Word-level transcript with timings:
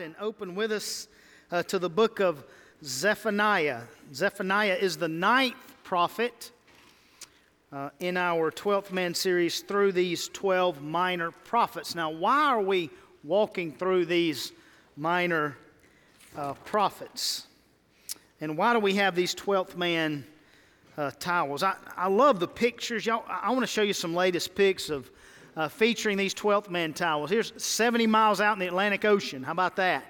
and 0.00 0.14
open 0.20 0.54
with 0.54 0.72
us 0.72 1.08
uh, 1.50 1.62
to 1.64 1.78
the 1.78 1.88
book 1.88 2.20
of 2.20 2.44
Zephaniah. 2.84 3.82
Zephaniah 4.12 4.76
is 4.80 4.96
the 4.96 5.08
ninth 5.08 5.56
prophet 5.84 6.50
uh, 7.72 7.90
in 8.00 8.16
our 8.16 8.50
12th 8.50 8.92
man 8.92 9.14
series 9.14 9.60
through 9.60 9.92
these 9.92 10.28
12 10.28 10.82
minor 10.82 11.30
prophets. 11.30 11.94
Now, 11.94 12.10
why 12.10 12.44
are 12.46 12.60
we 12.60 12.90
walking 13.24 13.72
through 13.72 14.06
these 14.06 14.52
minor 14.96 15.56
uh, 16.36 16.54
prophets? 16.64 17.46
And 18.40 18.58
why 18.58 18.72
do 18.72 18.80
we 18.80 18.94
have 18.94 19.14
these 19.14 19.34
12th 19.34 19.76
man 19.76 20.26
uh, 20.96 21.10
towels? 21.18 21.62
I, 21.62 21.76
I 21.96 22.08
love 22.08 22.38
the 22.38 22.48
pictures. 22.48 23.06
Y'all, 23.06 23.24
I 23.28 23.50
want 23.50 23.62
to 23.62 23.66
show 23.66 23.82
you 23.82 23.94
some 23.94 24.14
latest 24.14 24.54
pics 24.54 24.90
of 24.90 25.10
uh, 25.56 25.68
featuring 25.68 26.16
these 26.16 26.34
12th 26.34 26.68
man 26.68 26.92
towels. 26.92 27.30
Here's 27.30 27.52
70 27.56 28.06
miles 28.06 28.40
out 28.40 28.52
in 28.52 28.58
the 28.58 28.66
Atlantic 28.66 29.04
Ocean. 29.04 29.42
How 29.42 29.52
about 29.52 29.76
that? 29.76 30.04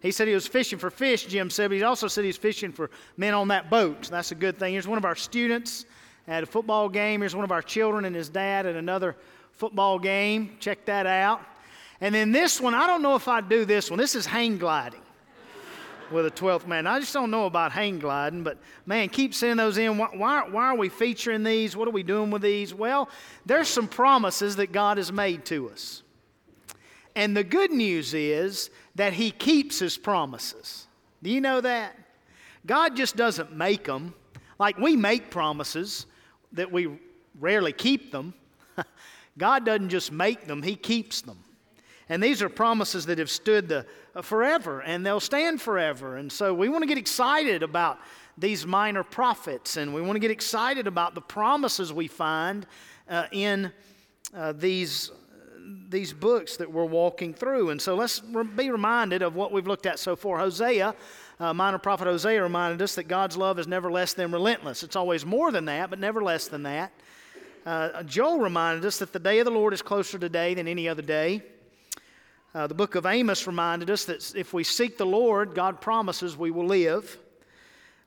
He 0.00 0.12
said 0.12 0.28
he 0.28 0.34
was 0.34 0.46
fishing 0.46 0.78
for 0.78 0.90
fish, 0.90 1.26
Jim 1.26 1.50
said, 1.50 1.68
but 1.68 1.76
he 1.76 1.82
also 1.82 2.08
said 2.08 2.22
he 2.22 2.28
was 2.28 2.36
fishing 2.36 2.72
for 2.72 2.90
men 3.16 3.34
on 3.34 3.48
that 3.48 3.68
boat. 3.68 4.06
So 4.06 4.12
that's 4.12 4.32
a 4.32 4.36
good 4.36 4.58
thing. 4.58 4.72
Here's 4.72 4.88
one 4.88 4.96
of 4.96 5.04
our 5.04 5.16
students 5.16 5.84
at 6.26 6.42
a 6.42 6.46
football 6.46 6.88
game. 6.88 7.20
Here's 7.20 7.36
one 7.36 7.44
of 7.44 7.52
our 7.52 7.60
children 7.60 8.04
and 8.04 8.16
his 8.16 8.28
dad 8.28 8.64
at 8.64 8.76
another 8.76 9.16
football 9.52 9.98
game. 9.98 10.56
Check 10.60 10.86
that 10.86 11.06
out. 11.06 11.42
And 12.00 12.14
then 12.14 12.32
this 12.32 12.60
one, 12.60 12.74
I 12.74 12.86
don't 12.86 13.02
know 13.02 13.14
if 13.14 13.28
I'd 13.28 13.48
do 13.50 13.66
this 13.66 13.90
one. 13.90 13.98
This 13.98 14.14
is 14.14 14.24
hang 14.24 14.56
gliding 14.56 15.02
with 16.10 16.26
a 16.26 16.30
12th 16.30 16.66
man. 16.66 16.86
I 16.86 17.00
just 17.00 17.12
don't 17.12 17.30
know 17.30 17.46
about 17.46 17.72
hang 17.72 17.98
gliding, 17.98 18.42
but 18.42 18.58
man, 18.86 19.08
keep 19.08 19.34
sending 19.34 19.56
those 19.56 19.78
in. 19.78 19.98
Why, 19.98 20.08
why, 20.12 20.48
why, 20.48 20.64
are 20.66 20.76
we 20.76 20.88
featuring 20.88 21.42
these? 21.42 21.76
What 21.76 21.88
are 21.88 21.92
we 21.92 22.02
doing 22.02 22.30
with 22.30 22.42
these? 22.42 22.74
Well, 22.74 23.08
there's 23.46 23.68
some 23.68 23.88
promises 23.88 24.56
that 24.56 24.72
God 24.72 24.96
has 24.96 25.12
made 25.12 25.44
to 25.46 25.70
us. 25.70 26.02
And 27.16 27.36
the 27.36 27.44
good 27.44 27.70
news 27.70 28.14
is 28.14 28.70
that 28.94 29.12
He 29.12 29.30
keeps 29.30 29.78
His 29.78 29.98
promises. 29.98 30.86
Do 31.22 31.30
you 31.30 31.40
know 31.40 31.60
that? 31.60 31.96
God 32.66 32.96
just 32.96 33.16
doesn't 33.16 33.52
make 33.52 33.84
them. 33.84 34.14
Like 34.58 34.78
we 34.78 34.96
make 34.96 35.30
promises 35.30 36.06
that 36.52 36.70
we 36.70 36.98
rarely 37.38 37.72
keep 37.72 38.12
them. 38.12 38.34
God 39.38 39.64
doesn't 39.64 39.88
just 39.88 40.12
make 40.12 40.46
them, 40.46 40.62
He 40.62 40.76
keeps 40.76 41.22
them. 41.22 41.38
And 42.08 42.22
these 42.22 42.42
are 42.42 42.48
promises 42.48 43.06
that 43.06 43.18
have 43.18 43.30
stood 43.30 43.68
the, 43.68 43.86
forever 44.22 44.80
and 44.82 45.04
they'll 45.04 45.20
stand 45.20 45.60
forever. 45.60 46.16
And 46.16 46.30
so 46.30 46.52
we 46.52 46.68
want 46.68 46.82
to 46.82 46.88
get 46.88 46.98
excited 46.98 47.62
about 47.62 47.98
these 48.36 48.66
minor 48.66 49.02
prophets 49.02 49.76
and 49.76 49.94
we 49.94 50.00
want 50.00 50.14
to 50.14 50.20
get 50.20 50.30
excited 50.30 50.86
about 50.86 51.14
the 51.14 51.20
promises 51.20 51.92
we 51.92 52.08
find 52.08 52.66
uh, 53.08 53.26
in 53.32 53.72
uh, 54.34 54.52
these, 54.52 55.10
these 55.88 56.12
books 56.12 56.56
that 56.56 56.70
we're 56.70 56.84
walking 56.84 57.34
through. 57.34 57.70
And 57.70 57.80
so 57.80 57.94
let's 57.94 58.22
re- 58.24 58.44
be 58.44 58.70
reminded 58.70 59.22
of 59.22 59.34
what 59.34 59.52
we've 59.52 59.66
looked 59.66 59.86
at 59.86 59.98
so 59.98 60.16
far. 60.16 60.38
Hosea, 60.38 60.94
uh, 61.38 61.54
minor 61.54 61.78
prophet 61.78 62.06
Hosea 62.06 62.42
reminded 62.42 62.80
us 62.82 62.94
that 62.94 63.04
God's 63.04 63.36
love 63.36 63.58
is 63.58 63.66
never 63.66 63.90
less 63.90 64.14
than 64.14 64.32
relentless. 64.32 64.82
It's 64.82 64.96
always 64.96 65.26
more 65.26 65.50
than 65.52 65.66
that, 65.66 65.90
but 65.90 65.98
never 65.98 66.22
less 66.22 66.48
than 66.48 66.62
that. 66.64 66.92
Uh, 67.66 68.02
Joel 68.04 68.38
reminded 68.38 68.84
us 68.86 68.98
that 68.98 69.12
the 69.12 69.18
day 69.18 69.38
of 69.38 69.44
the 69.44 69.50
Lord 69.50 69.74
is 69.74 69.82
closer 69.82 70.18
today 70.18 70.54
than 70.54 70.66
any 70.66 70.88
other 70.88 71.02
day. 71.02 71.42
Uh, 72.52 72.66
the 72.66 72.74
book 72.74 72.96
of 72.96 73.06
Amos 73.06 73.46
reminded 73.46 73.90
us 73.90 74.06
that 74.06 74.34
if 74.34 74.52
we 74.52 74.64
seek 74.64 74.98
the 74.98 75.06
Lord, 75.06 75.54
God 75.54 75.80
promises 75.80 76.36
we 76.36 76.50
will 76.50 76.66
live. 76.66 77.18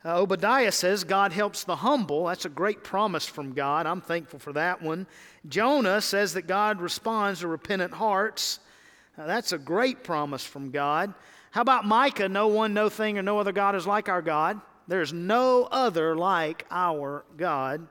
Uh, 0.03 0.19
Obadiah 0.19 0.71
says 0.71 1.05
God 1.05 1.31
helps 1.31 1.63
the 1.63 1.77
humble. 1.77 2.25
That's 2.25 2.43
a 2.43 2.49
great 2.49 2.83
promise 2.83 3.25
from 3.25 3.53
God. 3.53 3.85
I'm 3.85 4.01
thankful 4.01 4.39
for 4.39 4.51
that 4.51 4.81
one. 4.81 5.07
Jonah 5.47 6.01
says 6.01 6.33
that 6.33 6.45
God 6.45 6.81
responds 6.81 7.39
to 7.39 7.47
repentant 7.47 7.93
hearts. 7.93 8.59
Uh, 9.17 9.25
that's 9.25 9.53
a 9.53 9.57
great 9.57 10.03
promise 10.03 10.45
from 10.45 10.71
God. 10.71 11.13
How 11.51 11.61
about 11.61 11.85
Micah? 11.85 12.27
No 12.27 12.47
one, 12.47 12.73
no 12.73 12.89
thing, 12.89 13.17
or 13.17 13.21
no 13.21 13.39
other 13.39 13.53
God 13.53 13.75
is 13.75 13.87
like 13.87 14.09
our 14.09 14.21
God. 14.21 14.59
There's 14.89 15.13
no 15.13 15.69
other 15.71 16.17
like 16.17 16.65
our 16.69 17.23
God. 17.37 17.87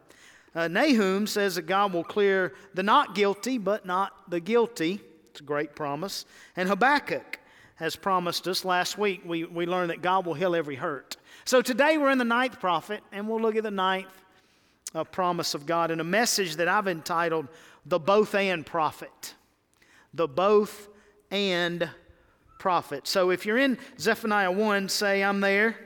Uh, 0.54 0.68
Nahum 0.68 1.26
says 1.26 1.54
that 1.54 1.62
God 1.62 1.94
will 1.94 2.04
clear 2.04 2.52
the 2.74 2.82
not 2.82 3.14
guilty, 3.14 3.56
but 3.56 3.86
not 3.86 4.28
the 4.28 4.40
guilty. 4.40 5.00
It's 5.32 5.40
a 5.40 5.44
great 5.44 5.74
promise. 5.74 6.26
And 6.56 6.68
Habakkuk 6.68 7.40
has 7.76 7.96
promised 7.96 8.46
us. 8.46 8.66
Last 8.66 8.98
week, 8.98 9.22
we, 9.24 9.44
we 9.44 9.64
learned 9.64 9.88
that 9.88 10.02
God 10.02 10.26
will 10.26 10.34
heal 10.34 10.54
every 10.54 10.74
hurt. 10.74 11.16
So 11.46 11.62
today 11.62 11.96
we're 11.96 12.10
in 12.10 12.18
the 12.18 12.24
ninth 12.24 12.60
prophet, 12.60 13.02
and 13.12 13.26
we'll 13.26 13.40
look 13.40 13.56
at 13.56 13.62
the 13.62 13.70
ninth 13.70 14.12
uh, 14.94 15.04
promise 15.04 15.54
of 15.54 15.64
God 15.64 15.90
in 15.90 16.00
a 16.00 16.04
message 16.04 16.56
that 16.56 16.68
I've 16.68 16.86
entitled 16.86 17.48
The 17.86 17.98
Both 17.98 18.34
and 18.34 18.66
Prophet. 18.66 19.34
The 20.12 20.28
Both 20.28 20.90
and 21.30 21.88
Prophet. 22.58 23.08
So 23.08 23.30
if 23.30 23.46
you're 23.46 23.56
in 23.56 23.78
Zephaniah 23.98 24.52
1, 24.52 24.90
say, 24.90 25.24
I'm 25.24 25.40
there. 25.40 25.78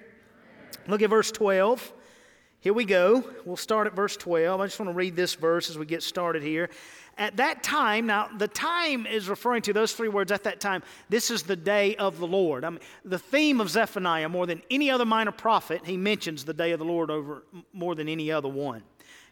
Look 0.88 1.02
at 1.02 1.10
verse 1.10 1.30
12. 1.30 1.92
Here 2.58 2.72
we 2.72 2.84
go. 2.84 3.22
We'll 3.44 3.56
start 3.56 3.86
at 3.86 3.94
verse 3.94 4.16
12. 4.16 4.60
I 4.60 4.66
just 4.66 4.80
want 4.80 4.90
to 4.90 4.94
read 4.94 5.14
this 5.14 5.36
verse 5.36 5.70
as 5.70 5.78
we 5.78 5.86
get 5.86 6.02
started 6.02 6.42
here. 6.42 6.68
At 7.18 7.38
that 7.38 7.62
time, 7.62 8.06
now 8.06 8.28
the 8.36 8.48
time 8.48 9.06
is 9.06 9.28
referring 9.28 9.62
to 9.62 9.72
those 9.72 9.92
three 9.92 10.08
words 10.08 10.30
at 10.30 10.44
that 10.44 10.60
time. 10.60 10.82
This 11.08 11.30
is 11.30 11.42
the 11.42 11.56
day 11.56 11.96
of 11.96 12.18
the 12.18 12.26
Lord. 12.26 12.62
I 12.62 12.70
mean, 12.70 12.80
the 13.06 13.18
theme 13.18 13.58
of 13.60 13.70
Zephaniah, 13.70 14.28
more 14.28 14.46
than 14.46 14.62
any 14.70 14.90
other 14.90 15.06
minor 15.06 15.32
prophet, 15.32 15.86
he 15.86 15.96
mentions 15.96 16.44
the 16.44 16.52
day 16.52 16.72
of 16.72 16.78
the 16.78 16.84
Lord 16.84 17.10
over 17.10 17.44
more 17.72 17.94
than 17.94 18.08
any 18.08 18.30
other 18.30 18.48
one. 18.48 18.82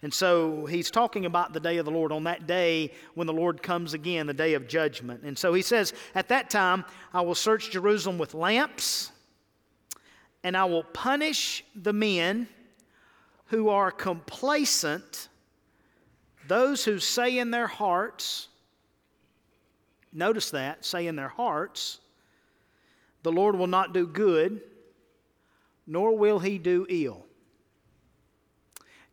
And 0.00 0.12
so 0.12 0.64
he's 0.66 0.90
talking 0.90 1.26
about 1.26 1.52
the 1.52 1.60
day 1.60 1.76
of 1.76 1.84
the 1.84 1.90
Lord 1.90 2.10
on 2.10 2.24
that 2.24 2.46
day 2.46 2.92
when 3.14 3.26
the 3.26 3.32
Lord 3.32 3.62
comes 3.62 3.92
again, 3.92 4.26
the 4.26 4.34
day 4.34 4.54
of 4.54 4.66
judgment. 4.66 5.22
And 5.22 5.36
so 5.36 5.52
he 5.52 5.62
says, 5.62 5.92
At 6.14 6.28
that 6.28 6.48
time, 6.48 6.86
I 7.12 7.20
will 7.20 7.34
search 7.34 7.70
Jerusalem 7.70 8.16
with 8.16 8.34
lamps, 8.34 9.12
and 10.42 10.56
I 10.56 10.64
will 10.64 10.84
punish 10.84 11.64
the 11.74 11.92
men 11.92 12.48
who 13.46 13.68
are 13.68 13.90
complacent 13.90 15.28
those 16.48 16.84
who 16.84 16.98
say 16.98 17.38
in 17.38 17.50
their 17.50 17.66
hearts, 17.66 18.48
notice 20.12 20.50
that, 20.50 20.84
say 20.84 21.06
in 21.06 21.16
their 21.16 21.28
hearts, 21.28 22.00
the 23.22 23.32
Lord 23.32 23.56
will 23.56 23.66
not 23.66 23.94
do 23.94 24.06
good, 24.06 24.60
nor 25.86 26.16
will 26.16 26.38
he 26.38 26.58
do 26.58 26.86
ill. 26.88 27.24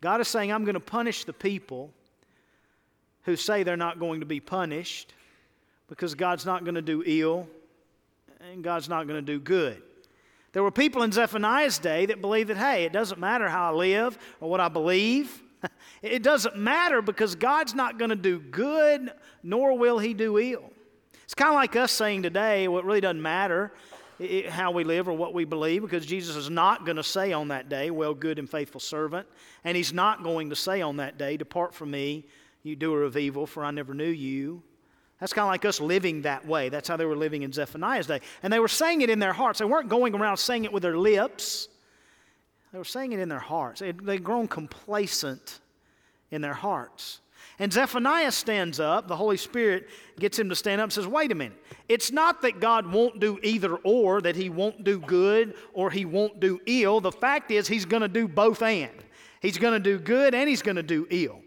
God 0.02 0.20
is 0.20 0.28
saying, 0.28 0.52
I'm 0.52 0.64
going 0.64 0.74
to 0.74 0.80
punish 0.80 1.26
the 1.26 1.34
people 1.34 1.92
who 3.24 3.36
say 3.36 3.64
they're 3.64 3.78
not 3.78 4.00
going 4.00 4.20
to 4.20 4.26
be 4.26 4.40
punished 4.40 5.14
because 5.88 6.16
God's 6.16 6.46
not 6.46 6.64
going 6.64 6.76
to 6.76 6.82
do 6.82 7.04
ill 7.06 7.48
and 8.52 8.64
God's 8.64 8.90
not 8.90 9.08
going 9.08 9.24
to 9.24 9.34
do 9.34 9.40
good. 9.40 9.82
There 10.54 10.64
were 10.64 10.72
people 10.72 11.04
in 11.04 11.12
Zephaniah's 11.12 11.80
day 11.80 12.08
that 12.08 12.20
believed 12.20 12.50
that, 12.50 12.58
hey, 12.58 12.84
it 12.84 12.92
doesn't 12.92 13.20
matter 13.20 13.48
how 13.48 13.72
I 13.72 13.76
live 13.76 14.18
or 14.42 14.50
what 14.50 14.60
I 14.60 14.68
believe. 14.68 15.42
It 16.02 16.24
doesn't 16.24 16.58
matter 16.58 17.02
because 17.02 17.36
God's 17.36 17.76
not 17.76 18.00
going 18.00 18.10
to 18.10 18.16
do 18.16 18.40
good, 18.40 19.12
nor 19.44 19.78
will 19.78 20.00
He 20.00 20.14
do 20.14 20.40
ill. 20.40 20.72
It's 21.24 21.36
kind 21.36 21.50
of 21.50 21.56
like 21.56 21.76
us 21.76 21.92
saying 21.92 22.24
today, 22.24 22.68
well, 22.68 22.80
it 22.80 22.86
really 22.86 23.02
doesn't 23.02 23.22
matter 23.22 23.72
how 24.50 24.72
we 24.72 24.84
live 24.84 25.08
or 25.08 25.14
what 25.14 25.34
we 25.34 25.46
believe 25.46 25.82
because 25.82 26.06
Jesus 26.06 26.36
is 26.36 26.50
not 26.50 26.86
going 26.86 26.98
to 26.98 27.04
say 27.04 27.34
on 27.34 27.48
that 27.48 27.70
day, 27.70 27.90
Well, 27.92 28.14
good 28.14 28.40
and 28.40 28.50
faithful 28.50 28.80
servant. 28.80 29.28
And 29.64 29.78
He's 29.78 29.94
not 29.94 30.24
going 30.24 30.50
to 30.50 30.56
say 30.56 30.82
on 30.82 30.98
that 30.98 31.18
day, 31.18 31.38
Depart 31.38 31.74
from 31.74 31.92
me, 31.92 32.26
you 32.64 32.76
doer 32.76 33.04
of 33.04 33.16
evil, 33.16 33.46
for 33.46 33.64
I 33.64 33.72
never 33.72 33.94
knew 33.94 34.10
you. 34.10 34.62
That's 35.20 35.34
kind 35.34 35.46
of 35.46 35.50
like 35.50 35.66
us 35.66 35.80
living 35.80 36.24
that 36.24 36.48
way. 36.48 36.70
That's 36.70 36.88
how 36.88 36.98
they 36.98 37.06
were 37.06 37.16
living 37.16 37.44
in 37.44 37.54
Zephaniah's 37.54 38.08
day. 38.08 38.22
And 38.42 38.52
they 38.52 38.60
were 38.60 38.68
saying 38.68 39.02
it 39.02 39.10
in 39.12 39.20
their 39.20 39.34
hearts. 39.34 39.60
They 39.60 39.66
weren't 39.66 39.88
going 39.88 40.16
around 40.16 40.38
saying 40.38 40.66
it 40.66 40.74
with 40.74 40.82
their 40.82 40.98
lips. 40.98 41.68
They 42.72 42.80
were 42.80 42.84
saying 42.84 43.12
it 43.12 43.20
in 43.20 43.30
their 43.30 43.40
hearts. 43.40 43.82
They'd 43.82 44.24
grown 44.24 44.48
complacent 44.48 45.61
in 46.32 46.42
their 46.42 46.54
hearts. 46.54 47.20
And 47.60 47.72
Zephaniah 47.72 48.32
stands 48.32 48.80
up, 48.80 49.08
the 49.08 49.16
Holy 49.16 49.38
Spirit 49.38 49.88
gets 50.20 50.40
him 50.40 50.50
to 50.50 50.56
stand 50.56 50.82
up 50.82 50.86
and 50.86 50.94
says, 50.94 51.06
Wait 51.06 51.32
a 51.32 51.36
minute. 51.36 51.58
It's 51.88 52.12
not 52.12 52.42
that 52.42 52.60
God 52.60 52.92
won't 52.92 53.20
do 53.20 53.38
either 53.44 53.76
or, 53.76 54.22
that 54.22 54.36
he 54.36 54.50
won't 54.50 54.84
do 54.84 55.00
good 55.00 55.54
or 55.74 55.92
he 55.92 56.06
won't 56.06 56.40
do 56.40 56.60
ill. 56.66 57.02
The 57.02 57.12
fact 57.12 57.52
is, 57.52 57.68
he's 57.68 57.86
going 57.86 58.02
to 58.02 58.08
do 58.08 58.28
both 58.28 58.62
and. 58.62 58.92
He's 59.42 59.58
going 59.58 59.74
to 59.74 59.80
do 59.80 60.00
good 60.00 60.34
and 60.34 60.50
he's 60.50 60.62
going 60.62 60.78
to 60.78 60.84
do 60.84 61.06
ill. 61.10 61.42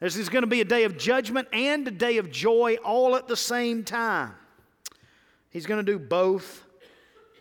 There's 0.00 0.28
going 0.28 0.42
to 0.42 0.48
be 0.48 0.60
a 0.60 0.66
day 0.66 0.84
of 0.84 0.98
judgment 0.98 1.48
and 1.52 1.86
a 1.88 1.90
day 1.90 2.18
of 2.18 2.30
joy 2.30 2.76
all 2.84 3.16
at 3.16 3.28
the 3.28 3.36
same 3.36 3.84
time. 3.84 4.34
He's 5.48 5.64
going 5.64 5.84
to 5.84 5.92
do 5.92 5.98
both 5.98 6.64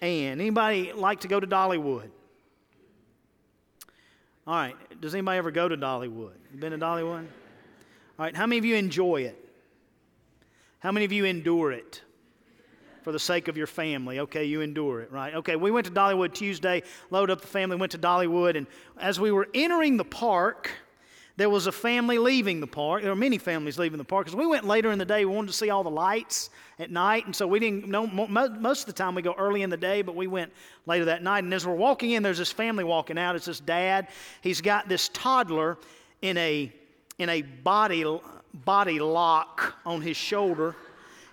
and. 0.01 0.39
Anybody 0.39 0.93
like 0.93 1.21
to 1.21 1.27
go 1.27 1.39
to 1.39 1.47
Dollywood? 1.47 2.09
All 4.45 4.55
right. 4.55 4.75
Does 4.99 5.13
anybody 5.15 5.37
ever 5.37 5.51
go 5.51 5.69
to 5.69 5.77
Dollywood? 5.77 6.35
You 6.53 6.59
been 6.59 6.71
to 6.71 6.77
Dollywood? 6.77 7.25
All 7.25 8.25
right. 8.25 8.35
How 8.35 8.45
many 8.45 8.59
of 8.59 8.65
you 8.65 8.75
enjoy 8.75 9.21
it? 9.21 9.39
How 10.79 10.91
many 10.91 11.05
of 11.05 11.13
you 11.13 11.23
endure 11.25 11.71
it? 11.71 12.01
For 13.03 13.11
the 13.11 13.19
sake 13.19 13.47
of 13.47 13.57
your 13.57 13.67
family. 13.67 14.19
Okay, 14.19 14.45
you 14.45 14.61
endure 14.61 15.01
it, 15.01 15.11
right? 15.11 15.33
Okay, 15.35 15.57
we 15.57 15.71
went 15.71 15.85
to 15.87 15.91
Dollywood 15.91 16.33
Tuesday, 16.33 16.83
loaded 17.09 17.33
up 17.33 17.41
the 17.41 17.47
family, 17.47 17.75
went 17.75 17.91
to 17.91 17.97
Dollywood, 17.97 18.55
and 18.55 18.65
as 18.97 19.19
we 19.19 19.29
were 19.29 19.49
entering 19.53 19.97
the 19.97 20.05
park, 20.05 20.71
there 21.35 21.49
was 21.49 21.65
a 21.65 21.71
family 21.71 22.19
leaving 22.19 22.59
the 22.59 22.67
park. 22.67 23.01
There 23.01 23.11
were 23.11 23.15
many 23.15 23.39
families 23.39 23.79
leaving 23.79 23.97
the 23.97 24.03
park 24.03 24.25
because 24.25 24.37
we 24.37 24.45
went 24.45 24.65
later 24.65 24.91
in 24.91 24.99
the 24.99 25.05
day. 25.05 25.25
We 25.25 25.33
wanted 25.33 25.47
to 25.47 25.53
see 25.53 25.71
all 25.71 25.83
the 25.83 25.89
lights 25.89 26.51
at 26.77 26.91
night, 26.91 27.25
and 27.25 27.35
so 27.35 27.47
we 27.47 27.59
didn't 27.59 27.87
know. 27.87 28.05
Most 28.05 28.81
of 28.81 28.85
the 28.85 28.93
time 28.93 29.15
we 29.15 29.23
go 29.23 29.33
early 29.33 29.63
in 29.63 29.71
the 29.71 29.77
day, 29.77 30.03
but 30.03 30.15
we 30.15 30.27
went 30.27 30.53
later 30.85 31.05
that 31.05 31.23
night. 31.23 31.43
And 31.43 31.51
as 31.51 31.65
we're 31.65 31.73
walking 31.73 32.11
in, 32.11 32.21
there's 32.21 32.37
this 32.37 32.51
family 32.51 32.83
walking 32.83 33.17
out. 33.17 33.35
It's 33.35 33.45
this 33.45 33.59
dad. 33.59 34.09
He's 34.41 34.61
got 34.61 34.87
this 34.87 35.09
toddler 35.09 35.79
in 36.21 36.37
a 36.37 36.71
in 37.17 37.29
a 37.29 37.41
body 37.41 38.05
body 38.53 38.99
lock 38.99 39.75
on 39.85 40.01
his 40.01 40.17
shoulder. 40.17 40.75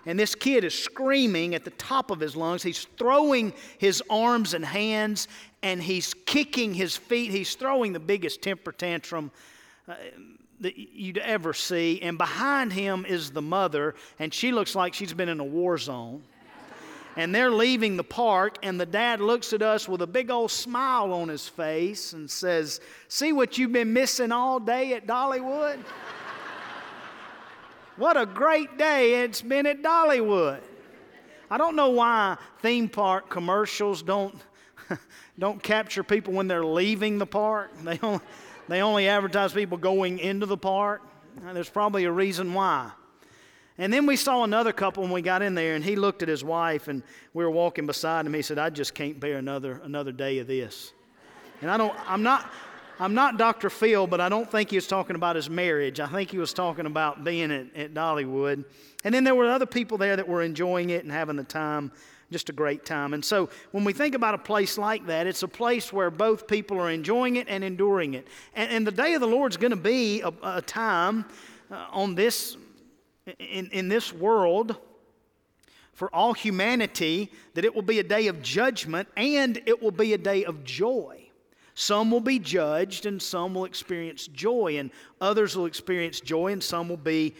And 0.07 0.19
this 0.19 0.33
kid 0.33 0.63
is 0.63 0.73
screaming 0.73 1.53
at 1.53 1.63
the 1.63 1.69
top 1.71 2.09
of 2.09 2.19
his 2.19 2.35
lungs. 2.35 2.63
He's 2.63 2.87
throwing 2.97 3.53
his 3.77 4.01
arms 4.09 4.55
and 4.55 4.65
hands 4.65 5.27
and 5.61 5.81
he's 5.81 6.15
kicking 6.25 6.73
his 6.73 6.97
feet. 6.97 7.29
He's 7.29 7.53
throwing 7.53 7.93
the 7.93 7.99
biggest 7.99 8.41
temper 8.41 8.71
tantrum 8.71 9.29
uh, 9.91 9.95
that 10.61 10.77
you'd 10.77 11.17
ever 11.17 11.53
see. 11.53 12.01
And 12.01 12.17
behind 12.17 12.71
him 12.71 13.05
is 13.05 13.31
the 13.31 13.41
mother, 13.41 13.95
and 14.19 14.33
she 14.33 14.51
looks 14.51 14.75
like 14.75 14.93
she's 14.93 15.13
been 15.13 15.29
in 15.29 15.39
a 15.39 15.45
war 15.45 15.77
zone. 15.77 16.23
And 17.17 17.35
they're 17.35 17.51
leaving 17.51 17.97
the 17.97 18.05
park, 18.05 18.57
and 18.63 18.79
the 18.79 18.85
dad 18.85 19.19
looks 19.19 19.51
at 19.51 19.61
us 19.61 19.89
with 19.89 20.01
a 20.01 20.07
big 20.07 20.31
old 20.31 20.49
smile 20.49 21.11
on 21.11 21.27
his 21.27 21.47
face 21.47 22.13
and 22.13 22.29
says, 22.29 22.79
See 23.09 23.33
what 23.33 23.57
you've 23.57 23.73
been 23.73 23.91
missing 23.91 24.31
all 24.31 24.59
day 24.59 24.93
at 24.93 25.07
Dollywood? 25.07 25.79
what 27.97 28.15
a 28.15 28.25
great 28.25 28.77
day 28.77 29.23
it's 29.23 29.41
been 29.41 29.65
at 29.65 29.81
Dollywood. 29.81 30.61
I 31.49 31.57
don't 31.57 31.75
know 31.75 31.89
why 31.89 32.37
theme 32.61 32.87
park 32.87 33.29
commercials 33.29 34.01
don't, 34.01 34.33
don't 35.39 35.61
capture 35.61 36.03
people 36.03 36.33
when 36.33 36.47
they're 36.47 36.65
leaving 36.65 37.17
the 37.17 37.25
park. 37.25 37.71
They 37.83 37.97
don't, 37.97 38.23
they 38.71 38.81
only 38.81 39.09
advertise 39.09 39.51
people 39.51 39.77
going 39.77 40.17
into 40.17 40.45
the 40.45 40.55
park. 40.55 41.01
There's 41.53 41.69
probably 41.69 42.05
a 42.05 42.11
reason 42.11 42.53
why. 42.53 42.91
And 43.77 43.91
then 43.91 44.05
we 44.05 44.15
saw 44.15 44.45
another 44.45 44.71
couple 44.71 45.03
when 45.03 45.11
we 45.11 45.21
got 45.21 45.41
in 45.41 45.55
there, 45.55 45.75
and 45.75 45.83
he 45.83 45.97
looked 45.97 46.23
at 46.23 46.29
his 46.29 46.41
wife, 46.41 46.87
and 46.87 47.03
we 47.33 47.43
were 47.43 47.51
walking 47.51 47.85
beside 47.85 48.25
him. 48.25 48.33
He 48.33 48.41
said, 48.41 48.57
"I 48.57 48.69
just 48.69 48.93
can't 48.93 49.19
bear 49.19 49.37
another 49.37 49.81
another 49.83 50.13
day 50.13 50.39
of 50.39 50.47
this." 50.47 50.93
And 51.61 51.69
I 51.69 51.75
don't. 51.75 51.93
I'm 52.09 52.23
not. 52.23 52.49
I'm 52.97 53.13
not 53.13 53.37
Dr. 53.37 53.69
Phil, 53.69 54.07
but 54.07 54.21
I 54.21 54.29
don't 54.29 54.49
think 54.49 54.69
he 54.69 54.77
was 54.77 54.87
talking 54.87 55.17
about 55.17 55.35
his 55.35 55.49
marriage. 55.49 55.99
I 55.99 56.07
think 56.07 56.31
he 56.31 56.37
was 56.37 56.53
talking 56.53 56.85
about 56.85 57.25
being 57.25 57.51
at, 57.51 57.75
at 57.75 57.93
Dollywood. 57.93 58.63
And 59.03 59.13
then 59.13 59.25
there 59.25 59.35
were 59.35 59.49
other 59.49 59.65
people 59.65 59.97
there 59.97 60.15
that 60.15 60.29
were 60.29 60.43
enjoying 60.43 60.91
it 60.91 61.03
and 61.03 61.11
having 61.11 61.35
the 61.35 61.43
time 61.43 61.91
just 62.31 62.49
a 62.49 62.53
great 62.53 62.85
time. 62.85 63.13
And 63.13 63.23
so 63.23 63.49
when 63.71 63.83
we 63.83 63.93
think 63.93 64.15
about 64.15 64.33
a 64.33 64.37
place 64.37 64.77
like 64.77 65.05
that, 65.07 65.27
it's 65.27 65.43
a 65.43 65.47
place 65.47 65.91
where 65.91 66.09
both 66.09 66.47
people 66.47 66.79
are 66.79 66.89
enjoying 66.89 67.35
it 67.35 67.47
and 67.49 67.63
enduring 67.63 68.13
it. 68.13 68.27
And, 68.55 68.71
and 68.71 68.87
the 68.87 68.91
day 68.91 69.13
of 69.13 69.21
the 69.21 69.27
Lord 69.27 69.51
is 69.51 69.57
going 69.57 69.71
to 69.71 69.75
be 69.77 70.21
a, 70.21 70.33
a 70.41 70.61
time 70.61 71.25
uh, 71.69 71.87
on 71.91 72.15
this, 72.15 72.57
in, 73.37 73.69
in 73.71 73.89
this 73.89 74.13
world 74.13 74.77
for 75.93 76.13
all 76.15 76.33
humanity 76.33 77.29
that 77.53 77.65
it 77.65 77.75
will 77.75 77.81
be 77.81 77.99
a 77.99 78.03
day 78.03 78.27
of 78.27 78.41
judgment 78.41 79.07
and 79.17 79.61
it 79.65 79.81
will 79.81 79.91
be 79.91 80.13
a 80.13 80.17
day 80.17 80.45
of 80.45 80.63
joy. 80.63 81.27
Some 81.75 82.11
will 82.11 82.21
be 82.21 82.39
judged 82.39 83.05
and 83.05 83.21
some 83.21 83.53
will 83.53 83.65
experience 83.65 84.27
joy, 84.27 84.77
and 84.77 84.91
others 85.19 85.55
will 85.55 85.65
experience 85.65 86.19
joy 86.19 86.51
and 86.51 86.63
some 86.63 86.89
will 86.89 86.97
be 86.97 87.33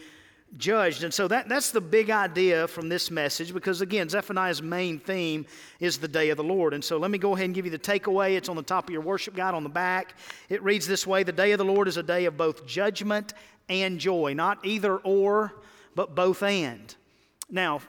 judged. 0.56 1.02
And 1.04 1.12
so 1.12 1.28
that, 1.28 1.48
that's 1.48 1.70
the 1.70 1.80
big 1.80 2.10
idea 2.10 2.68
from 2.68 2.88
this 2.88 3.10
message 3.10 3.52
because, 3.52 3.80
again, 3.80 4.08
Zephaniah's 4.08 4.62
main 4.62 4.98
theme 4.98 5.46
is 5.80 5.98
the 5.98 6.08
day 6.08 6.30
of 6.30 6.36
the 6.36 6.44
Lord. 6.44 6.74
And 6.74 6.84
so 6.84 6.98
let 6.98 7.10
me 7.10 7.18
go 7.18 7.34
ahead 7.34 7.46
and 7.46 7.54
give 7.54 7.64
you 7.64 7.70
the 7.70 7.78
takeaway. 7.78 8.36
It's 8.36 8.48
on 8.48 8.56
the 8.56 8.62
top 8.62 8.84
of 8.84 8.92
your 8.92 9.02
worship 9.02 9.34
guide 9.34 9.54
on 9.54 9.62
the 9.62 9.68
back. 9.68 10.14
It 10.48 10.62
reads 10.62 10.86
this 10.86 11.06
way 11.06 11.22
The 11.22 11.32
day 11.32 11.52
of 11.52 11.58
the 11.58 11.64
Lord 11.64 11.88
is 11.88 11.96
a 11.96 12.02
day 12.02 12.26
of 12.26 12.36
both 12.36 12.66
judgment 12.66 13.34
and 13.68 13.98
joy, 13.98 14.34
not 14.34 14.64
either 14.64 14.96
or, 14.98 15.54
but 15.94 16.14
both 16.14 16.42
and. 16.42 16.94
Now, 17.50 17.80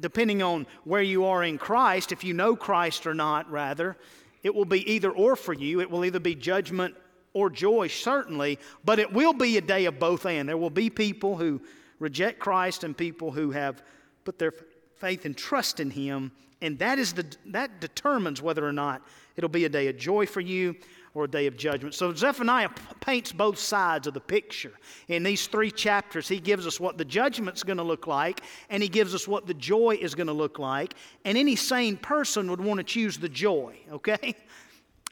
depending 0.00 0.42
on 0.42 0.66
where 0.84 1.02
you 1.02 1.24
are 1.26 1.44
in 1.44 1.58
Christ, 1.58 2.12
if 2.12 2.24
you 2.24 2.34
know 2.34 2.56
Christ 2.56 3.06
or 3.06 3.14
not, 3.14 3.50
rather, 3.50 3.96
it 4.42 4.54
will 4.54 4.64
be 4.64 4.90
either 4.90 5.10
or 5.10 5.36
for 5.36 5.52
you. 5.52 5.80
It 5.80 5.90
will 5.90 6.04
either 6.04 6.20
be 6.20 6.34
judgment 6.34 6.94
or 7.32 7.50
joy, 7.50 7.88
certainly, 7.88 8.58
but 8.84 8.98
it 8.98 9.12
will 9.12 9.32
be 9.32 9.56
a 9.56 9.60
day 9.60 9.84
of 9.84 9.98
both 9.98 10.26
and. 10.26 10.48
There 10.48 10.56
will 10.56 10.70
be 10.70 10.90
people 10.90 11.36
who 11.36 11.60
reject 11.98 12.38
Christ 12.38 12.84
and 12.84 12.96
people 12.96 13.30
who 13.30 13.50
have 13.50 13.82
put 14.24 14.38
their 14.38 14.52
faith 14.96 15.24
and 15.24 15.36
trust 15.36 15.80
in 15.80 15.90
Him. 15.90 16.32
And 16.60 16.78
that, 16.80 16.98
is 16.98 17.12
the, 17.12 17.24
that 17.46 17.80
determines 17.80 18.42
whether 18.42 18.66
or 18.66 18.72
not 18.72 19.02
it'll 19.36 19.48
be 19.48 19.64
a 19.64 19.68
day 19.68 19.88
of 19.88 19.96
joy 19.96 20.26
for 20.26 20.40
you 20.40 20.74
or 21.14 21.24
a 21.24 21.28
day 21.28 21.46
of 21.46 21.56
judgment. 21.56 21.94
So 21.94 22.12
Zephaniah 22.14 22.68
paints 23.00 23.32
both 23.32 23.58
sides 23.58 24.06
of 24.06 24.14
the 24.14 24.20
picture. 24.20 24.72
In 25.08 25.22
these 25.22 25.46
three 25.46 25.70
chapters, 25.70 26.28
he 26.28 26.38
gives 26.38 26.66
us 26.66 26.78
what 26.78 26.98
the 26.98 27.04
judgment's 27.04 27.62
going 27.62 27.78
to 27.78 27.82
look 27.82 28.06
like, 28.06 28.42
and 28.70 28.82
he 28.82 28.88
gives 28.88 29.14
us 29.14 29.26
what 29.26 29.46
the 29.46 29.54
joy 29.54 29.98
is 30.00 30.14
going 30.14 30.26
to 30.26 30.32
look 30.32 30.58
like. 30.58 30.94
And 31.24 31.38
any 31.38 31.56
sane 31.56 31.96
person 31.96 32.50
would 32.50 32.60
want 32.60 32.78
to 32.78 32.84
choose 32.84 33.18
the 33.18 33.28
joy, 33.28 33.76
okay? 33.92 34.34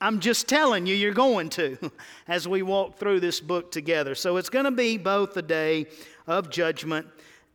I'm 0.01 0.21
just 0.21 0.47
telling 0.47 0.87
you, 0.87 0.95
you're 0.95 1.15
going 1.15 1.49
to 1.51 1.79
as 2.29 2.47
we 2.47 2.63
walk 2.63 2.99
through 2.99 3.21
this 3.21 3.41
book 3.41 3.73
together. 3.73 4.15
So 4.15 4.37
it's 4.37 4.51
going 4.51 4.67
to 4.67 4.71
be 4.71 4.99
both 4.99 5.37
a 5.39 5.43
day 5.43 5.87
of 6.27 6.51
judgment 6.51 7.07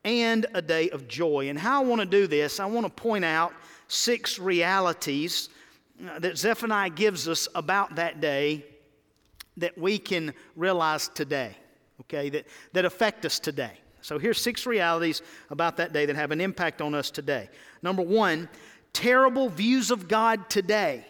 and 0.04 0.46
a 0.54 0.62
day 0.62 0.90
of 0.90 1.08
joy. 1.08 1.50
And 1.50 1.58
how 1.58 1.82
I 1.82 1.86
want 1.86 2.02
to 2.02 2.08
do 2.08 2.28
this, 2.28 2.60
I 2.60 2.66
want 2.66 2.86
to 2.86 2.92
point 2.92 3.26
out 3.26 3.54
six 3.88 4.40
realities 4.40 5.50
uh, 6.08 6.20
that 6.20 6.38
Zephaniah 6.38 6.90
gives 6.90 7.28
us 7.28 7.48
about 7.54 7.96
that 7.96 8.22
day 8.22 8.66
that 9.58 9.78
we 9.78 9.98
can 9.98 10.34
realize 10.56 11.10
today, 11.10 11.56
okay, 12.02 12.30
that, 12.30 12.48
that 12.74 12.86
affect 12.86 13.26
us 13.26 13.40
today. 13.40 13.74
So 14.02 14.18
here's 14.18 14.42
six 14.42 14.66
realities 14.66 15.22
about 15.50 15.78
that 15.78 15.94
day 15.94 16.06
that 16.06 16.16
have 16.16 16.32
an 16.32 16.42
impact 16.42 16.82
on 16.82 16.96
us 16.96 17.12
today. 17.12 17.50
Number 17.84 18.02
one, 18.02 18.50
terrible 18.94 19.50
views 19.50 19.92
of 19.92 20.08
God 20.08 20.50
today 20.50 21.06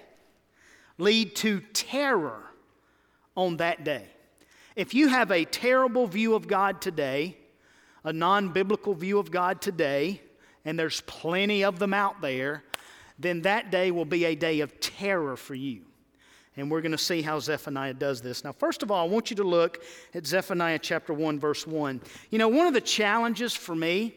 lead 0.97 1.35
to 1.37 1.61
terror 1.73 2.43
on 3.35 3.57
that 3.57 3.83
day. 3.83 4.07
If 4.75 4.93
you 4.93 5.07
have 5.07 5.31
a 5.31 5.45
terrible 5.45 6.07
view 6.07 6.35
of 6.35 6.47
God 6.47 6.81
today, 6.81 7.37
a 8.03 8.13
non 8.13 8.49
biblical 8.49 8.93
view 8.93 9.19
of 9.19 9.31
God 9.31 9.61
today, 9.61 10.21
and 10.65 10.77
there's 10.77 11.01
plenty 11.01 11.63
of 11.63 11.79
them 11.79 11.93
out 11.93 12.21
there, 12.21 12.63
then 13.19 13.41
that 13.41 13.71
day 13.71 13.91
will 13.91 14.05
be 14.05 14.25
a 14.25 14.35
day 14.35 14.61
of 14.61 14.79
terror 14.79 15.35
for 15.35 15.55
you. 15.55 15.81
And 16.57 16.69
we're 16.69 16.81
going 16.81 16.91
to 16.91 16.97
see 16.97 17.21
how 17.21 17.39
Zephaniah 17.39 17.93
does 17.93 18.21
this. 18.21 18.43
Now, 18.43 18.51
first 18.51 18.83
of 18.83 18.91
all, 18.91 19.07
I 19.07 19.09
want 19.09 19.29
you 19.29 19.37
to 19.37 19.43
look 19.43 19.83
at 20.13 20.27
Zephaniah 20.27 20.79
chapter 20.79 21.13
1, 21.13 21.39
verse 21.39 21.65
1. 21.65 22.01
You 22.29 22.39
know, 22.39 22.49
one 22.49 22.67
of 22.67 22.73
the 22.73 22.81
challenges 22.81 23.55
for 23.55 23.73
me 23.73 24.15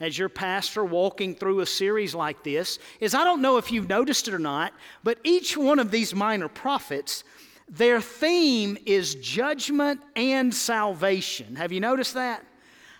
as 0.00 0.18
your 0.18 0.28
pastor 0.28 0.84
walking 0.84 1.34
through 1.34 1.60
a 1.60 1.66
series 1.66 2.14
like 2.14 2.42
this 2.42 2.78
is 3.00 3.14
I 3.14 3.22
don't 3.22 3.42
know 3.42 3.58
if 3.58 3.70
you've 3.70 3.88
noticed 3.88 4.28
it 4.28 4.34
or 4.34 4.38
not, 4.38 4.72
but 5.02 5.18
each 5.24 5.56
one 5.56 5.78
of 5.78 5.90
these 5.90 6.14
minor 6.14 6.48
prophets, 6.48 7.22
their 7.68 8.00
theme 8.00 8.78
is 8.86 9.14
judgment 9.16 10.00
and 10.16 10.54
salvation. 10.54 11.56
Have 11.56 11.70
you 11.70 11.80
noticed 11.80 12.14
that? 12.14 12.44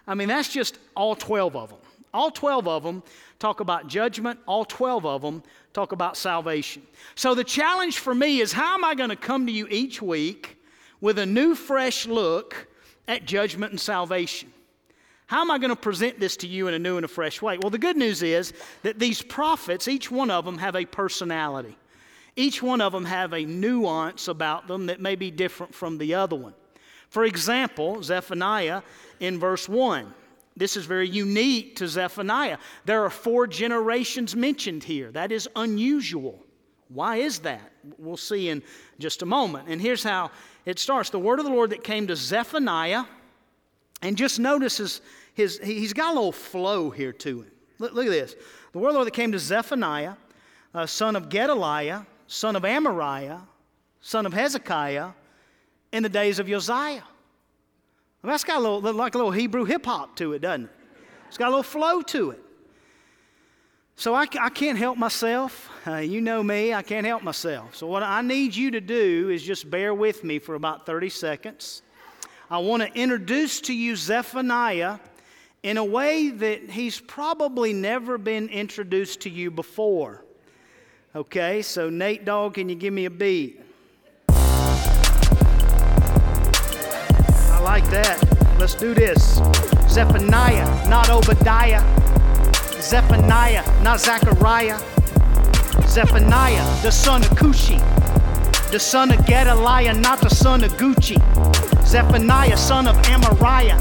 I 0.07 0.15
mean, 0.15 0.29
that's 0.29 0.53
just 0.53 0.79
all 0.95 1.15
12 1.15 1.57
of 1.57 1.71
them. 1.71 1.79
All 2.13 2.31
12 2.31 2.69
of 2.69 2.83
them 2.85 3.03
talk 3.39 3.61
about 3.61 3.89
judgment, 3.89 4.39
all 4.47 4.65
12 4.65 5.05
of 5.05 5.23
them 5.23 5.43
talk 5.73 5.93
about 5.93 6.17
salvation. 6.17 6.83
So 7.17 7.35
the 7.35 7.43
challenge 7.45 7.99
for 7.99 8.15
me 8.15 8.41
is 8.41 8.53
how 8.53 8.75
am 8.75 8.85
I 8.85 8.95
going 8.95 9.11
to 9.11 9.17
come 9.17 9.47
to 9.47 9.53
you 9.53 9.67
each 9.69 10.01
week 10.01 10.59
with 11.01 11.19
a 11.19 11.27
new, 11.27 11.55
fresh 11.55 12.07
look 12.07 12.69
at 13.09 13.25
judgment 13.25 13.73
and 13.73 13.81
salvation? 13.81 14.53
How 15.27 15.41
am 15.41 15.51
I 15.51 15.59
going 15.59 15.71
to 15.71 15.77
present 15.77 16.21
this 16.21 16.37
to 16.39 16.47
you 16.47 16.69
in 16.69 16.75
a 16.75 16.79
new 16.79 16.97
and 16.97 17.05
a 17.05 17.09
fresh 17.09 17.43
way? 17.43 17.59
Well, 17.59 17.71
the 17.71 17.79
good 17.79 17.97
news 17.97 18.23
is 18.23 18.53
that 18.83 18.99
these 18.99 19.23
prophets, 19.23 19.89
each 19.89 20.11
one 20.11 20.31
of 20.31 20.45
them, 20.45 20.59
have 20.59 20.77
a 20.77 20.85
personality. 20.85 21.77
Each 22.37 22.63
one 22.63 22.81
of 22.81 22.93
them 22.93 23.07
have 23.07 23.33
a 23.33 23.45
nuance 23.45 24.29
about 24.29 24.69
them 24.69 24.87
that 24.87 25.01
may 25.01 25.17
be 25.17 25.31
different 25.31 25.75
from 25.75 25.99
the 25.99 26.15
other 26.15 26.37
one. 26.37 26.55
For 27.15 27.25
example, 27.27 28.03
Zephaniah 28.03 28.83
in 29.21 29.39
verse 29.39 29.69
1. 29.69 30.13
This 30.57 30.77
is 30.77 30.85
very 30.85 31.09
unique 31.09 31.77
to 31.77 31.87
Zephaniah. 31.87 32.59
There 32.87 33.05
are 33.05 33.11
four 33.11 33.47
generations 33.47 34.35
mentioned 34.35 34.83
here. 34.83 35.13
That 35.13 35.31
is 35.31 35.49
unusual. 35.55 36.45
Why 36.89 37.19
is 37.19 37.39
that? 37.41 37.71
We'll 37.99 38.17
see 38.17 38.49
in 38.49 38.65
just 38.99 39.23
a 39.23 39.27
moment. 39.27 39.69
And 39.69 39.81
here's 39.81 40.03
how 40.03 40.33
it 40.67 40.81
starts 40.81 41.11
The 41.11 41.21
word 41.21 41.39
of 41.39 41.45
the 41.45 41.53
Lord 41.53 41.71
that 41.71 41.85
came 41.85 42.09
to 42.09 42.17
Zephaniah, 42.17 43.05
and 44.03 44.17
just 44.17 44.41
notice 44.41 44.79
his, 44.79 45.01
his 45.35 45.61
he's 45.63 45.93
got 45.93 46.11
a 46.11 46.15
little 46.15 46.33
flow 46.33 46.91
here 46.91 47.13
to 47.13 47.43
him. 47.43 47.51
Look, 47.79 47.93
look 47.93 48.07
at 48.07 48.11
this. 48.11 48.35
The 48.73 48.79
word 48.81 48.89
of 48.89 48.95
the 48.95 48.99
Lord 48.99 49.07
that 49.07 49.15
came 49.15 49.31
to 49.31 49.39
Zephaniah, 49.39 50.15
uh, 50.75 50.87
son 50.87 51.15
of 51.15 51.29
Gedaliah, 51.29 52.07
son 52.27 52.57
of 52.57 52.65
Amariah, 52.65 53.43
son 54.01 54.27
of 54.27 54.33
Hezekiah, 54.33 55.11
in 55.95 56.03
the 56.03 56.09
days 56.09 56.41
of 56.41 56.49
Josiah. 56.49 57.03
Well, 58.21 58.33
that's 58.33 58.43
got 58.43 58.57
a 58.57 58.61
little, 58.61 58.93
like 58.93 59.15
a 59.15 59.19
little 59.19 59.31
Hebrew 59.31 59.65
hip 59.65 59.87
hop 59.87 60.17
to 60.17 60.33
it, 60.33 60.41
doesn't 60.41 60.65
it? 60.65 60.71
It's 61.29 61.39
got 61.39 61.47
a 61.47 61.51
little 61.51 61.63
flow 61.63 62.03
to 62.03 62.31
it. 62.31 62.41
So 63.95 64.13
I, 64.13 64.27
I 64.41 64.49
can't 64.49 64.77
help 64.77 64.99
myself. 64.99 65.71
Uh, 65.87 65.99
you 65.99 66.21
know 66.21 66.43
me, 66.43 66.75
I 66.75 66.83
can't 66.83 67.07
help 67.07 67.23
myself. 67.23 67.77
So 67.77 67.87
what 67.87 68.03
I 68.03 68.23
need 68.23 68.57
you 68.57 68.73
to 68.73 68.81
do 68.81 69.31
is 69.31 69.45
just 69.45 69.71
bear 69.71 69.95
with 69.95 70.25
me 70.25 70.41
for 70.41 70.57
about 70.57 70.85
30 70.85 71.11
seconds. 71.11 71.83
I 72.51 72.59
want 72.59 72.83
to 72.83 72.93
introduce 72.93 73.61
to 73.63 73.73
you 73.73 73.95
Zephaniah 73.95 74.99
in 75.63 75.77
a 75.77 75.85
way 75.85 76.31
that 76.31 76.71
he's 76.71 76.99
probably 76.99 77.73
never 77.73 78.19
been 78.19 78.49
introduced 78.49 79.21
to 79.21 79.31
you 79.31 79.49
before. 79.49 80.25
Okay, 81.15 81.63
so 81.63 81.89
Nate 81.89 82.25
Dogg, 82.25 82.55
can 82.55 82.69
you 82.69 82.75
give 82.75 82.93
me 82.93 83.05
a 83.05 83.11
beat? 83.11 83.61
Like 87.75 87.91
that. 87.91 88.57
Let's 88.61 88.77
do 88.77 88.95
this. 88.95 89.41
Zephaniah, 89.89 90.89
not 90.89 91.11
Obadiah. 91.11 91.83
Zephaniah, 92.81 93.65
not 93.83 93.99
Zechariah. 93.99 94.79
Zephaniah, 95.89 96.65
the 96.83 96.93
son 96.93 97.23
of 97.23 97.31
Cushi, 97.31 97.81
the 98.71 98.79
son 98.79 99.11
of 99.11 99.27
Gedaliah, 99.27 99.93
not 99.93 100.21
the 100.21 100.29
son 100.29 100.63
of 100.63 100.71
Gucci. 100.75 101.19
Zephaniah, 101.85 102.57
son 102.57 102.87
of 102.87 102.95
Amariah. 103.15 103.81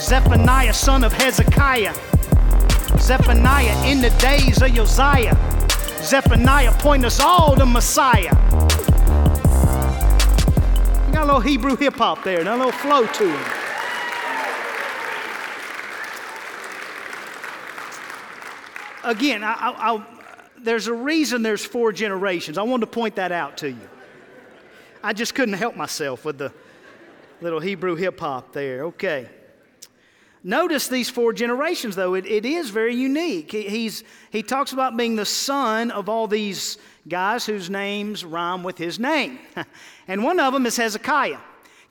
Zephaniah, 0.00 0.74
son 0.74 1.04
of 1.04 1.12
Hezekiah. 1.12 1.94
Zephaniah, 2.98 3.86
in 3.86 4.00
the 4.00 4.10
days 4.18 4.60
of 4.62 4.74
Josiah. 4.74 5.36
Zephaniah, 6.02 6.72
point 6.80 7.04
us 7.04 7.20
all 7.20 7.54
to 7.54 7.66
Messiah. 7.66 8.34
Got 11.20 11.24
a 11.24 11.32
little 11.34 11.40
Hebrew 11.42 11.76
hip 11.76 11.96
hop 11.96 12.24
there, 12.24 12.40
and 12.40 12.48
a 12.48 12.56
little 12.56 12.72
flow 12.72 13.04
to 13.04 13.30
it. 13.30 13.46
Again, 19.04 19.44
I, 19.44 19.52
I, 19.52 19.96
I, 19.96 20.06
there's 20.62 20.86
a 20.86 20.94
reason 20.94 21.42
there's 21.42 21.62
four 21.62 21.92
generations. 21.92 22.56
I 22.56 22.62
wanted 22.62 22.86
to 22.86 22.92
point 22.92 23.16
that 23.16 23.32
out 23.32 23.58
to 23.58 23.68
you. 23.68 23.88
I 25.02 25.12
just 25.12 25.34
couldn't 25.34 25.56
help 25.56 25.76
myself 25.76 26.24
with 26.24 26.38
the 26.38 26.54
little 27.42 27.60
Hebrew 27.60 27.96
hip 27.96 28.18
hop 28.18 28.54
there. 28.54 28.84
Okay. 28.84 29.28
Notice 30.42 30.88
these 30.88 31.10
four 31.10 31.32
generations, 31.32 31.96
though. 31.96 32.14
It, 32.14 32.24
it 32.24 32.46
is 32.46 32.70
very 32.70 32.94
unique. 32.94 33.52
He, 33.52 33.62
he's, 33.62 34.04
he 34.30 34.42
talks 34.42 34.72
about 34.72 34.96
being 34.96 35.16
the 35.16 35.26
son 35.26 35.90
of 35.90 36.08
all 36.08 36.26
these 36.26 36.78
guys 37.08 37.44
whose 37.44 37.68
names 37.68 38.24
rhyme 38.24 38.62
with 38.62 38.78
his 38.78 38.98
name. 38.98 39.38
and 40.08 40.24
one 40.24 40.40
of 40.40 40.54
them 40.54 40.64
is 40.64 40.76
Hezekiah, 40.76 41.38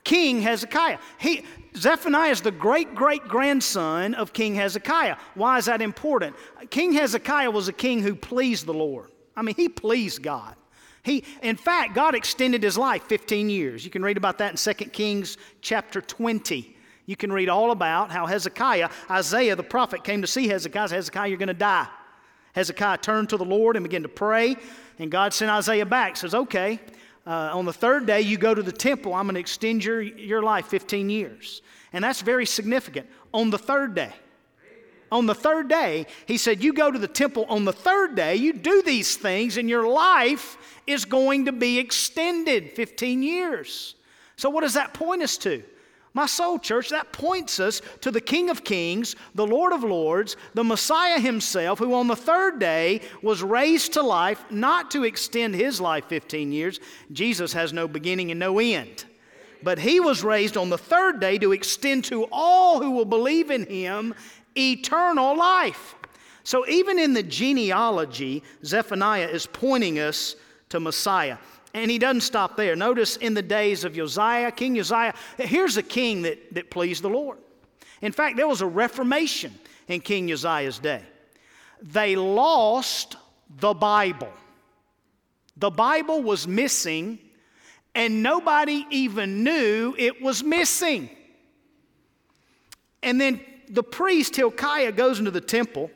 King 0.03 0.41
Hezekiah. 0.41 0.97
He, 1.19 1.43
Zephaniah 1.75 2.31
is 2.31 2.41
the 2.41 2.51
great 2.51 2.95
great 2.95 3.27
grandson 3.27 4.15
of 4.15 4.33
King 4.33 4.55
Hezekiah. 4.55 5.17
Why 5.35 5.59
is 5.59 5.65
that 5.65 5.81
important? 5.81 6.35
King 6.71 6.93
Hezekiah 6.93 7.51
was 7.51 7.67
a 7.67 7.73
king 7.73 8.01
who 8.01 8.15
pleased 8.15 8.65
the 8.65 8.73
Lord. 8.73 9.11
I 9.35 9.43
mean, 9.43 9.55
he 9.55 9.69
pleased 9.69 10.23
God. 10.23 10.55
He, 11.03 11.23
in 11.41 11.55
fact, 11.55 11.93
God 11.93 12.15
extended 12.15 12.63
his 12.63 12.77
life 12.77 13.03
15 13.03 13.49
years. 13.49 13.85
You 13.85 13.91
can 13.91 14.03
read 14.03 14.17
about 14.17 14.39
that 14.39 14.51
in 14.51 14.75
2 14.75 14.85
Kings 14.85 15.37
chapter 15.61 16.01
20. 16.01 16.75
You 17.09 17.15
can 17.15 17.33
read 17.33 17.49
all 17.49 17.71
about 17.71 18.11
how 18.11 18.27
Hezekiah, 18.27 18.87
Isaiah 19.09 19.55
the 19.55 19.63
prophet, 19.63 20.03
came 20.03 20.21
to 20.21 20.27
see 20.27 20.47
Hezekiah. 20.47 20.89
Hezekiah, 20.89 21.27
you're 21.27 21.39
going 21.39 21.47
to 21.47 21.55
die. 21.55 21.87
Hezekiah 22.53 22.99
turned 22.99 23.29
to 23.29 23.37
the 23.37 23.45
Lord 23.45 23.75
and 23.75 23.83
began 23.83 24.03
to 24.03 24.07
pray, 24.07 24.55
and 24.99 25.09
God 25.09 25.33
sent 25.33 25.49
Isaiah 25.49 25.87
back. 25.87 26.17
Says, 26.17 26.35
okay, 26.35 26.79
uh, 27.25 27.49
on 27.51 27.65
the 27.65 27.73
third 27.73 28.05
day, 28.05 28.21
you 28.21 28.37
go 28.37 28.53
to 28.53 28.61
the 28.61 28.71
temple. 28.71 29.15
I'm 29.15 29.25
going 29.25 29.33
to 29.33 29.39
extend 29.39 29.83
your, 29.83 30.03
your 30.03 30.43
life 30.43 30.67
15 30.67 31.09
years. 31.09 31.63
And 31.93 32.03
that's 32.03 32.21
very 32.21 32.45
significant. 32.45 33.07
On 33.33 33.49
the 33.49 33.57
third 33.57 33.95
day, 33.95 34.13
on 35.11 35.25
the 35.25 35.33
third 35.33 35.67
day, 35.67 36.05
he 36.27 36.37
said, 36.37 36.63
You 36.63 36.73
go 36.73 36.91
to 36.91 36.99
the 36.99 37.07
temple 37.07 37.47
on 37.49 37.65
the 37.65 37.73
third 37.73 38.13
day, 38.13 38.35
you 38.35 38.53
do 38.53 38.83
these 38.83 39.17
things, 39.17 39.57
and 39.57 39.67
your 39.67 39.87
life 39.87 40.57
is 40.85 41.05
going 41.05 41.45
to 41.45 41.53
be 41.53 41.79
extended 41.79 42.73
15 42.73 43.23
years. 43.23 43.95
So, 44.35 44.51
what 44.51 44.61
does 44.61 44.75
that 44.75 44.93
point 44.93 45.23
us 45.23 45.39
to? 45.39 45.63
My 46.19 46.25
soul, 46.25 46.59
church, 46.59 46.89
that 46.89 47.13
points 47.13 47.61
us 47.61 47.81
to 48.01 48.11
the 48.11 48.19
King 48.19 48.49
of 48.49 48.65
Kings, 48.65 49.15
the 49.35 49.47
Lord 49.47 49.71
of 49.71 49.85
Lords, 49.85 50.35
the 50.53 50.65
Messiah 50.65 51.17
himself, 51.17 51.79
who 51.79 51.93
on 51.93 52.07
the 52.07 52.15
third 52.17 52.59
day 52.59 52.99
was 53.21 53.41
raised 53.41 53.93
to 53.93 54.01
life, 54.01 54.43
not 54.49 54.91
to 54.91 55.05
extend 55.05 55.55
his 55.55 55.79
life 55.79 56.03
15 56.09 56.51
years. 56.51 56.81
Jesus 57.13 57.53
has 57.53 57.71
no 57.71 57.87
beginning 57.87 58.31
and 58.31 58.39
no 58.41 58.59
end. 58.59 59.05
But 59.63 59.79
he 59.79 60.01
was 60.01 60.21
raised 60.21 60.57
on 60.57 60.69
the 60.69 60.77
third 60.77 61.21
day 61.21 61.37
to 61.37 61.53
extend 61.53 62.03
to 62.05 62.27
all 62.33 62.81
who 62.81 62.91
will 62.91 63.05
believe 63.05 63.49
in 63.49 63.65
him 63.65 64.13
eternal 64.57 65.37
life. 65.37 65.95
So 66.43 66.67
even 66.67 66.99
in 66.99 67.13
the 67.13 67.23
genealogy, 67.23 68.43
Zephaniah 68.65 69.29
is 69.29 69.45
pointing 69.45 69.99
us 69.99 70.35
to 70.67 70.81
Messiah. 70.81 71.37
And 71.73 71.91
he 71.91 71.99
doesn't 71.99 72.21
stop 72.21 72.57
there. 72.57 72.75
Notice 72.75 73.17
in 73.17 73.33
the 73.33 73.41
days 73.41 73.83
of 73.83 73.93
Josiah, 73.93 74.51
King 74.51 74.75
Josiah, 74.75 75.13
here's 75.37 75.77
a 75.77 75.83
king 75.83 76.23
that, 76.23 76.53
that 76.53 76.71
pleased 76.71 77.03
the 77.03 77.09
Lord. 77.09 77.37
In 78.01 78.11
fact, 78.11 78.37
there 78.37 78.47
was 78.47 78.61
a 78.61 78.67
reformation 78.67 79.53
in 79.87 80.01
King 80.01 80.27
Josiah's 80.27 80.79
day. 80.79 81.03
They 81.81 82.15
lost 82.15 83.17
the 83.59 83.73
Bible. 83.73 84.31
The 85.57 85.69
Bible 85.69 86.21
was 86.21 86.47
missing, 86.47 87.19
and 87.93 88.23
nobody 88.23 88.85
even 88.89 89.43
knew 89.43 89.95
it 89.97 90.21
was 90.21 90.43
missing. 90.43 91.09
And 93.03 93.19
then 93.19 93.41
the 93.69 93.83
priest 93.83 94.35
Hilkiah 94.35 94.91
goes 94.91 95.19
into 95.19 95.31
the 95.31 95.41
temple. 95.41 95.91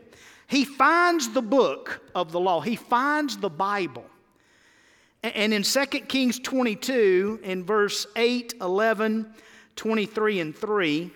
He 0.47 0.65
finds 0.65 1.29
the 1.29 1.41
book 1.41 2.01
of 2.13 2.31
the 2.31 2.39
law, 2.39 2.61
he 2.61 2.75
finds 2.75 3.37
the 3.37 3.49
Bible. 3.49 4.05
And 5.23 5.53
in 5.53 5.63
2 5.63 5.85
Kings 5.85 6.37
22, 6.39 7.39
in 7.43 7.63
verse 7.63 8.05
8, 8.15 8.55
11, 8.59 9.33
23, 9.75 10.39
and 10.41 10.55
3, 10.55 11.11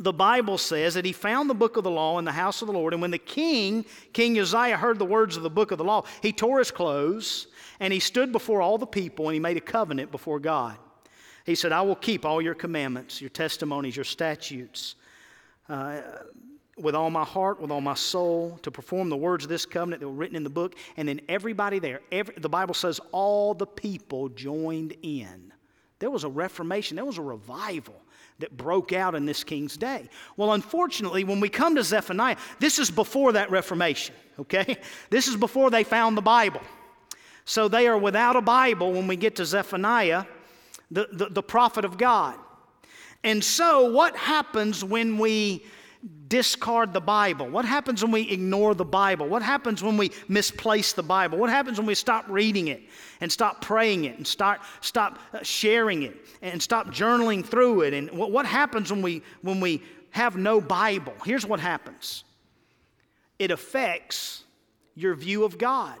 the 0.00 0.12
Bible 0.12 0.58
says 0.58 0.94
that 0.94 1.04
he 1.04 1.12
found 1.12 1.48
the 1.48 1.54
book 1.54 1.76
of 1.76 1.84
the 1.84 1.90
law 1.90 2.18
in 2.18 2.24
the 2.24 2.32
house 2.32 2.60
of 2.60 2.66
the 2.66 2.72
Lord. 2.74 2.92
And 2.92 3.00
when 3.00 3.12
the 3.12 3.18
king, 3.18 3.84
King 4.12 4.34
Josiah, 4.34 4.76
heard 4.76 4.98
the 4.98 5.04
words 5.04 5.36
of 5.36 5.44
the 5.44 5.50
book 5.50 5.70
of 5.70 5.78
the 5.78 5.84
law, 5.84 6.04
he 6.20 6.32
tore 6.32 6.58
his 6.58 6.72
clothes 6.72 7.46
and 7.78 7.92
he 7.92 8.00
stood 8.00 8.32
before 8.32 8.60
all 8.60 8.76
the 8.76 8.86
people 8.86 9.28
and 9.28 9.34
he 9.34 9.40
made 9.40 9.56
a 9.56 9.60
covenant 9.60 10.10
before 10.10 10.40
God. 10.40 10.76
He 11.46 11.54
said, 11.54 11.70
I 11.70 11.82
will 11.82 11.94
keep 11.94 12.24
all 12.24 12.42
your 12.42 12.54
commandments, 12.54 13.20
your 13.20 13.30
testimonies, 13.30 13.94
your 13.94 14.04
statutes. 14.04 14.96
Uh, 15.68 16.00
with 16.76 16.94
all 16.94 17.10
my 17.10 17.24
heart, 17.24 17.60
with 17.60 17.70
all 17.70 17.80
my 17.80 17.94
soul, 17.94 18.58
to 18.62 18.70
perform 18.70 19.08
the 19.08 19.16
words 19.16 19.44
of 19.44 19.50
this 19.50 19.64
covenant 19.64 20.00
that 20.00 20.08
were 20.08 20.14
written 20.14 20.36
in 20.36 20.44
the 20.44 20.50
book. 20.50 20.74
And 20.96 21.08
then 21.08 21.20
everybody 21.28 21.78
there, 21.78 22.00
every, 22.10 22.34
the 22.36 22.48
Bible 22.48 22.74
says 22.74 23.00
all 23.12 23.54
the 23.54 23.66
people 23.66 24.28
joined 24.30 24.96
in. 25.02 25.52
There 26.00 26.10
was 26.10 26.24
a 26.24 26.28
reformation, 26.28 26.96
there 26.96 27.04
was 27.04 27.18
a 27.18 27.22
revival 27.22 27.94
that 28.40 28.56
broke 28.56 28.92
out 28.92 29.14
in 29.14 29.26
this 29.26 29.44
king's 29.44 29.76
day. 29.76 30.08
Well, 30.36 30.52
unfortunately, 30.54 31.22
when 31.22 31.38
we 31.38 31.48
come 31.48 31.76
to 31.76 31.84
Zephaniah, 31.84 32.36
this 32.58 32.80
is 32.80 32.90
before 32.90 33.32
that 33.32 33.50
reformation, 33.50 34.14
okay? 34.40 34.76
This 35.10 35.28
is 35.28 35.36
before 35.36 35.70
they 35.70 35.84
found 35.84 36.16
the 36.16 36.22
Bible. 36.22 36.60
So 37.44 37.68
they 37.68 37.86
are 37.86 37.98
without 37.98 38.36
a 38.36 38.40
Bible 38.40 38.92
when 38.92 39.06
we 39.06 39.16
get 39.16 39.36
to 39.36 39.44
Zephaniah, 39.44 40.24
the, 40.90 41.08
the, 41.12 41.26
the 41.26 41.42
prophet 41.42 41.84
of 41.84 41.96
God. 41.96 42.34
And 43.22 43.42
so, 43.42 43.90
what 43.90 44.16
happens 44.16 44.84
when 44.84 45.16
we 45.16 45.64
discard 46.28 46.92
the 46.92 47.00
Bible? 47.00 47.48
What 47.48 47.64
happens 47.64 48.02
when 48.02 48.12
we 48.12 48.22
ignore 48.30 48.74
the 48.74 48.84
Bible? 48.84 49.28
What 49.28 49.42
happens 49.42 49.82
when 49.82 49.96
we 49.96 50.10
misplace 50.28 50.92
the 50.92 51.02
Bible? 51.02 51.38
What 51.38 51.50
happens 51.50 51.78
when 51.78 51.86
we 51.86 51.94
stop 51.94 52.26
reading 52.28 52.68
it 52.68 52.82
and 53.20 53.30
stop 53.30 53.60
praying 53.60 54.04
it 54.04 54.16
and 54.16 54.26
start, 54.26 54.60
stop 54.80 55.18
uh, 55.32 55.42
sharing 55.42 56.02
it 56.02 56.16
and 56.42 56.62
stop 56.62 56.88
journaling 56.88 57.44
through 57.44 57.82
it? 57.82 57.94
And 57.94 58.10
what, 58.10 58.30
what 58.30 58.46
happens 58.46 58.90
when 58.90 59.02
we, 59.02 59.22
when 59.42 59.60
we 59.60 59.82
have 60.10 60.36
no 60.36 60.60
Bible? 60.60 61.14
Here's 61.24 61.46
what 61.46 61.60
happens 61.60 62.24
it 63.38 63.50
affects 63.50 64.44
your 64.94 65.14
view 65.14 65.44
of 65.44 65.58
God. 65.58 65.96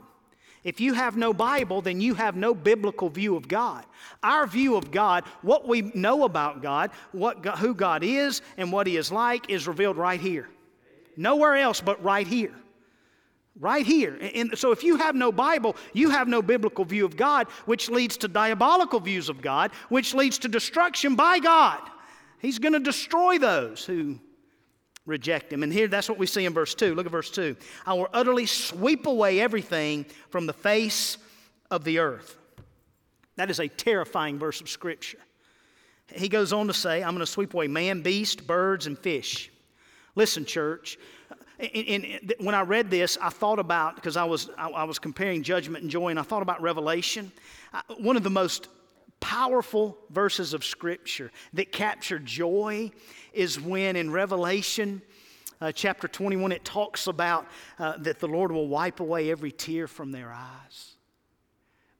If 0.64 0.80
you 0.80 0.94
have 0.94 1.16
no 1.16 1.34
Bible, 1.34 1.82
then 1.82 2.00
you 2.00 2.14
have 2.14 2.36
no 2.36 2.54
biblical 2.54 3.10
view 3.10 3.36
of 3.36 3.46
God. 3.46 3.84
Our 4.22 4.46
view 4.46 4.76
of 4.76 4.90
God, 4.90 5.24
what 5.42 5.68
we 5.68 5.82
know 5.94 6.24
about 6.24 6.62
God, 6.62 6.90
what 7.12 7.44
who 7.58 7.74
God 7.74 8.02
is, 8.02 8.40
and 8.56 8.72
what 8.72 8.86
He 8.86 8.96
is 8.96 9.12
like, 9.12 9.50
is 9.50 9.68
revealed 9.68 9.98
right 9.98 10.20
here. 10.20 10.48
Nowhere 11.16 11.56
else 11.56 11.82
but 11.82 12.02
right 12.02 12.26
here. 12.26 12.54
Right 13.60 13.86
here. 13.86 14.18
And 14.34 14.58
so 14.58 14.72
if 14.72 14.82
you 14.82 14.96
have 14.96 15.14
no 15.14 15.30
Bible, 15.30 15.76
you 15.92 16.10
have 16.10 16.26
no 16.26 16.42
biblical 16.42 16.84
view 16.84 17.04
of 17.04 17.16
God, 17.16 17.46
which 17.66 17.88
leads 17.88 18.16
to 18.16 18.26
diabolical 18.26 18.98
views 18.98 19.28
of 19.28 19.42
God, 19.42 19.70
which 19.90 20.14
leads 20.14 20.38
to 20.38 20.48
destruction 20.48 21.14
by 21.14 21.38
God. 21.38 21.78
He's 22.40 22.58
going 22.58 22.72
to 22.72 22.80
destroy 22.80 23.38
those 23.38 23.84
who 23.84 24.18
reject 25.06 25.52
him. 25.52 25.62
And 25.62 25.72
here, 25.72 25.88
that's 25.88 26.08
what 26.08 26.18
we 26.18 26.26
see 26.26 26.46
in 26.46 26.54
verse 26.54 26.74
2. 26.74 26.94
Look 26.94 27.06
at 27.06 27.12
verse 27.12 27.30
2. 27.30 27.56
I 27.86 27.94
will 27.94 28.08
utterly 28.12 28.46
sweep 28.46 29.06
away 29.06 29.40
everything 29.40 30.06
from 30.30 30.46
the 30.46 30.52
face 30.52 31.18
of 31.70 31.84
the 31.84 31.98
earth. 31.98 32.36
That 33.36 33.50
is 33.50 33.60
a 33.60 33.68
terrifying 33.68 34.38
verse 34.38 34.60
of 34.60 34.68
Scripture. 34.68 35.18
He 36.12 36.28
goes 36.28 36.52
on 36.52 36.66
to 36.68 36.74
say, 36.74 37.02
I'm 37.02 37.10
going 37.10 37.20
to 37.20 37.26
sweep 37.26 37.54
away 37.54 37.66
man, 37.66 38.02
beast, 38.02 38.46
birds, 38.46 38.86
and 38.86 38.98
fish. 38.98 39.50
Listen, 40.14 40.44
church. 40.44 40.98
In, 41.58 42.04
in, 42.04 42.30
when 42.40 42.54
I 42.54 42.62
read 42.62 42.90
this, 42.90 43.16
I 43.20 43.30
thought 43.30 43.58
about, 43.58 43.96
because 43.96 44.16
I 44.16 44.24
was, 44.24 44.50
I, 44.56 44.68
I 44.68 44.84
was 44.84 44.98
comparing 44.98 45.42
judgment 45.42 45.82
and 45.82 45.90
joy, 45.90 46.08
and 46.08 46.18
I 46.18 46.22
thought 46.22 46.42
about 46.42 46.60
Revelation. 46.62 47.32
I, 47.72 47.82
one 47.98 48.16
of 48.16 48.22
the 48.22 48.30
most 48.30 48.68
powerful 49.24 49.96
verses 50.10 50.52
of 50.52 50.62
Scripture 50.62 51.32
that 51.54 51.72
capture 51.72 52.18
joy 52.18 52.90
is 53.32 53.58
when 53.58 53.96
in 53.96 54.10
Revelation 54.10 55.00
uh, 55.62 55.72
chapter 55.72 56.06
21 56.06 56.52
it 56.52 56.62
talks 56.62 57.06
about 57.06 57.46
uh, 57.78 57.96
that 58.00 58.20
the 58.20 58.28
Lord 58.28 58.52
will 58.52 58.68
wipe 58.68 59.00
away 59.00 59.30
every 59.30 59.50
tear 59.50 59.88
from 59.88 60.12
their 60.12 60.30
eyes. 60.30 60.96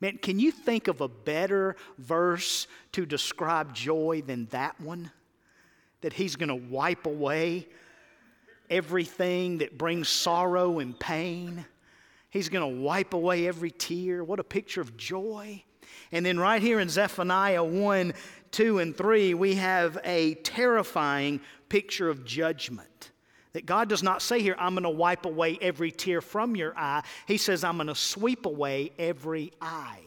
Man, 0.02 0.18
can 0.18 0.38
you 0.38 0.50
think 0.50 0.86
of 0.86 1.00
a 1.00 1.08
better 1.08 1.76
verse 1.96 2.66
to 2.92 3.06
describe 3.06 3.72
joy 3.72 4.22
than 4.26 4.44
that 4.50 4.78
one? 4.78 5.10
That 6.02 6.12
He's 6.12 6.36
going 6.36 6.50
to 6.50 6.68
wipe 6.68 7.06
away 7.06 7.66
everything 8.68 9.58
that 9.58 9.78
brings 9.78 10.10
sorrow 10.10 10.78
and 10.78 11.00
pain. 11.00 11.64
He's 12.28 12.50
going 12.50 12.70
to 12.70 12.82
wipe 12.82 13.14
away 13.14 13.48
every 13.48 13.70
tear. 13.70 14.22
What 14.22 14.40
a 14.40 14.44
picture 14.44 14.82
of 14.82 14.98
joy. 14.98 15.64
And 16.12 16.24
then, 16.24 16.38
right 16.38 16.62
here 16.62 16.80
in 16.80 16.88
Zephaniah 16.88 17.64
1, 17.64 18.14
2, 18.50 18.78
and 18.78 18.96
3, 18.96 19.34
we 19.34 19.54
have 19.56 19.98
a 20.04 20.34
terrifying 20.34 21.40
picture 21.68 22.08
of 22.08 22.24
judgment. 22.24 23.10
That 23.52 23.66
God 23.66 23.88
does 23.88 24.02
not 24.02 24.20
say 24.20 24.40
here, 24.40 24.56
I'm 24.58 24.74
going 24.74 24.82
to 24.82 24.90
wipe 24.90 25.26
away 25.26 25.58
every 25.60 25.92
tear 25.92 26.20
from 26.20 26.56
your 26.56 26.76
eye. 26.76 27.02
He 27.26 27.36
says, 27.36 27.62
I'm 27.62 27.76
going 27.76 27.86
to 27.86 27.94
sweep 27.94 28.46
away 28.46 28.92
every 28.98 29.52
eye. 29.60 30.00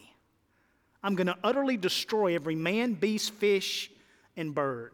I'm 1.01 1.15
going 1.15 1.27
to 1.27 1.37
utterly 1.43 1.77
destroy 1.77 2.35
every 2.35 2.55
man, 2.55 2.93
beast, 2.93 3.33
fish, 3.33 3.89
and 4.35 4.53
bird 4.53 4.91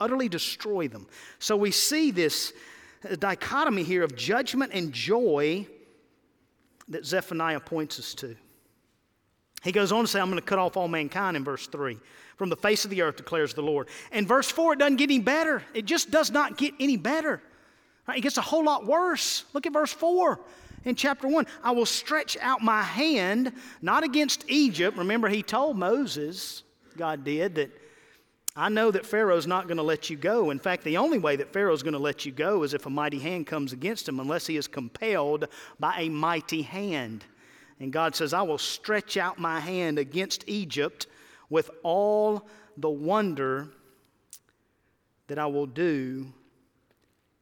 utterly 0.00 0.28
destroy 0.28 0.88
them. 0.88 1.06
So 1.38 1.56
we 1.56 1.70
see 1.70 2.10
this 2.10 2.52
dichotomy 3.18 3.82
here 3.82 4.02
of 4.02 4.16
judgment 4.16 4.72
and 4.74 4.92
joy 4.92 5.66
that 6.88 7.04
Zephaniah 7.04 7.60
points 7.60 7.98
us 7.98 8.14
to. 8.14 8.34
He 9.62 9.72
goes 9.72 9.92
on 9.92 10.04
to 10.04 10.08
say, 10.08 10.20
I'm 10.20 10.28
going 10.28 10.38
to 10.38 10.44
cut 10.44 10.58
off 10.58 10.76
all 10.76 10.88
mankind 10.88 11.36
in 11.36 11.44
verse 11.44 11.66
3. 11.66 11.98
From 12.36 12.48
the 12.48 12.56
face 12.56 12.84
of 12.84 12.90
the 12.90 13.02
earth 13.02 13.16
declares 13.16 13.52
the 13.52 13.62
Lord. 13.62 13.88
And 14.10 14.26
verse 14.26 14.50
4, 14.50 14.72
it 14.72 14.78
doesn't 14.78 14.96
get 14.96 15.10
any 15.10 15.18
better. 15.18 15.62
It 15.74 15.84
just 15.84 16.10
does 16.10 16.30
not 16.30 16.56
get 16.56 16.72
any 16.80 16.96
better. 16.96 17.42
Right? 18.08 18.18
It 18.18 18.22
gets 18.22 18.38
a 18.38 18.42
whole 18.42 18.64
lot 18.64 18.86
worse. 18.86 19.44
Look 19.52 19.66
at 19.66 19.72
verse 19.72 19.92
4 19.92 20.40
in 20.86 20.94
chapter 20.94 21.28
1. 21.28 21.46
I 21.62 21.72
will 21.72 21.86
stretch 21.86 22.38
out 22.40 22.62
my 22.62 22.82
hand, 22.82 23.52
not 23.82 24.02
against 24.02 24.44
Egypt. 24.48 24.96
Remember, 24.96 25.28
he 25.28 25.42
told 25.42 25.76
Moses, 25.76 26.62
God 26.96 27.24
did, 27.24 27.56
that 27.56 27.70
I 28.56 28.68
know 28.68 28.90
that 28.90 29.06
Pharaoh's 29.06 29.46
not 29.46 29.66
going 29.66 29.76
to 29.76 29.82
let 29.82 30.10
you 30.10 30.16
go. 30.16 30.50
In 30.50 30.58
fact, 30.58 30.82
the 30.82 30.96
only 30.96 31.18
way 31.18 31.36
that 31.36 31.52
Pharaoh's 31.52 31.82
going 31.82 31.92
to 31.92 31.98
let 31.98 32.24
you 32.24 32.32
go 32.32 32.62
is 32.62 32.74
if 32.74 32.86
a 32.86 32.90
mighty 32.90 33.18
hand 33.18 33.46
comes 33.46 33.72
against 33.72 34.08
him, 34.08 34.18
unless 34.18 34.46
he 34.46 34.56
is 34.56 34.66
compelled 34.66 35.46
by 35.78 35.94
a 35.98 36.08
mighty 36.08 36.62
hand. 36.62 37.24
And 37.80 37.92
God 37.92 38.14
says, 38.14 38.34
I 38.34 38.42
will 38.42 38.58
stretch 38.58 39.16
out 39.16 39.38
my 39.38 39.58
hand 39.58 39.98
against 39.98 40.44
Egypt 40.46 41.06
with 41.48 41.70
all 41.82 42.46
the 42.76 42.90
wonder 42.90 43.68
that 45.26 45.38
I 45.38 45.46
will 45.46 45.66
do 45.66 46.32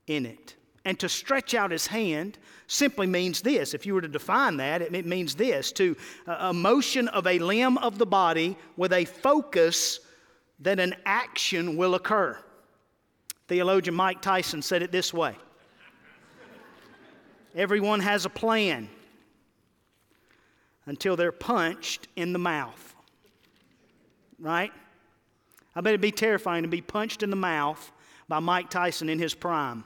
in 0.07 0.25
it. 0.25 0.55
And 0.85 0.99
to 1.01 1.09
stretch 1.09 1.55
out 1.55 1.71
his 1.71 1.87
hand 1.87 2.39
simply 2.69 3.07
means 3.07 3.43
this. 3.43 3.75
If 3.75 3.85
you 3.85 3.95
were 3.95 4.01
to 4.01 4.09
define 4.09 4.57
that, 4.59 4.81
it 4.81 5.07
means 5.07 5.35
this 5.35 5.73
to 5.73 5.97
uh, 6.27 6.37
a 6.39 6.53
motion 6.55 7.09
of 7.09 7.27
a 7.27 7.39
limb 7.41 7.77
of 7.79 7.99
the 7.99 8.07
body 8.07 8.57
with 8.77 8.93
a 8.93 9.05
focus 9.05 10.01
that 10.61 10.79
an 10.79 10.95
action 11.05 11.77
will 11.77 11.95
occur. 11.95 12.39
Theologian 13.49 13.95
Mike 13.95 14.23
Tyson 14.23 14.63
said 14.63 14.83
it 14.83 14.93
this 14.93 15.13
way 15.13 15.35
Everyone 17.55 18.01
has 18.01 18.25
a 18.25 18.31
plan 18.31 18.89
until 20.89 21.17
they're 21.17 21.33
punched 21.33 22.09
in 22.17 22.33
the 22.33 22.39
mouth. 22.39 22.95
Right? 24.39 24.73
I 25.77 25.81
bet 25.81 25.91
it'd 25.91 26.01
be 26.01 26.11
terrifying 26.11 26.63
to 26.63 26.69
be 26.69 26.81
punched 26.81 27.23
in 27.23 27.31
the 27.31 27.37
mouth 27.37 27.93
by 28.29 28.41
Mike 28.41 28.71
Tyson 28.71 29.09
in 29.09 29.19
his 29.19 29.35
prime. 29.35 29.85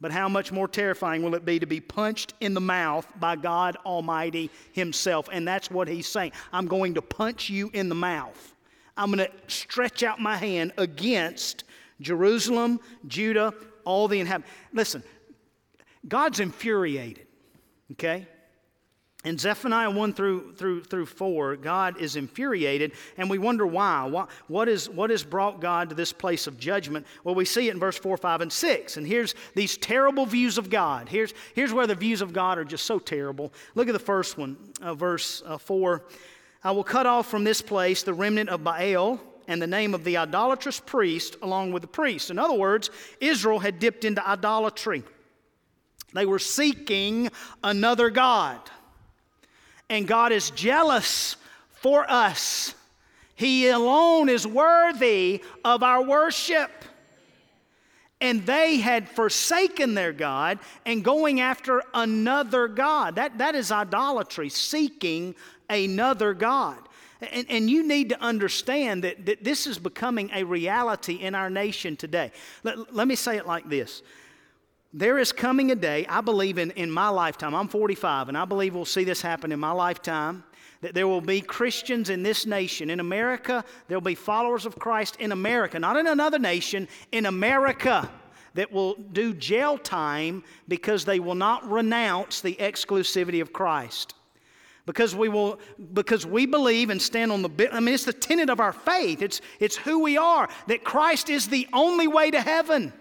But 0.00 0.12
how 0.12 0.28
much 0.28 0.52
more 0.52 0.68
terrifying 0.68 1.22
will 1.22 1.34
it 1.34 1.44
be 1.44 1.58
to 1.58 1.66
be 1.66 1.80
punched 1.80 2.34
in 2.40 2.52
the 2.52 2.60
mouth 2.60 3.06
by 3.20 3.36
God 3.36 3.76
Almighty 3.86 4.50
Himself? 4.72 5.28
And 5.32 5.46
that's 5.46 5.70
what 5.70 5.88
He's 5.88 6.06
saying. 6.06 6.32
I'm 6.52 6.66
going 6.66 6.94
to 6.94 7.02
punch 7.02 7.48
you 7.48 7.70
in 7.72 7.88
the 7.88 7.94
mouth. 7.94 8.54
I'm 8.96 9.10
going 9.10 9.26
to 9.26 9.32
stretch 9.46 10.02
out 10.02 10.20
my 10.20 10.36
hand 10.36 10.72
against 10.76 11.64
Jerusalem, 12.00 12.80
Judah, 13.06 13.54
all 13.84 14.08
the 14.08 14.20
inhabitants. 14.20 14.54
Listen, 14.72 15.02
God's 16.06 16.40
infuriated, 16.40 17.26
okay? 17.92 18.26
In 19.24 19.38
Zephaniah 19.38 19.90
1 19.90 20.12
through, 20.12 20.52
through, 20.52 20.84
through 20.84 21.06
4, 21.06 21.56
God 21.56 21.98
is 21.98 22.16
infuriated, 22.16 22.92
and 23.16 23.30
we 23.30 23.38
wonder 23.38 23.66
why. 23.66 24.04
What, 24.04 24.28
what, 24.48 24.68
is, 24.68 24.90
what 24.90 25.08
has 25.08 25.24
brought 25.24 25.62
God 25.62 25.88
to 25.88 25.94
this 25.94 26.12
place 26.12 26.46
of 26.46 26.58
judgment? 26.58 27.06
Well, 27.24 27.34
we 27.34 27.46
see 27.46 27.68
it 27.68 27.72
in 27.72 27.80
verse 27.80 27.96
4, 27.96 28.18
5, 28.18 28.42
and 28.42 28.52
6. 28.52 28.96
And 28.98 29.06
here's 29.06 29.34
these 29.54 29.78
terrible 29.78 30.26
views 30.26 30.58
of 30.58 30.68
God. 30.68 31.08
Here's, 31.08 31.32
here's 31.54 31.72
where 31.72 31.86
the 31.86 31.94
views 31.94 32.20
of 32.20 32.34
God 32.34 32.58
are 32.58 32.64
just 32.64 32.84
so 32.84 32.98
terrible. 32.98 33.50
Look 33.74 33.88
at 33.88 33.94
the 33.94 33.98
first 33.98 34.36
one, 34.36 34.58
uh, 34.82 34.94
verse 34.94 35.42
uh, 35.46 35.56
4. 35.56 36.04
I 36.62 36.72
will 36.72 36.84
cut 36.84 37.06
off 37.06 37.26
from 37.26 37.44
this 37.44 37.62
place 37.62 38.02
the 38.02 38.12
remnant 38.12 38.50
of 38.50 38.62
Baal 38.62 39.18
and 39.48 39.60
the 39.60 39.66
name 39.66 39.94
of 39.94 40.04
the 40.04 40.18
idolatrous 40.18 40.80
priest 40.80 41.36
along 41.40 41.72
with 41.72 41.80
the 41.80 41.88
priest. 41.88 42.30
In 42.30 42.38
other 42.38 42.54
words, 42.54 42.90
Israel 43.20 43.58
had 43.58 43.78
dipped 43.78 44.04
into 44.04 44.26
idolatry. 44.26 45.02
They 46.12 46.26
were 46.26 46.38
seeking 46.38 47.30
another 47.62 48.10
God. 48.10 48.60
And 49.90 50.06
God 50.06 50.32
is 50.32 50.50
jealous 50.50 51.36
for 51.72 52.10
us. 52.10 52.74
He 53.34 53.68
alone 53.68 54.28
is 54.28 54.46
worthy 54.46 55.42
of 55.64 55.82
our 55.82 56.02
worship. 56.02 56.70
And 58.20 58.46
they 58.46 58.76
had 58.76 59.08
forsaken 59.08 59.94
their 59.94 60.12
God 60.12 60.58
and 60.86 61.04
going 61.04 61.40
after 61.40 61.82
another 61.92 62.68
God. 62.68 63.16
That, 63.16 63.38
that 63.38 63.54
is 63.54 63.70
idolatry, 63.70 64.48
seeking 64.48 65.34
another 65.68 66.32
God. 66.32 66.78
And, 67.20 67.46
and, 67.48 67.70
you 67.70 67.86
need 67.86 68.10
to 68.10 68.20
understand 68.20 69.04
that, 69.04 69.26
that 69.26 69.44
this 69.44 69.66
is 69.66 69.78
becoming 69.78 70.30
a 70.34 70.44
reality 70.44 71.14
in 71.14 71.34
our 71.34 71.48
nation 71.48 71.96
today. 71.96 72.32
Let, 72.62 72.94
let 72.94 73.08
me 73.08 73.14
say 73.14 73.36
it 73.36 73.46
like 73.46 73.68
this. 73.68 74.02
There 74.96 75.18
is 75.18 75.32
coming 75.32 75.72
a 75.72 75.74
day, 75.74 76.06
I 76.08 76.20
believe 76.20 76.56
in, 76.56 76.70
in 76.70 76.88
my 76.88 77.08
lifetime, 77.08 77.52
I'm 77.52 77.66
45, 77.66 78.28
and 78.28 78.38
I 78.38 78.44
believe 78.44 78.76
we'll 78.76 78.84
see 78.84 79.02
this 79.02 79.20
happen 79.20 79.50
in 79.50 79.58
my 79.58 79.72
lifetime, 79.72 80.44
that 80.82 80.94
there 80.94 81.08
will 81.08 81.20
be 81.20 81.40
Christians 81.40 82.10
in 82.10 82.22
this 82.22 82.46
nation. 82.46 82.90
In 82.90 83.00
America, 83.00 83.64
there 83.88 83.96
will 83.96 84.04
be 84.04 84.14
followers 84.14 84.66
of 84.66 84.78
Christ 84.78 85.16
in 85.16 85.32
America, 85.32 85.80
not 85.80 85.96
in 85.96 86.06
another 86.06 86.38
nation, 86.38 86.86
in 87.10 87.26
America 87.26 88.08
that 88.54 88.70
will 88.70 88.94
do 88.94 89.34
jail 89.34 89.78
time 89.78 90.44
because 90.68 91.04
they 91.04 91.18
will 91.18 91.34
not 91.34 91.68
renounce 91.68 92.40
the 92.40 92.54
exclusivity 92.54 93.42
of 93.42 93.52
Christ 93.52 94.14
because 94.86 95.12
we 95.12 95.28
will 95.28 95.58
because 95.94 96.24
we 96.24 96.46
believe 96.46 96.90
and 96.90 97.00
stand 97.00 97.32
on 97.32 97.40
the 97.40 97.70
i 97.72 97.80
mean 97.80 97.94
it's 97.94 98.04
the 98.04 98.12
tenet 98.12 98.50
of 98.50 98.60
our 98.60 98.74
faith 98.74 99.22
it's 99.22 99.40
it's 99.58 99.76
who 99.76 100.00
we 100.00 100.18
are 100.18 100.46
that 100.66 100.84
christ 100.84 101.30
is 101.30 101.48
the 101.48 101.66
only 101.72 102.06
way 102.06 102.30
to 102.30 102.38
heaven 102.38 102.92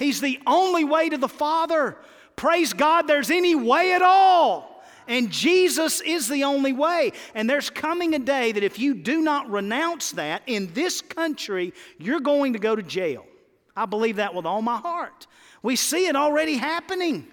he's 0.00 0.20
the 0.20 0.40
only 0.46 0.82
way 0.82 1.08
to 1.08 1.16
the 1.16 1.28
father 1.28 1.96
praise 2.34 2.72
god 2.72 3.06
there's 3.06 3.30
any 3.30 3.54
way 3.54 3.92
at 3.92 4.02
all 4.02 4.70
and 5.10 5.32
Jesus 5.32 6.00
is 6.00 6.28
the 6.28 6.44
only 6.44 6.72
way. 6.72 7.12
And 7.34 7.50
there's 7.50 7.68
coming 7.68 8.14
a 8.14 8.18
day 8.20 8.52
that 8.52 8.62
if 8.62 8.78
you 8.78 8.94
do 8.94 9.20
not 9.20 9.50
renounce 9.50 10.12
that 10.12 10.42
in 10.46 10.72
this 10.72 11.00
country, 11.00 11.74
you're 11.98 12.20
going 12.20 12.52
to 12.52 12.60
go 12.60 12.76
to 12.76 12.82
jail. 12.82 13.26
I 13.76 13.86
believe 13.86 14.16
that 14.16 14.36
with 14.36 14.46
all 14.46 14.62
my 14.62 14.76
heart. 14.76 15.26
We 15.64 15.74
see 15.74 16.06
it 16.06 16.14
already 16.14 16.56
happening. 16.56 17.26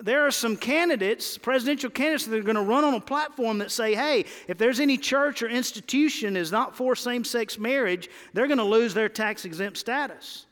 There 0.00 0.26
are 0.26 0.30
some 0.30 0.56
candidates, 0.56 1.36
presidential 1.36 1.90
candidates, 1.90 2.24
that 2.24 2.36
are 2.38 2.42
going 2.42 2.56
to 2.56 2.62
run 2.62 2.84
on 2.84 2.94
a 2.94 3.00
platform 3.00 3.58
that 3.58 3.70
say, 3.70 3.94
hey, 3.94 4.24
if 4.48 4.56
there's 4.56 4.80
any 4.80 4.96
church 4.96 5.42
or 5.42 5.48
institution 5.48 6.34
is 6.34 6.50
not 6.50 6.74
for 6.74 6.96
same 6.96 7.24
sex 7.24 7.58
marriage, 7.58 8.08
they're 8.32 8.48
going 8.48 8.56
to 8.56 8.64
lose 8.64 8.94
their 8.94 9.10
tax 9.10 9.44
exempt 9.44 9.76
status. 9.76 10.45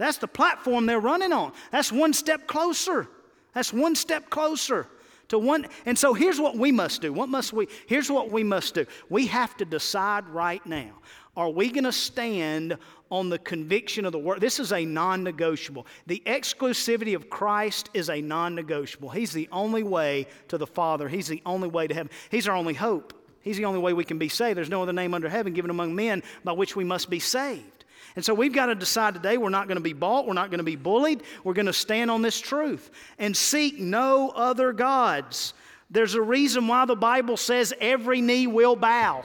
That's 0.00 0.16
the 0.16 0.26
platform 0.26 0.86
they're 0.86 0.98
running 0.98 1.30
on. 1.30 1.52
That's 1.70 1.92
one 1.92 2.14
step 2.14 2.46
closer. 2.46 3.06
That's 3.52 3.70
one 3.70 3.94
step 3.94 4.30
closer 4.30 4.86
to 5.28 5.38
one. 5.38 5.66
And 5.84 5.98
so 5.98 6.14
here's 6.14 6.40
what 6.40 6.56
we 6.56 6.72
must 6.72 7.02
do. 7.02 7.12
What 7.12 7.28
must 7.28 7.52
we? 7.52 7.68
Here's 7.86 8.10
what 8.10 8.30
we 8.30 8.42
must 8.42 8.74
do. 8.74 8.86
We 9.10 9.26
have 9.26 9.58
to 9.58 9.66
decide 9.66 10.26
right 10.28 10.64
now 10.64 10.92
are 11.36 11.50
we 11.50 11.70
going 11.70 11.84
to 11.84 11.92
stand 11.92 12.78
on 13.10 13.28
the 13.28 13.38
conviction 13.38 14.06
of 14.06 14.12
the 14.12 14.18
word? 14.18 14.40
This 14.40 14.58
is 14.58 14.72
a 14.72 14.86
non 14.86 15.22
negotiable. 15.22 15.86
The 16.06 16.22
exclusivity 16.24 17.14
of 17.14 17.28
Christ 17.28 17.90
is 17.92 18.08
a 18.08 18.22
non 18.22 18.54
negotiable. 18.54 19.10
He's 19.10 19.32
the 19.32 19.50
only 19.52 19.82
way 19.82 20.28
to 20.48 20.56
the 20.56 20.66
Father, 20.66 21.10
He's 21.10 21.28
the 21.28 21.42
only 21.44 21.68
way 21.68 21.86
to 21.86 21.94
heaven. 21.94 22.10
He's 22.30 22.48
our 22.48 22.56
only 22.56 22.74
hope. 22.74 23.12
He's 23.42 23.58
the 23.58 23.66
only 23.66 23.80
way 23.80 23.92
we 23.92 24.04
can 24.04 24.18
be 24.18 24.30
saved. 24.30 24.56
There's 24.56 24.70
no 24.70 24.82
other 24.82 24.94
name 24.94 25.12
under 25.12 25.28
heaven 25.28 25.52
given 25.52 25.70
among 25.70 25.94
men 25.94 26.22
by 26.42 26.52
which 26.52 26.74
we 26.74 26.84
must 26.84 27.10
be 27.10 27.18
saved. 27.18 27.79
And 28.16 28.24
so 28.24 28.34
we've 28.34 28.52
got 28.52 28.66
to 28.66 28.74
decide 28.74 29.14
today 29.14 29.38
we're 29.38 29.50
not 29.50 29.68
going 29.68 29.76
to 29.76 29.82
be 29.82 29.92
bought, 29.92 30.26
we're 30.26 30.34
not 30.34 30.50
going 30.50 30.58
to 30.58 30.64
be 30.64 30.76
bullied, 30.76 31.22
we're 31.44 31.54
going 31.54 31.66
to 31.66 31.72
stand 31.72 32.10
on 32.10 32.22
this 32.22 32.40
truth 32.40 32.90
and 33.18 33.36
seek 33.36 33.78
no 33.78 34.30
other 34.30 34.72
gods. 34.72 35.54
There's 35.90 36.14
a 36.14 36.22
reason 36.22 36.68
why 36.68 36.84
the 36.86 36.96
Bible 36.96 37.36
says 37.36 37.72
every 37.80 38.20
knee 38.20 38.46
will 38.46 38.76
bow. 38.76 39.24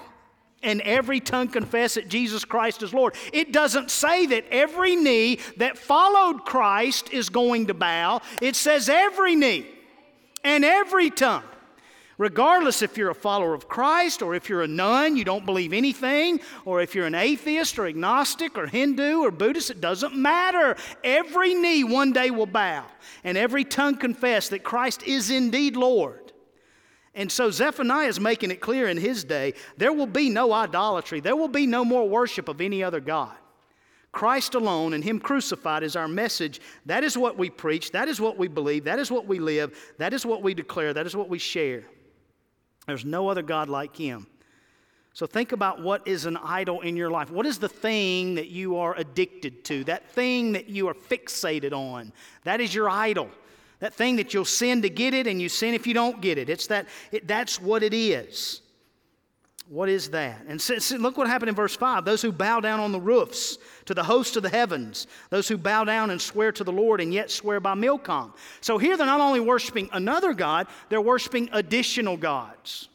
and 0.63 0.81
every 0.81 1.19
tongue 1.19 1.47
confess 1.47 1.93
that 1.93 2.09
Jesus 2.09 2.43
Christ 2.43 2.81
is 2.81 2.93
Lord. 2.93 3.15
It 3.31 3.53
doesn't 3.53 3.91
say 3.91 4.25
that 4.25 4.45
every 4.49 4.95
knee 4.95 5.39
that 5.57 5.77
followed 5.77 6.43
Christ 6.43 7.13
is 7.13 7.29
going 7.29 7.67
to 7.67 7.73
bow, 7.73 8.21
it 8.41 8.55
says 8.55 8.89
every 8.89 9.35
knee 9.35 9.67
and 10.43 10.65
every 10.65 11.11
tongue. 11.11 11.43
Regardless 12.17 12.81
if 12.81 12.97
you're 12.97 13.09
a 13.09 13.15
follower 13.15 13.53
of 13.53 13.67
Christ 13.67 14.21
or 14.21 14.35
if 14.35 14.47
you're 14.47 14.61
a 14.61 14.67
nun, 14.67 15.17
you 15.17 15.25
don't 15.25 15.45
believe 15.45 15.73
anything, 15.73 16.39
or 16.63 16.81
if 16.81 16.95
you're 16.95 17.07
an 17.07 17.15
atheist 17.15 17.77
or 17.77 17.87
agnostic 17.87 18.57
or 18.57 18.67
Hindu 18.67 19.19
or 19.19 19.31
Buddhist, 19.31 19.69
it 19.69 19.81
doesn't 19.81 20.15
matter. 20.15 20.77
Every 21.03 21.53
knee 21.53 21.83
one 21.83 22.13
day 22.13 22.31
will 22.31 22.45
bow 22.45 22.85
and 23.23 23.37
every 23.37 23.65
tongue 23.65 23.97
confess 23.97 24.49
that 24.49 24.63
Christ 24.63 25.03
is 25.03 25.29
indeed 25.29 25.75
Lord. 25.75 26.31
And 27.15 27.31
so 27.31 27.51
Zephaniah 27.51 28.07
is 28.07 28.19
making 28.19 28.51
it 28.51 28.61
clear 28.61 28.87
in 28.87 28.97
his 28.97 29.23
day 29.23 29.53
there 29.77 29.93
will 29.93 30.07
be 30.07 30.29
no 30.29 30.53
idolatry, 30.53 31.19
there 31.19 31.35
will 31.35 31.47
be 31.49 31.67
no 31.67 31.83
more 31.83 32.07
worship 32.07 32.47
of 32.47 32.61
any 32.61 32.81
other 32.81 33.01
God. 33.01 33.35
Christ 34.15 34.55
alone 34.55 34.93
and 34.93 35.03
Him 35.03 35.19
crucified 35.19 35.83
is 35.83 35.97
our 35.97 36.07
message. 36.07 36.61
That 36.85 37.03
is 37.03 37.17
what 37.17 37.37
we 37.37 37.49
preach. 37.49 37.91
That 37.91 38.07
is 38.07 38.21
what 38.21 38.37
we 38.37 38.47
believe. 38.47 38.85
That 38.85 38.97
is 38.97 39.11
what 39.11 39.27
we 39.27 39.39
live. 39.39 39.77
That 39.97 40.13
is 40.13 40.25
what 40.25 40.41
we 40.41 40.53
declare. 40.53 40.93
That 40.93 41.05
is 41.05 41.17
what 41.17 41.27
we 41.27 41.37
share. 41.37 41.83
There's 42.85 43.05
no 43.05 43.27
other 43.29 43.41
God 43.41 43.69
like 43.69 43.95
Him. 43.95 44.27
So 45.13 45.25
think 45.25 45.53
about 45.53 45.81
what 45.81 46.05
is 46.05 46.25
an 46.25 46.35
idol 46.35 46.81
in 46.81 46.97
your 46.97 47.09
life. 47.09 47.31
What 47.31 47.45
is 47.45 47.57
the 47.57 47.69
thing 47.69 48.35
that 48.35 48.47
you 48.47 48.77
are 48.77 48.93
addicted 48.97 49.63
to? 49.63 49.85
That 49.85 50.09
thing 50.09 50.51
that 50.51 50.67
you 50.67 50.89
are 50.89 50.93
fixated 50.93 51.71
on. 51.71 52.11
That 52.43 52.59
is 52.59 52.75
your 52.75 52.89
idol. 52.89 53.29
That 53.79 53.93
thing 53.93 54.17
that 54.17 54.33
you'll 54.33 54.43
sin 54.43 54.81
to 54.81 54.89
get 54.89 55.13
it 55.13 55.25
and 55.25 55.41
you 55.41 55.47
sin 55.47 55.73
if 55.73 55.87
you 55.87 55.93
don't 55.93 56.19
get 56.19 56.37
it. 56.37 56.49
It's 56.49 56.67
that, 56.67 56.87
it, 57.13 57.27
that's 57.27 57.61
what 57.61 57.81
it 57.81 57.93
is. 57.93 58.61
What 59.67 59.89
is 59.89 60.09
that? 60.11 60.45
And 60.47 60.63
look 61.01 61.17
what 61.17 61.27
happened 61.27 61.49
in 61.49 61.55
verse 61.55 61.75
5 61.75 62.05
those 62.05 62.21
who 62.21 62.31
bow 62.31 62.59
down 62.59 62.79
on 62.79 62.91
the 62.91 62.99
roofs 62.99 63.57
to 63.85 63.95
the 63.95 64.03
host 64.03 64.37
of 64.37 64.43
the 64.43 64.49
heavens, 64.49 65.07
those 65.31 65.47
who 65.47 65.57
bow 65.57 65.83
down 65.83 66.11
and 66.11 66.21
swear 66.21 66.51
to 66.51 66.63
the 66.63 66.71
Lord 66.71 67.01
and 67.01 67.13
yet 67.13 67.31
swear 67.31 67.59
by 67.59 67.73
Milcom. 67.73 68.33
So 68.61 68.77
here 68.77 68.95
they're 68.95 69.07
not 69.07 69.21
only 69.21 69.39
worshiping 69.39 69.89
another 69.91 70.33
God, 70.33 70.67
they're 70.89 71.01
worshiping 71.01 71.49
additional 71.51 72.15
gods. 72.15 72.89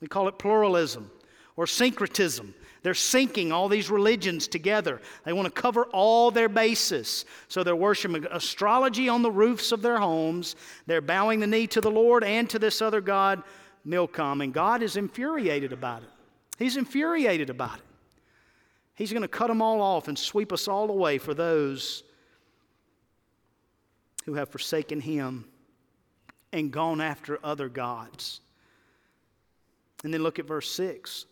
We 0.00 0.08
call 0.08 0.28
it 0.28 0.38
pluralism 0.38 1.10
or 1.56 1.66
syncretism. 1.66 2.54
They're 2.82 2.92
syncing 2.94 3.50
all 3.50 3.68
these 3.68 3.90
religions 3.90 4.46
together. 4.48 5.00
They 5.24 5.32
want 5.32 5.46
to 5.46 5.60
cover 5.62 5.84
all 5.86 6.30
their 6.30 6.50
bases. 6.50 7.24
So 7.48 7.64
they're 7.64 7.76
worshiping 7.76 8.26
astrology 8.30 9.08
on 9.08 9.22
the 9.22 9.30
roofs 9.30 9.72
of 9.72 9.80
their 9.80 9.98
homes. 9.98 10.56
They're 10.86 11.00
bowing 11.00 11.40
the 11.40 11.46
knee 11.46 11.66
to 11.68 11.80
the 11.80 11.90
Lord 11.90 12.24
and 12.24 12.48
to 12.50 12.58
this 12.58 12.82
other 12.82 13.00
God, 13.00 13.42
Milcom. 13.86 14.42
And 14.42 14.52
God 14.52 14.82
is 14.82 14.96
infuriated 14.96 15.72
about 15.72 16.02
it. 16.02 16.08
He's 16.58 16.76
infuriated 16.76 17.50
about 17.50 17.78
it. 17.78 17.84
He's 18.94 19.10
going 19.10 19.22
to 19.22 19.28
cut 19.28 19.48
them 19.48 19.60
all 19.60 19.80
off 19.80 20.08
and 20.08 20.18
sweep 20.18 20.52
us 20.52 20.68
all 20.68 20.88
away 20.90 21.18
for 21.18 21.34
those 21.34 22.04
who 24.24 24.34
have 24.34 24.48
forsaken 24.48 25.00
Him 25.00 25.46
and 26.52 26.70
gone 26.70 27.00
after 27.00 27.38
other 27.42 27.68
gods. 27.68 28.40
And 30.04 30.14
then 30.14 30.22
look 30.22 30.38
at 30.38 30.46
verse 30.46 30.70
6. 30.70 31.26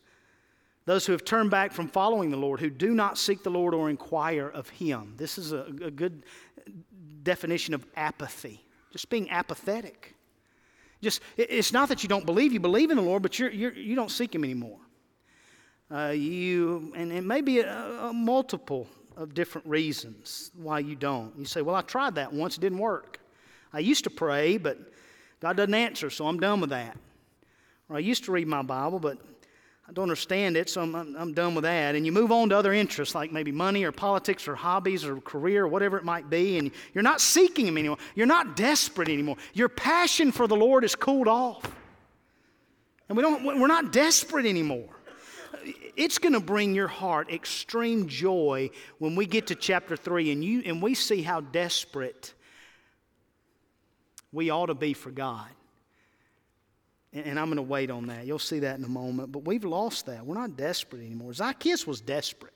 Those 0.85 1.07
who 1.07 1.13
have 1.13 1.25
turned 1.25 1.51
back 1.51 1.73
from 1.73 1.87
following 1.87 2.31
the 2.31 2.37
Lord, 2.37 2.59
who 2.59 2.69
do 2.69 2.93
not 2.93 3.17
seek 3.17 3.45
the 3.45 3.51
Lord 3.51 3.75
or 3.75 3.89
inquire 3.89 4.49
of 4.49 4.69
Him. 4.69 5.15
This 5.17 5.39
is 5.39 5.53
a, 5.53 5.67
a 5.83 5.91
good 5.91 6.25
definition 7.23 7.73
of 7.75 7.87
apathy, 7.97 8.65
just 8.91 9.09
being 9.09 9.31
apathetic. 9.31 10.17
Just, 11.01 11.21
it's 11.37 11.73
not 11.73 11.89
that 11.89 12.03
you 12.03 12.09
don't 12.09 12.27
believe, 12.27 12.53
you 12.53 12.61
believe 12.61 12.91
in 12.91 12.97
the 12.97 13.03
Lord, 13.03 13.23
but 13.23 13.39
you're, 13.39 13.51
you're, 13.51 13.73
you 13.73 13.91
do 13.91 13.95
not 13.95 14.11
seek 14.11 14.35
Him 14.35 14.43
anymore. 14.43 14.79
Uh, 15.93 16.09
you, 16.09 16.93
and 16.97 17.13
it 17.13 17.23
may 17.23 17.43
be 17.43 17.61
a, 17.61 18.07
a 18.07 18.13
multiple 18.13 18.89
of 19.17 19.35
different 19.35 19.67
reasons 19.67 20.51
why 20.57 20.79
you 20.79 20.97
don't. 20.97 21.37
You 21.37 21.45
say, 21.45 21.61
Well, 21.61 21.77
I 21.77 21.83
tried 21.83 22.15
that 22.15 22.33
once, 22.33 22.57
it 22.57 22.61
didn't 22.61 22.79
work. 22.79 23.21
I 23.73 23.81
used 23.81 24.05
to 24.05 24.11
pray, 24.11 24.57
but 24.57 24.79
God 25.41 25.57
doesn't 25.57 25.75
answer, 25.75 26.09
so 26.09 26.27
I'm 26.27 26.41
done 26.41 26.61
with 26.61 26.71
that. 26.71 26.97
Or 27.89 27.97
I 27.97 27.99
used 27.99 28.25
to 28.25 28.33
read 28.33 28.49
my 28.49 28.63
Bible, 28.63 29.01
but 29.01 29.19
I 29.89 29.93
don't 29.93 30.05
understand 30.05 30.57
it, 30.57 30.71
so 30.71 30.81
I'm, 30.81 30.95
I'm, 30.95 31.17
I'm, 31.17 31.35
done 31.35 31.55
with 31.55 31.65
that. 31.65 31.95
And 31.95 32.07
you 32.07 32.13
move 32.13 32.33
on 32.33 32.49
to 32.51 32.57
other 32.57 32.73
interests 32.73 33.15
like 33.15 33.33
maybe 33.33 33.53
money 33.53 33.85
or 33.85 33.93
politics 33.93 34.49
or 34.49 34.55
hobbies 34.55 35.05
or 35.05 35.21
career 35.21 35.65
or 35.65 35.69
whatever 35.69 35.99
it 35.99 36.05
might 36.05 36.31
be, 36.31 36.57
and 36.57 36.71
you're 36.95 37.03
not 37.03 37.21
seeking 37.21 37.67
Him 37.67 37.77
anymore. 37.77 37.99
You're 38.15 38.27
not 38.27 38.57
desperate 38.57 39.09
anymore. 39.09 39.37
Your 39.53 39.69
passion 39.69 40.33
for 40.33 40.47
the 40.47 40.57
Lord 40.57 40.85
is 40.85 40.95
cooled 40.95 41.29
off. 41.29 41.65
And 43.09 43.17
we 43.17 43.23
don't, 43.23 43.45
we're 43.45 43.67
not 43.67 43.93
desperate 43.93 44.47
anymore. 44.47 44.89
It's 45.97 46.19
going 46.19 46.33
to 46.33 46.41
bring 46.41 46.75
your 46.75 46.89
heart 46.89 47.31
extreme 47.31 48.09
joy 48.09 48.71
when 48.99 49.15
we 49.15 49.27
get 49.27 49.49
to 49.49 49.55
chapter 49.55 49.97
3 49.97 50.33
and, 50.33 50.45
you, 50.45 50.63
and 50.65 50.83
we 50.83 50.95
see 50.95 51.23
how 51.23 51.41
desperate 51.41 52.35
we 54.33 54.51
ought 54.51 54.67
to 54.67 54.75
be 54.75 54.95
for 54.95 55.11
God. 55.11 55.49
And 57.13 57.39
I'm 57.39 57.47
going 57.47 57.57
to 57.57 57.63
wait 57.63 57.91
on 57.91 58.07
that. 58.07 58.25
You'll 58.27 58.39
see 58.39 58.61
that 58.61 58.79
in 58.79 58.85
a 58.85 58.89
moment. 58.89 59.33
But 59.33 59.45
we've 59.45 59.65
lost 59.65 60.07
that. 60.07 60.25
We're 60.25 60.35
not 60.35 60.57
desperate 60.57 61.01
anymore. 61.01 61.35
Zacchaeus 61.35 61.87
was 61.87 62.01
desperate. 62.01 62.55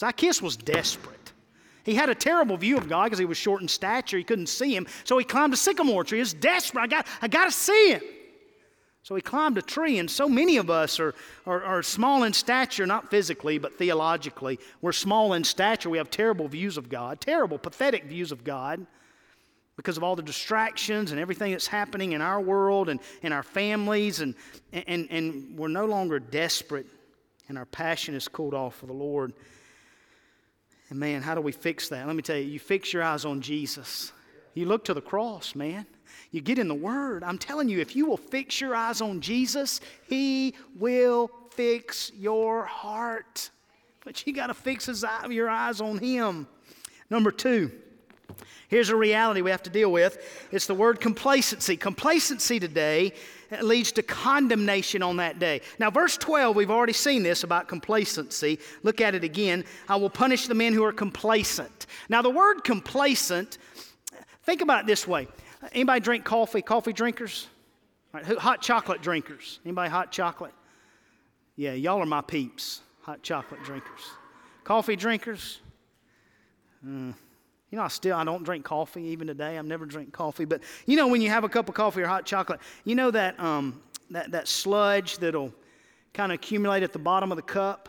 Zacchaeus 0.00 0.42
was 0.42 0.56
desperate. 0.56 1.32
He 1.84 1.94
had 1.94 2.08
a 2.08 2.14
terrible 2.14 2.56
view 2.56 2.76
of 2.76 2.88
God 2.88 3.04
because 3.04 3.20
he 3.20 3.24
was 3.24 3.38
short 3.38 3.62
in 3.62 3.68
stature. 3.68 4.18
He 4.18 4.24
couldn't 4.24 4.48
see 4.48 4.74
him. 4.74 4.86
So 5.04 5.16
he 5.16 5.24
climbed 5.24 5.54
a 5.54 5.56
sycamore 5.56 6.02
tree. 6.02 6.18
He 6.18 6.20
was 6.20 6.34
desperate. 6.34 6.82
I 6.82 6.86
got, 6.88 7.06
I 7.22 7.28
got 7.28 7.44
to 7.44 7.52
see 7.52 7.92
him. 7.92 8.02
So 9.08 9.14
he 9.14 9.22
climbed 9.22 9.56
a 9.56 9.62
tree, 9.62 9.98
and 9.98 10.10
so 10.10 10.28
many 10.28 10.58
of 10.58 10.68
us 10.68 11.00
are, 11.00 11.14
are, 11.46 11.64
are, 11.64 11.82
small 11.82 12.24
in 12.24 12.34
stature, 12.34 12.84
not 12.84 13.08
physically, 13.08 13.56
but 13.56 13.78
theologically. 13.78 14.58
We're 14.82 14.92
small 14.92 15.32
in 15.32 15.44
stature. 15.44 15.88
We 15.88 15.96
have 15.96 16.10
terrible 16.10 16.46
views 16.46 16.76
of 16.76 16.90
God, 16.90 17.18
terrible, 17.18 17.56
pathetic 17.56 18.04
views 18.04 18.32
of 18.32 18.44
God 18.44 18.86
because 19.76 19.96
of 19.96 20.02
all 20.02 20.14
the 20.14 20.22
distractions 20.22 21.10
and 21.10 21.18
everything 21.18 21.52
that's 21.52 21.66
happening 21.66 22.12
in 22.12 22.20
our 22.20 22.38
world 22.38 22.90
and 22.90 23.00
in 23.22 23.32
our 23.32 23.42
families, 23.42 24.20
and, 24.20 24.34
and, 24.74 25.08
and 25.10 25.58
we're 25.58 25.68
no 25.68 25.86
longer 25.86 26.18
desperate, 26.18 26.86
and 27.48 27.56
our 27.56 27.64
passion 27.64 28.14
is 28.14 28.28
cooled 28.28 28.52
off 28.52 28.74
for 28.74 28.84
the 28.84 28.92
Lord. 28.92 29.32
And 30.90 31.00
man, 31.00 31.22
how 31.22 31.34
do 31.34 31.40
we 31.40 31.52
fix 31.52 31.88
that? 31.88 32.06
Let 32.06 32.14
me 32.14 32.20
tell 32.20 32.36
you, 32.36 32.44
you 32.44 32.58
fix 32.58 32.92
your 32.92 33.04
eyes 33.04 33.24
on 33.24 33.40
Jesus. 33.40 34.12
You 34.52 34.66
look 34.66 34.84
to 34.84 34.92
the 34.92 35.00
cross, 35.00 35.54
man. 35.54 35.86
You 36.30 36.40
get 36.40 36.58
in 36.58 36.68
the 36.68 36.74
Word. 36.74 37.24
I'm 37.24 37.38
telling 37.38 37.68
you, 37.68 37.80
if 37.80 37.96
you 37.96 38.06
will 38.06 38.16
fix 38.16 38.60
your 38.60 38.74
eyes 38.74 39.00
on 39.00 39.20
Jesus, 39.20 39.80
He 40.06 40.54
will 40.76 41.30
fix 41.50 42.12
your 42.16 42.64
heart. 42.64 43.50
But 44.04 44.26
you 44.26 44.32
got 44.32 44.48
to 44.48 44.54
fix 44.54 44.86
his 44.86 45.04
your 45.28 45.48
eyes 45.48 45.80
on 45.80 45.98
Him. 45.98 46.46
Number 47.10 47.30
two, 47.30 47.70
Here's 48.68 48.90
a 48.90 48.96
reality 48.96 49.40
we 49.40 49.50
have 49.50 49.62
to 49.62 49.70
deal 49.70 49.90
with 49.90 50.46
it's 50.52 50.66
the 50.66 50.74
word 50.74 51.00
complacency. 51.00 51.76
Complacency 51.76 52.60
today 52.60 53.14
leads 53.62 53.92
to 53.92 54.02
condemnation 54.02 55.02
on 55.02 55.16
that 55.16 55.38
day. 55.38 55.62
Now, 55.78 55.90
verse 55.90 56.18
12, 56.18 56.54
we've 56.54 56.70
already 56.70 56.92
seen 56.92 57.22
this 57.22 57.44
about 57.44 57.66
complacency. 57.66 58.58
Look 58.82 59.00
at 59.00 59.14
it 59.14 59.24
again. 59.24 59.64
I 59.88 59.96
will 59.96 60.10
punish 60.10 60.46
the 60.46 60.54
men 60.54 60.74
who 60.74 60.84
are 60.84 60.92
complacent. 60.92 61.86
Now, 62.10 62.20
the 62.20 62.30
word 62.30 62.62
complacent, 62.62 63.56
think 64.44 64.60
about 64.60 64.80
it 64.80 64.86
this 64.86 65.08
way. 65.08 65.28
Anybody 65.72 66.00
drink 66.00 66.24
coffee? 66.24 66.62
Coffee 66.62 66.92
drinkers? 66.92 67.46
Right, 68.12 68.24
hot 68.24 68.62
chocolate 68.62 69.02
drinkers? 69.02 69.60
Anybody 69.64 69.90
hot 69.90 70.10
chocolate? 70.10 70.54
Yeah, 71.56 71.72
y'all 71.72 72.00
are 72.00 72.06
my 72.06 72.20
peeps, 72.20 72.80
hot 73.02 73.22
chocolate 73.22 73.62
drinkers. 73.64 74.00
Coffee 74.64 74.96
drinkers? 74.96 75.58
Mm. 76.86 77.14
You 77.70 77.76
know, 77.76 77.82
I 77.82 77.88
still 77.88 78.16
I 78.16 78.24
don't 78.24 78.44
drink 78.44 78.64
coffee 78.64 79.02
even 79.02 79.26
today. 79.26 79.58
I've 79.58 79.66
never 79.66 79.84
drink 79.84 80.12
coffee, 80.12 80.44
but 80.44 80.62
you 80.86 80.96
know 80.96 81.08
when 81.08 81.20
you 81.20 81.28
have 81.28 81.44
a 81.44 81.48
cup 81.48 81.68
of 81.68 81.74
coffee 81.74 82.00
or 82.00 82.06
hot 82.06 82.24
chocolate, 82.24 82.60
you 82.84 82.94
know 82.94 83.10
that 83.10 83.38
um, 83.38 83.82
that 84.10 84.30
that 84.30 84.48
sludge 84.48 85.18
that'll 85.18 85.52
kind 86.14 86.32
of 86.32 86.36
accumulate 86.36 86.82
at 86.82 86.92
the 86.92 86.98
bottom 86.98 87.30
of 87.30 87.36
the 87.36 87.42
cup. 87.42 87.88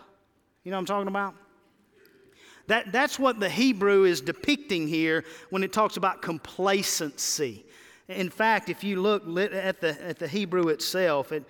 You 0.64 0.72
know 0.72 0.78
what 0.78 0.82
I'm 0.82 0.86
talking 0.86 1.08
about? 1.08 1.36
That 2.70 2.92
that's 2.92 3.18
what 3.18 3.40
the 3.40 3.50
Hebrew 3.50 4.04
is 4.04 4.22
depicting 4.22 4.88
here 4.88 5.26
when 5.50 5.64
it 5.64 5.74
talks 5.74 5.98
about 5.98 6.22
complacency. 6.22 7.66
In 8.08 8.30
fact, 8.30 8.70
if 8.70 8.84
you 8.84 9.02
look 9.02 9.24
at 9.52 9.82
the 9.82 10.00
at 10.06 10.20
the 10.20 10.28
Hebrew 10.28 10.68
itself, 10.68 11.32
it 11.32 11.44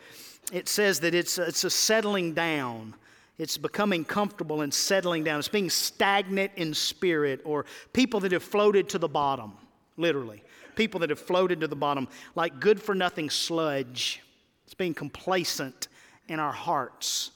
it 0.53 0.69
says 0.69 1.01
that 1.01 1.13
it's 1.13 1.37
it's 1.37 1.65
a 1.65 1.69
settling 1.69 2.33
down. 2.33 2.95
It's 3.37 3.57
becoming 3.57 4.05
comfortable 4.05 4.61
and 4.61 4.73
settling 4.73 5.25
down. 5.25 5.39
It's 5.39 5.49
being 5.49 5.69
stagnant 5.69 6.53
in 6.55 6.73
spirit, 6.73 7.41
or 7.43 7.65
people 7.91 8.21
that 8.21 8.31
have 8.31 8.43
floated 8.43 8.87
to 8.89 8.97
the 8.97 9.09
bottom, 9.09 9.51
literally. 9.97 10.41
People 10.75 11.01
that 11.01 11.09
have 11.09 11.19
floated 11.19 11.59
to 11.59 11.67
the 11.67 11.75
bottom, 11.75 12.07
like 12.35 12.61
good 12.61 12.81
for 12.81 12.95
nothing 12.95 13.29
sludge. 13.29 14.21
It's 14.65 14.73
being 14.73 14.93
complacent 14.93 15.89
in 16.29 16.39
our 16.39 16.53
hearts. 16.53 17.31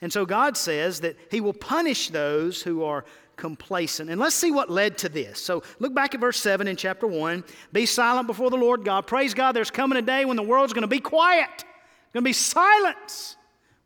And 0.00 0.12
so 0.12 0.26
God 0.26 0.56
says 0.56 1.00
that 1.00 1.16
He 1.30 1.40
will 1.40 1.52
punish 1.52 2.08
those 2.08 2.62
who 2.62 2.82
are 2.82 3.04
complacent. 3.38 4.10
And 4.10 4.20
let's 4.20 4.34
see 4.34 4.50
what 4.50 4.68
led 4.68 4.98
to 4.98 5.08
this. 5.08 5.40
So 5.40 5.62
look 5.78 5.94
back 5.94 6.14
at 6.14 6.20
verse 6.20 6.38
7 6.38 6.68
in 6.68 6.76
chapter 6.76 7.06
1. 7.06 7.42
Be 7.72 7.86
silent 7.86 8.26
before 8.26 8.50
the 8.50 8.56
Lord 8.56 8.84
God. 8.84 9.06
Praise 9.06 9.32
God, 9.32 9.52
there's 9.52 9.70
coming 9.70 9.96
a 9.96 10.02
day 10.02 10.26
when 10.26 10.36
the 10.36 10.42
world's 10.42 10.74
going 10.74 10.82
to 10.82 10.88
be 10.88 11.00
quiet, 11.00 11.64
going 12.12 12.22
to 12.22 12.28
be 12.28 12.34
silence 12.34 13.36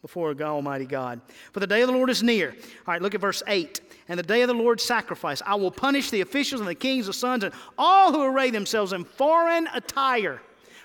before 0.01 0.35
God 0.35 0.51
Almighty 0.51 0.87
God. 0.87 1.21
For 1.53 1.61
the 1.61 1.67
day 1.67 1.83
of 1.83 1.87
the 1.87 1.95
Lord 1.95 2.11
is 2.11 2.23
near. 2.23 2.51
All 2.51 2.95
right, 2.95 3.01
look 3.01 3.15
at 3.15 3.21
verse 3.21 3.43
8. 3.47 3.81
And 4.09 4.19
the 4.19 4.25
day 4.25 4.43
of 4.43 4.49
the 4.49 4.55
Lord's 4.55 4.83
sacrifice, 4.83 5.41
I 5.47 5.55
will 5.55 5.71
punish 5.71 6.11
the 6.11 6.23
officials 6.23 6.61
and 6.61 6.69
the 6.69 6.75
kings, 6.75 7.07
the 7.07 7.13
sons, 7.13 7.45
and 7.45 7.55
all 7.79 8.13
who 8.13 8.23
array 8.25 8.51
themselves 8.51 8.93
in 8.93 9.05
foreign 9.05 9.69
attire. 9.73 10.41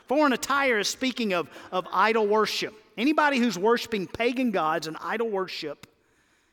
Foreign 0.05 0.33
attire 0.33 0.79
is 0.79 0.87
speaking 0.87 1.33
of, 1.33 1.49
of 1.71 1.87
idol 1.91 2.27
worship. 2.27 2.75
Anybody 2.97 3.39
who's 3.39 3.57
worshiping 3.57 4.07
pagan 4.07 4.51
gods 4.51 4.87
and 4.87 4.95
idol 5.01 5.29
worship, 5.29 5.87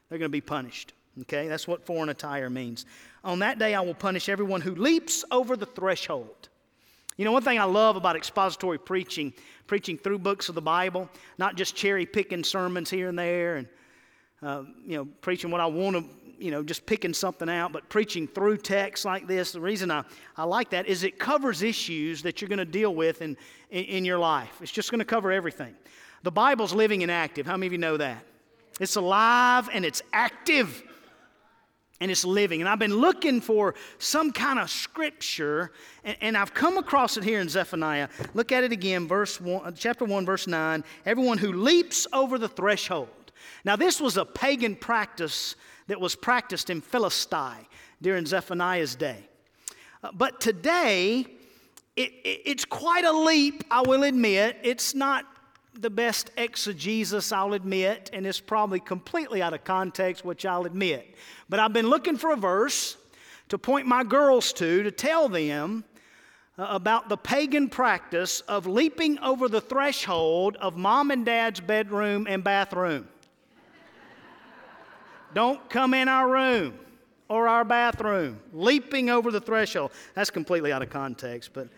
they're 0.09 0.19
going 0.19 0.31
to 0.31 0.33
be 0.33 0.41
punished. 0.41 0.93
Okay, 1.23 1.47
that's 1.47 1.69
what 1.69 1.87
foreign 1.87 2.09
attire 2.09 2.51
means. 2.51 2.87
On 3.23 3.39
that 3.39 3.59
day, 3.59 3.75
I 3.75 3.81
will 3.81 3.95
punish 3.95 4.29
everyone 4.29 4.61
who 4.61 4.75
leaps 4.75 5.25
over 5.31 5.57
the 5.57 5.67
threshold. 5.67 6.49
You 7.17 7.25
know, 7.25 7.31
one 7.31 7.43
thing 7.43 7.61
I 7.61 7.65
love 7.65 7.95
about 7.95 8.17
expository 8.17 8.79
preaching, 8.79 9.33
preaching 9.69 9.97
through 9.97 10.19
books 10.19 10.49
of 10.49 10.57
the 10.57 10.63
Bible, 10.63 11.09
not 11.39 11.55
just 11.55 11.77
cherry 11.77 12.07
picking 12.07 12.43
sermons 12.43 12.91
here 12.91 13.09
and 13.09 13.19
there 13.19 13.57
and, 13.57 13.69
uh, 14.43 14.65
you 14.85 14.97
know, 14.97 15.07
preaching 15.21 15.53
what 15.53 15.61
I 15.61 15.67
want 15.67 15.97
to, 15.97 16.05
you 16.45 16.51
know, 16.51 16.65
just 16.65 16.85
picking 16.85 17.15
something 17.15 17.49
out, 17.49 17.73
but 17.73 17.89
preaching 17.89 18.27
through 18.27 18.57
text 18.57 19.05
like 19.05 19.29
this. 19.29 19.53
The 19.53 19.61
reason 19.61 19.93
I, 19.93 20.03
I 20.37 20.43
like 20.43 20.71
that 20.71 20.89
is 20.89 21.05
it 21.05 21.21
covers 21.21 21.63
issues 21.63 22.23
that 22.23 22.41
you're 22.41 22.49
going 22.49 22.59
to 22.59 22.65
deal 22.65 22.93
with 22.93 23.23
in, 23.23 23.37
in, 23.71 23.85
in 23.85 24.05
your 24.05 24.19
life. 24.19 24.59
It's 24.61 24.73
just 24.73 24.91
going 24.91 24.99
to 24.99 25.05
cover 25.05 25.31
everything. 25.31 25.77
The 26.25 26.33
Bible's 26.33 26.73
living 26.73 27.05
and 27.05 27.13
active. 27.13 27.47
How 27.47 27.57
many 27.57 27.69
of 27.69 27.73
you 27.73 27.79
know 27.79 27.97
that? 27.99 28.25
It's 28.81 28.97
alive 28.97 29.69
and 29.73 29.85
it's 29.85 30.03
active 30.13 30.83
and 32.01 32.11
it's 32.11 32.25
living. 32.25 32.61
And 32.61 32.69
I've 32.69 32.79
been 32.79 32.97
looking 32.97 33.41
for 33.41 33.75
some 33.99 34.33
kind 34.33 34.59
of 34.59 34.71
scripture, 34.71 35.73
and, 36.03 36.17
and, 36.21 36.37
I've 36.37 36.53
come 36.53 36.77
across 36.77 37.17
it 37.17 37.25
here 37.25 37.41
in 37.41 37.49
Zephaniah. 37.49 38.09
Look 38.35 38.53
at 38.53 38.65
it 38.65 38.73
again, 38.73 39.07
verse 39.07 39.41
one, 39.41 39.75
chapter 39.75 40.05
1, 40.05 40.27
verse 40.27 40.47
9. 40.47 40.85
Everyone 41.07 41.39
who 41.39 41.53
leaps 41.53 42.07
over 42.13 42.39
the 42.39 42.49
threshold. 42.49 43.09
Now, 43.65 43.77
this 43.77 44.01
was 44.01 44.17
a 44.17 44.25
pagan 44.25 44.77
practice 44.77 45.57
that 45.87 46.01
was 46.01 46.15
practiced 46.15 46.71
in 46.71 46.81
Philistine 46.81 47.67
during 48.01 48.27
Zephaniah's 48.27 48.97
day. 48.97 49.29
Uh, 50.03 50.11
but 50.13 50.41
today, 50.41 51.27
it, 51.97 52.13
it, 52.25 52.41
it's 52.45 52.65
quite 52.65 53.05
a 53.05 53.13
leap, 53.13 53.65
I 53.71 53.83
will 53.83 54.03
admit. 54.03 54.59
It's 54.63 54.95
not 54.95 55.27
the 55.75 55.91
best 55.91 56.31
exegesis, 56.37 57.33
I'll 57.33 57.55
admit, 57.55 58.11
and 58.13 58.27
it's 58.27 58.41
probably 58.41 58.81
completely 58.81 59.43
out 59.43 59.55
of 59.55 59.65
context, 59.65 60.25
which 60.25 60.47
I'll 60.47 60.67
admit. 60.67 61.15
But 61.49 61.61
I've 61.61 61.73
been 61.73 61.89
looking 61.89 62.17
for 62.17 62.31
a 62.31 62.37
verse 62.37 62.97
to 63.49 63.59
point 63.59 63.87
my 63.87 64.05
girls 64.05 64.53
to, 64.55 64.83
to 64.83 64.91
tell 64.91 65.29
them 65.29 65.85
uh, 66.57 66.67
about 66.71 67.09
the 67.09 67.17
pagan 67.17 67.69
practice 67.69 68.41
of 68.43 68.67
leaping 68.67 69.19
over 69.19 69.49
the 69.49 69.61
threshold 69.61 70.57
of 70.57 70.77
mom 70.77 71.11
and 71.11 71.27
dad's 71.27 71.61
bedroom 71.61 72.27
and 72.29 72.45
bathroom. 72.45 73.09
Don't 75.35 75.69
come 75.69 75.95
in 75.95 76.09
our 76.09 76.31
room 76.31 76.79
or 77.29 77.49
our 77.49 77.65
bathroom, 77.65 78.39
leaping 78.53 79.11
over 79.11 79.33
the 79.33 79.41
threshold. 79.41 79.91
That's 80.15 80.31
completely 80.31 80.73
out 80.73 80.83
of 80.83 80.91
context, 80.91 81.51
but. 81.53 81.69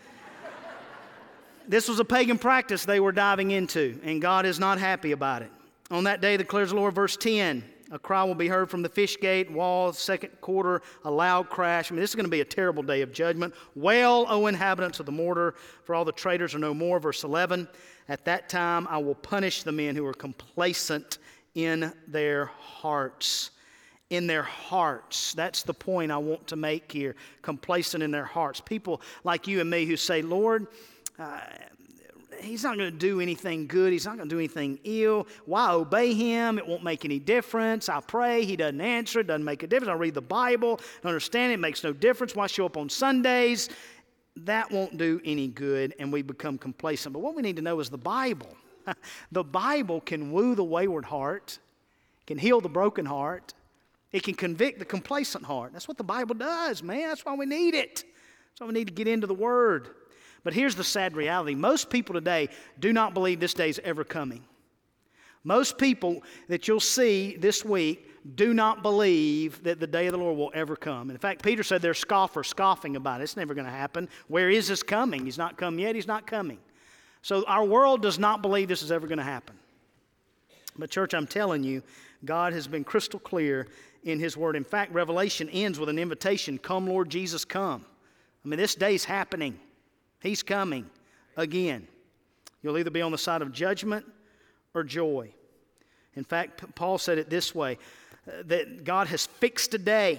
This 1.68 1.88
was 1.88 1.98
a 1.98 2.04
pagan 2.04 2.38
practice 2.38 2.84
they 2.84 3.00
were 3.00 3.12
diving 3.12 3.50
into, 3.50 3.98
and 4.04 4.22
God 4.22 4.46
is 4.46 4.60
not 4.60 4.78
happy 4.78 5.12
about 5.12 5.42
it. 5.42 5.50
On 5.90 6.04
that 6.04 6.20
day, 6.20 6.36
declares 6.36 6.70
the 6.70 6.76
Lord, 6.76 6.94
verse 6.94 7.16
10, 7.16 7.64
a 7.92 7.98
cry 7.98 8.24
will 8.24 8.34
be 8.34 8.48
heard 8.48 8.68
from 8.68 8.82
the 8.82 8.88
fish 8.88 9.18
gate, 9.20 9.50
wall, 9.50 9.92
second 9.92 10.30
quarter, 10.40 10.82
a 11.04 11.10
loud 11.10 11.48
crash. 11.48 11.90
I 11.90 11.94
mean, 11.94 12.00
this 12.00 12.10
is 12.10 12.16
going 12.16 12.24
to 12.26 12.30
be 12.30 12.40
a 12.40 12.44
terrible 12.44 12.82
day 12.82 13.02
of 13.02 13.12
judgment. 13.12 13.54
Wail, 13.74 14.26
O 14.28 14.46
inhabitants 14.46 15.00
of 15.00 15.06
the 15.06 15.12
mortar, 15.12 15.54
for 15.84 15.94
all 15.94 16.04
the 16.04 16.12
traitors 16.12 16.54
are 16.54 16.58
no 16.58 16.74
more. 16.74 16.98
Verse 16.98 17.22
11, 17.22 17.68
at 18.08 18.24
that 18.24 18.48
time 18.48 18.86
I 18.88 18.98
will 18.98 19.14
punish 19.14 19.62
the 19.62 19.72
men 19.72 19.94
who 19.94 20.04
are 20.06 20.14
complacent 20.14 21.18
in 21.54 21.92
their 22.08 22.46
hearts. 22.46 23.50
In 24.10 24.26
their 24.26 24.42
hearts. 24.42 25.32
That's 25.34 25.62
the 25.62 25.74
point 25.74 26.12
I 26.12 26.18
want 26.18 26.46
to 26.48 26.56
make 26.56 26.90
here. 26.90 27.16
Complacent 27.42 28.02
in 28.02 28.10
their 28.10 28.24
hearts. 28.24 28.60
People 28.60 29.00
like 29.24 29.48
you 29.48 29.60
and 29.60 29.70
me 29.70 29.84
who 29.84 29.96
say, 29.96 30.22
Lord, 30.22 30.68
uh, 31.18 31.40
he's 32.40 32.62
not 32.62 32.76
going 32.76 32.90
to 32.90 32.96
do 32.96 33.20
anything 33.20 33.66
good. 33.66 33.92
He's 33.92 34.04
not 34.04 34.16
going 34.16 34.28
to 34.28 34.34
do 34.34 34.38
anything 34.38 34.78
ill. 34.84 35.26
Why 35.44 35.70
obey 35.70 36.14
him? 36.14 36.58
It 36.58 36.66
won't 36.66 36.82
make 36.82 37.04
any 37.04 37.18
difference. 37.18 37.88
I 37.88 38.00
pray. 38.00 38.44
He 38.44 38.56
doesn't 38.56 38.80
answer. 38.80 39.20
It 39.20 39.26
doesn't 39.26 39.44
make 39.44 39.62
a 39.62 39.66
difference. 39.66 39.90
I 39.90 39.94
read 39.94 40.14
the 40.14 40.22
Bible. 40.22 40.80
I 41.02 41.08
understand 41.08 41.52
it. 41.52 41.54
it 41.54 41.60
makes 41.60 41.82
no 41.84 41.92
difference. 41.92 42.34
Why 42.34 42.46
show 42.46 42.66
up 42.66 42.76
on 42.76 42.88
Sundays? 42.88 43.68
That 44.36 44.70
won't 44.70 44.98
do 44.98 45.20
any 45.24 45.48
good, 45.48 45.94
and 45.98 46.12
we 46.12 46.20
become 46.20 46.58
complacent. 46.58 47.14
But 47.14 47.20
what 47.20 47.34
we 47.34 47.42
need 47.42 47.56
to 47.56 47.62
know 47.62 47.80
is 47.80 47.88
the 47.88 47.96
Bible. 47.96 48.54
the 49.32 49.42
Bible 49.44 50.00
can 50.02 50.30
woo 50.30 50.54
the 50.54 50.64
wayward 50.64 51.06
heart, 51.06 51.58
can 52.26 52.36
heal 52.36 52.60
the 52.60 52.68
broken 52.68 53.06
heart, 53.06 53.54
it 54.12 54.22
can 54.22 54.34
convict 54.34 54.78
the 54.78 54.84
complacent 54.84 55.44
heart. 55.44 55.72
That's 55.72 55.88
what 55.88 55.96
the 55.96 56.04
Bible 56.04 56.34
does, 56.34 56.82
man. 56.82 57.08
That's 57.08 57.24
why 57.24 57.34
we 57.34 57.46
need 57.46 57.74
it. 57.74 58.04
That's 58.04 58.60
why 58.60 58.66
we 58.66 58.74
need 58.74 58.88
to 58.88 58.94
get 58.94 59.08
into 59.08 59.26
the 59.26 59.34
Word. 59.34 59.88
But 60.46 60.54
here's 60.54 60.76
the 60.76 60.84
sad 60.84 61.16
reality 61.16 61.56
most 61.56 61.90
people 61.90 62.14
today 62.14 62.50
do 62.78 62.92
not 62.92 63.14
believe 63.14 63.40
this 63.40 63.52
day 63.52 63.68
is 63.68 63.80
ever 63.82 64.04
coming. 64.04 64.44
Most 65.42 65.76
people 65.76 66.22
that 66.46 66.68
you'll 66.68 66.78
see 66.78 67.36
this 67.36 67.64
week 67.64 68.08
do 68.36 68.54
not 68.54 68.80
believe 68.80 69.60
that 69.64 69.80
the 69.80 69.88
day 69.88 70.06
of 70.06 70.12
the 70.12 70.18
Lord 70.18 70.38
will 70.38 70.52
ever 70.54 70.76
come. 70.76 71.10
In 71.10 71.18
fact, 71.18 71.42
Peter 71.42 71.64
said 71.64 71.82
they're 71.82 71.94
scoffers, 71.94 72.46
scoffing 72.46 72.94
about 72.94 73.20
it. 73.20 73.24
It's 73.24 73.36
never 73.36 73.54
going 73.54 73.64
to 73.64 73.72
happen. 73.72 74.08
Where 74.28 74.48
is 74.48 74.68
this 74.68 74.84
coming? 74.84 75.24
He's 75.24 75.36
not 75.36 75.56
come 75.56 75.80
yet. 75.80 75.96
He's 75.96 76.06
not 76.06 76.28
coming. 76.28 76.60
So 77.22 77.44
our 77.48 77.64
world 77.64 78.00
does 78.00 78.20
not 78.20 78.40
believe 78.40 78.68
this 78.68 78.84
is 78.84 78.92
ever 78.92 79.08
going 79.08 79.18
to 79.18 79.24
happen. 79.24 79.56
But, 80.78 80.90
church, 80.90 81.12
I'm 81.12 81.26
telling 81.26 81.64
you, 81.64 81.82
God 82.24 82.52
has 82.52 82.68
been 82.68 82.84
crystal 82.84 83.18
clear 83.18 83.66
in 84.04 84.20
His 84.20 84.36
Word. 84.36 84.54
In 84.54 84.62
fact, 84.62 84.92
Revelation 84.92 85.48
ends 85.48 85.80
with 85.80 85.88
an 85.88 85.98
invitation 85.98 86.56
Come, 86.56 86.86
Lord 86.86 87.10
Jesus, 87.10 87.44
come. 87.44 87.84
I 88.44 88.48
mean, 88.48 88.60
this 88.60 88.76
day's 88.76 89.04
happening. 89.04 89.58
He's 90.20 90.42
coming 90.42 90.86
again. 91.36 91.86
You'll 92.62 92.78
either 92.78 92.90
be 92.90 93.02
on 93.02 93.12
the 93.12 93.18
side 93.18 93.42
of 93.42 93.52
judgment 93.52 94.04
or 94.74 94.82
joy. 94.82 95.32
In 96.14 96.24
fact, 96.24 96.74
Paul 96.74 96.98
said 96.98 97.18
it 97.18 97.30
this 97.30 97.54
way 97.54 97.78
uh, 98.26 98.42
that 98.46 98.84
God 98.84 99.06
has 99.08 99.26
fixed 99.26 99.74
a 99.74 99.78
day 99.78 100.18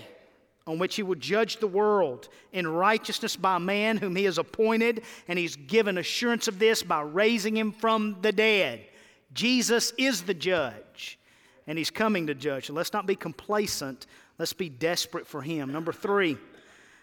on 0.68 0.80
which 0.80 0.96
he 0.96 1.04
will 1.04 1.16
judge 1.16 1.58
the 1.58 1.68
world 1.68 2.28
in 2.52 2.68
righteousness 2.68 3.36
by 3.36 3.58
man 3.58 3.98
whom 3.98 4.16
he 4.16 4.26
has 4.26 4.38
appointed, 4.38 5.02
and 5.28 5.40
he's 5.40 5.56
given 5.56 5.98
assurance 5.98 6.48
of 6.48 6.60
this 6.60 6.84
by 6.84 7.02
raising 7.02 7.56
him 7.56 7.72
from 7.72 8.18
the 8.22 8.32
dead. 8.32 8.82
Jesus 9.34 9.94
is 9.98 10.24
the 10.24 10.34
judge, 10.34 11.18
and 11.68 11.78
he's 11.78 11.90
coming 11.90 12.28
to 12.28 12.36
judge. 12.36 12.70
Let's 12.70 12.94
not 12.94 13.08
be 13.08 13.16
complacent, 13.16 14.08
let's 14.38 14.54
be 14.54 14.70
desperate 14.70 15.26
for 15.26 15.42
him. 15.42 15.72
Number 15.72 15.94
three, 15.94 16.38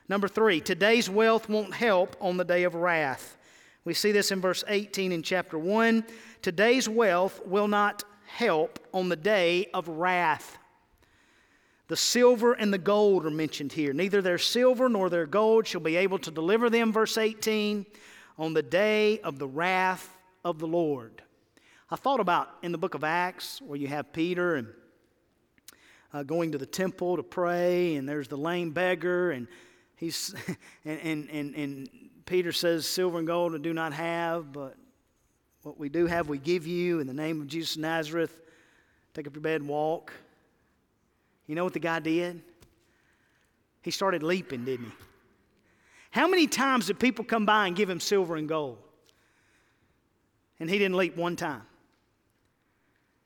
Number 0.08 0.28
three, 0.28 0.60
today's 0.60 1.08
wealth 1.08 1.48
won't 1.48 1.72
help 1.72 2.16
on 2.20 2.36
the 2.36 2.44
day 2.44 2.64
of 2.64 2.74
wrath. 2.74 3.38
We 3.84 3.94
see 3.94 4.12
this 4.12 4.30
in 4.30 4.40
verse 4.40 4.62
18 4.68 5.12
in 5.12 5.22
chapter 5.22 5.58
1. 5.58 6.04
Today's 6.42 6.88
wealth 6.88 7.40
will 7.46 7.68
not 7.68 8.04
help 8.26 8.78
on 8.92 9.08
the 9.08 9.16
day 9.16 9.66
of 9.72 9.88
wrath. 9.88 10.58
The 11.88 11.96
silver 11.96 12.54
and 12.54 12.72
the 12.72 12.78
gold 12.78 13.26
are 13.26 13.30
mentioned 13.30 13.72
here. 13.72 13.92
Neither 13.92 14.22
their 14.22 14.38
silver 14.38 14.88
nor 14.88 15.10
their 15.10 15.26
gold 15.26 15.66
shall 15.66 15.82
be 15.82 15.96
able 15.96 16.18
to 16.20 16.30
deliver 16.30 16.70
them, 16.70 16.92
verse 16.92 17.18
18, 17.18 17.84
on 18.38 18.54
the 18.54 18.62
day 18.62 19.20
of 19.20 19.38
the 19.38 19.48
wrath 19.48 20.16
of 20.44 20.58
the 20.58 20.66
Lord. 20.66 21.22
I 21.90 21.96
thought 21.96 22.20
about 22.20 22.48
in 22.62 22.72
the 22.72 22.78
book 22.78 22.94
of 22.94 23.04
Acts 23.04 23.60
where 23.60 23.78
you 23.78 23.88
have 23.88 24.12
Peter 24.12 24.56
and 24.56 24.68
uh, 26.12 26.22
going 26.22 26.52
to 26.52 26.58
the 26.58 26.66
temple 26.66 27.16
to 27.16 27.22
pray, 27.22 27.96
and 27.96 28.08
there's 28.08 28.28
the 28.28 28.38
lame 28.38 28.70
beggar, 28.70 29.32
and 29.32 29.46
He's, 29.96 30.34
and, 30.84 31.00
and, 31.00 31.30
and, 31.30 31.54
and 31.54 31.88
Peter 32.26 32.52
says, 32.52 32.86
Silver 32.86 33.18
and 33.18 33.26
gold 33.26 33.54
I 33.54 33.58
do 33.58 33.72
not 33.72 33.92
have, 33.92 34.52
but 34.52 34.76
what 35.62 35.78
we 35.78 35.88
do 35.88 36.06
have, 36.06 36.28
we 36.28 36.38
give 36.38 36.66
you 36.66 37.00
in 37.00 37.06
the 37.06 37.14
name 37.14 37.40
of 37.40 37.46
Jesus 37.46 37.76
of 37.76 37.82
Nazareth. 37.82 38.40
Take 39.14 39.26
up 39.26 39.34
your 39.34 39.42
bed 39.42 39.60
and 39.60 39.68
walk. 39.68 40.12
You 41.46 41.54
know 41.54 41.64
what 41.64 41.72
the 41.72 41.78
guy 41.78 42.00
did? 42.00 42.42
He 43.82 43.90
started 43.90 44.22
leaping, 44.22 44.64
didn't 44.64 44.86
he? 44.86 44.92
How 46.10 46.28
many 46.28 46.46
times 46.46 46.86
did 46.86 46.98
people 46.98 47.24
come 47.24 47.44
by 47.44 47.66
and 47.66 47.76
give 47.76 47.90
him 47.90 48.00
silver 48.00 48.36
and 48.36 48.48
gold? 48.48 48.78
And 50.60 50.70
he 50.70 50.78
didn't 50.78 50.96
leap 50.96 51.16
one 51.16 51.36
time. 51.36 51.62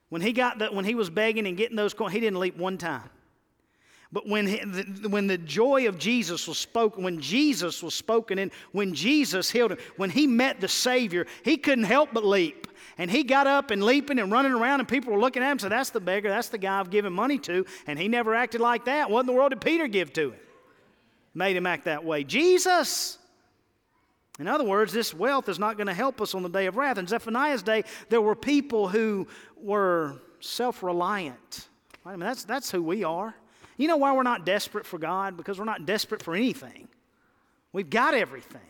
When 0.09 0.22
he 0.22 0.33
got 0.33 0.59
that, 0.61 0.74
when 0.74 0.85
he 0.85 0.94
was 0.94 1.11
begging 1.11 1.46
and 1.46 1.57
getting 1.57 1.76
those 1.76 1.92
coins, 1.92 2.12
he 2.12 2.20
didn't 2.20 2.40
leap 2.40 2.57
one 2.57 2.78
time. 2.78 3.11
But 4.11 4.27
when, 4.27 4.49
when 5.11 5.27
the 5.27 5.37
joy 5.37 5.87
of 5.87 5.99
Jesus 5.99 6.49
was 6.49 6.57
spoken, 6.57 7.05
when 7.05 7.21
Jesus 7.21 7.83
was 7.83 7.94
spoken 7.94 8.38
in, 8.38 8.51
when 8.73 8.94
Jesus 8.94 9.51
healed 9.51 9.73
him, 9.73 9.79
when 9.97 10.09
he 10.09 10.27
met 10.27 10.61
the 10.61 10.68
Savior, 10.68 11.27
he 11.44 11.59
couldn't 11.59 11.85
help 11.85 12.11
but 12.14 12.25
leap. 12.25 12.66
And 12.97 13.11
he 13.11 13.23
got 13.23 13.47
up 13.47 13.71
and 13.71 13.83
leaping 13.83 14.18
and 14.18 14.33
running 14.33 14.53
around, 14.53 14.81
and 14.81 14.88
people 14.88 15.12
were 15.12 15.21
looking 15.21 15.42
at 15.42 15.47
him 15.47 15.53
and 15.53 15.61
said, 15.61 15.73
That's 15.73 15.90
the 15.90 16.01
beggar, 16.01 16.31
that's 16.31 16.49
the 16.49 16.59
guy 16.59 16.81
I've 16.81 16.90
given 16.90 17.12
money 17.12 17.38
to. 17.40 17.66
And 17.87 17.99
he 17.99 18.09
never 18.09 18.35
acted 18.35 18.61
like 18.61 18.87
that. 18.87 19.11
What 19.11 19.21
in 19.21 19.27
the 19.27 19.33
world 19.33 19.51
did 19.51 19.61
Peter 19.61 19.87
give 19.87 20.12
to 20.14 20.31
him? 20.31 20.40
Made 21.35 21.57
him 21.57 21.66
act 21.66 21.85
that 21.85 22.05
way. 22.05 22.25
Jesus. 22.25 23.18
In 24.40 24.47
other 24.47 24.64
words, 24.64 24.92
this 24.92 25.12
wealth 25.12 25.49
is 25.49 25.59
not 25.59 25.77
going 25.77 25.88
to 25.88 25.94
help 25.94 26.21
us 26.21 26.35
on 26.35 26.42
the 26.42 26.49
day 26.49 26.66
of 26.66 26.77
wrath. 26.77 26.97
In 26.97 27.07
Zephaniah's 27.07 27.62
day, 27.62 27.85
there 28.09 28.23
were 28.23 28.37
people 28.37 28.88
who 28.88 29.27
were 29.57 30.16
self 30.40 30.83
reliant. 30.83 31.68
I 32.07 32.12
mean, 32.12 32.21
that's, 32.21 32.44
that's 32.44 32.71
who 32.71 32.83
we 32.83 33.05
are. 33.05 33.35
You 33.78 33.86
know 33.88 33.96
why 33.96 34.12
we're 34.12 34.24
not 34.24 34.44
desperate 34.44 34.84
for 34.84 34.98
God? 34.98 35.36
Because 35.36 35.58
we're 35.58 35.64
not 35.64 35.86
desperate 35.86 36.22
for 36.22 36.34
anything. 36.34 36.88
We've 37.72 37.88
got 37.88 38.12
everything. 38.12 38.60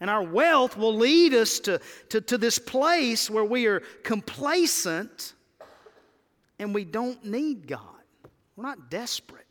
And 0.00 0.08
our 0.08 0.22
wealth 0.22 0.76
will 0.76 0.94
lead 0.94 1.34
us 1.34 1.58
to, 1.60 1.80
to, 2.10 2.20
to 2.22 2.38
this 2.38 2.58
place 2.58 3.28
where 3.28 3.44
we 3.44 3.66
are 3.66 3.80
complacent 4.02 5.34
and 6.58 6.74
we 6.74 6.84
don't 6.84 7.22
need 7.24 7.66
God. 7.66 7.80
We're 8.54 8.64
not 8.64 8.90
desperate. 8.90 9.42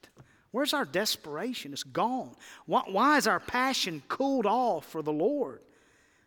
Where's 0.51 0.73
our 0.73 0.85
desperation? 0.85 1.73
It's 1.73 1.83
gone. 1.83 2.35
Why, 2.65 2.83
why 2.87 3.17
is 3.17 3.27
our 3.27 3.41
passion 3.41 4.01
cooled 4.07 4.45
off 4.45 4.85
for 4.85 5.01
the 5.01 5.11
Lord? 5.11 5.61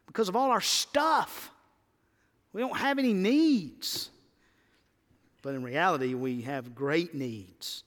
Because 0.07 0.29
of 0.29 0.37
all 0.37 0.51
our 0.51 0.61
stuff. 0.61 1.51
We 2.53 2.61
don't 2.61 2.77
have 2.77 2.99
any 2.99 3.15
needs. 3.15 4.11
But 5.43 5.55
in 5.55 5.63
reality, 5.63 6.15
we 6.15 6.43
have 6.43 6.75
great 6.75 7.15
needs. 7.15 7.85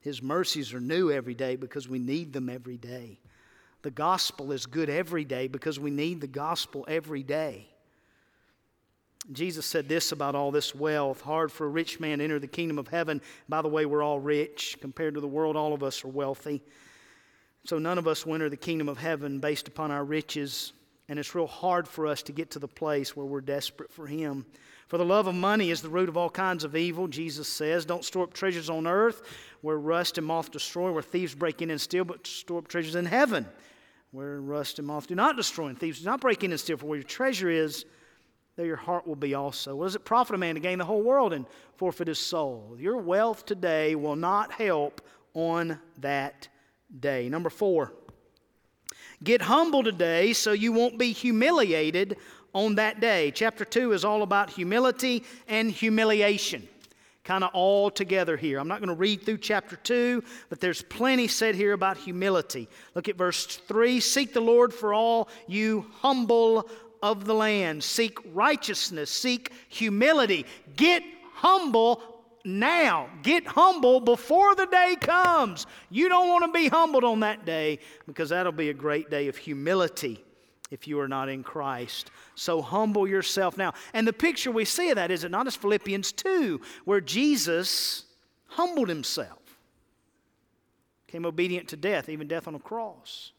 His 0.00 0.22
mercies 0.22 0.72
are 0.72 0.80
new 0.80 1.10
every 1.10 1.34
day 1.34 1.56
because 1.56 1.88
we 1.88 1.98
need 1.98 2.32
them 2.32 2.48
every 2.48 2.76
day. 2.76 3.18
The 3.82 3.90
gospel 3.90 4.52
is 4.52 4.66
good 4.66 4.90
every 4.90 5.24
day 5.24 5.48
because 5.48 5.80
we 5.80 5.90
need 5.90 6.20
the 6.20 6.26
gospel 6.26 6.84
every 6.88 7.22
day. 7.22 7.66
Jesus 9.32 9.66
said 9.66 9.88
this 9.88 10.12
about 10.12 10.34
all 10.34 10.50
this 10.50 10.74
wealth 10.74 11.20
hard 11.20 11.52
for 11.52 11.66
a 11.66 11.70
rich 11.70 12.00
man 12.00 12.18
to 12.18 12.24
enter 12.24 12.38
the 12.38 12.46
kingdom 12.46 12.78
of 12.78 12.88
heaven. 12.88 13.20
By 13.48 13.62
the 13.62 13.68
way, 13.68 13.86
we're 13.86 14.02
all 14.02 14.18
rich. 14.18 14.78
Compared 14.80 15.14
to 15.14 15.20
the 15.20 15.28
world, 15.28 15.56
all 15.56 15.72
of 15.72 15.82
us 15.82 16.04
are 16.04 16.08
wealthy. 16.08 16.62
So 17.64 17.78
none 17.78 17.98
of 17.98 18.08
us 18.08 18.24
will 18.24 18.34
enter 18.34 18.48
the 18.48 18.56
kingdom 18.56 18.88
of 18.88 18.98
heaven 18.98 19.38
based 19.38 19.68
upon 19.68 19.90
our 19.90 20.04
riches. 20.04 20.72
And 21.08 21.18
it's 21.18 21.34
real 21.34 21.46
hard 21.46 21.86
for 21.86 22.06
us 22.06 22.22
to 22.24 22.32
get 22.32 22.50
to 22.52 22.58
the 22.58 22.68
place 22.68 23.14
where 23.14 23.26
we're 23.26 23.42
desperate 23.42 23.92
for 23.92 24.06
Him. 24.06 24.46
For 24.90 24.98
the 24.98 25.04
love 25.04 25.28
of 25.28 25.36
money 25.36 25.70
is 25.70 25.82
the 25.82 25.88
root 25.88 26.08
of 26.08 26.16
all 26.16 26.28
kinds 26.28 26.64
of 26.64 26.74
evil, 26.74 27.06
Jesus 27.06 27.46
says. 27.46 27.84
Don't 27.84 28.04
store 28.04 28.24
up 28.24 28.34
treasures 28.34 28.68
on 28.68 28.88
earth 28.88 29.22
where 29.60 29.78
rust 29.78 30.18
and 30.18 30.26
moth 30.26 30.50
destroy, 30.50 30.90
where 30.90 31.00
thieves 31.00 31.32
break 31.32 31.62
in 31.62 31.70
and 31.70 31.80
steal, 31.80 32.04
but 32.04 32.26
store 32.26 32.58
up 32.58 32.66
treasures 32.66 32.96
in 32.96 33.06
heaven 33.06 33.46
where 34.10 34.40
rust 34.40 34.80
and 34.80 34.88
moth 34.88 35.06
do 35.06 35.14
not 35.14 35.36
destroy, 35.36 35.68
and 35.68 35.78
thieves 35.78 36.00
do 36.00 36.06
not 36.06 36.20
break 36.20 36.42
in 36.42 36.50
and 36.50 36.58
steal. 36.58 36.76
For 36.76 36.86
where 36.86 36.98
your 36.98 37.04
treasure 37.04 37.48
is, 37.48 37.84
there 38.56 38.66
your 38.66 38.74
heart 38.74 39.06
will 39.06 39.14
be 39.14 39.34
also. 39.34 39.76
What 39.76 39.84
does 39.84 39.94
it 39.94 40.04
profit 40.04 40.34
a 40.34 40.38
man 40.38 40.56
to 40.56 40.60
gain 40.60 40.78
the 40.78 40.84
whole 40.84 41.02
world 41.02 41.32
and 41.32 41.46
forfeit 41.76 42.08
his 42.08 42.18
soul? 42.18 42.76
Your 42.76 42.96
wealth 42.96 43.46
today 43.46 43.94
will 43.94 44.16
not 44.16 44.50
help 44.50 45.02
on 45.34 45.78
that 45.98 46.48
day. 46.98 47.28
Number 47.28 47.48
four, 47.48 47.92
get 49.22 49.42
humble 49.42 49.84
today 49.84 50.32
so 50.32 50.50
you 50.50 50.72
won't 50.72 50.98
be 50.98 51.12
humiliated 51.12 52.16
on 52.52 52.76
that 52.76 53.00
day. 53.00 53.30
Chapter 53.30 53.64
2 53.64 53.92
is 53.92 54.04
all 54.04 54.22
about 54.22 54.50
humility 54.50 55.24
and 55.48 55.70
humiliation. 55.70 56.68
Kind 57.24 57.44
of 57.44 57.50
all 57.52 57.90
together 57.90 58.36
here. 58.36 58.58
I'm 58.58 58.68
not 58.68 58.80
going 58.80 58.88
to 58.88 58.94
read 58.94 59.22
through 59.22 59.38
chapter 59.38 59.76
2, 59.76 60.22
but 60.48 60.60
there's 60.60 60.82
plenty 60.82 61.28
said 61.28 61.54
here 61.54 61.74
about 61.74 61.96
humility. 61.96 62.68
Look 62.94 63.08
at 63.08 63.16
verse 63.16 63.46
3 63.46 64.00
Seek 64.00 64.32
the 64.32 64.40
Lord 64.40 64.72
for 64.72 64.94
all 64.94 65.28
you 65.46 65.86
humble 65.98 66.68
of 67.02 67.26
the 67.26 67.34
land. 67.34 67.84
Seek 67.84 68.18
righteousness, 68.32 69.10
seek 69.10 69.52
humility. 69.68 70.46
Get 70.76 71.02
humble 71.34 72.02
now. 72.44 73.08
Get 73.22 73.46
humble 73.46 74.00
before 74.00 74.54
the 74.54 74.66
day 74.66 74.96
comes. 74.98 75.66
You 75.90 76.08
don't 76.08 76.28
want 76.28 76.44
to 76.46 76.58
be 76.58 76.68
humbled 76.68 77.04
on 77.04 77.20
that 77.20 77.44
day 77.44 77.80
because 78.06 78.30
that'll 78.30 78.52
be 78.52 78.70
a 78.70 78.74
great 78.74 79.10
day 79.10 79.28
of 79.28 79.36
humility 79.36 80.24
if 80.70 80.86
you 80.86 81.00
are 81.00 81.08
not 81.08 81.28
in 81.28 81.42
Christ. 81.42 82.10
So 82.34 82.62
humble 82.62 83.08
yourself 83.08 83.56
now. 83.56 83.74
And 83.92 84.06
the 84.06 84.12
picture 84.12 84.50
we 84.50 84.64
see 84.64 84.90
of 84.90 84.96
that 84.96 85.10
is 85.10 85.24
it 85.24 85.30
not 85.30 85.46
as 85.46 85.56
Philippians 85.56 86.12
2, 86.12 86.60
where 86.84 87.00
Jesus 87.00 88.04
humbled 88.46 88.88
himself, 88.88 89.38
came 91.08 91.26
obedient 91.26 91.68
to 91.68 91.76
death, 91.76 92.08
even 92.08 92.28
death 92.28 92.46
on 92.46 92.54
a 92.54 92.60
cross. 92.60 93.32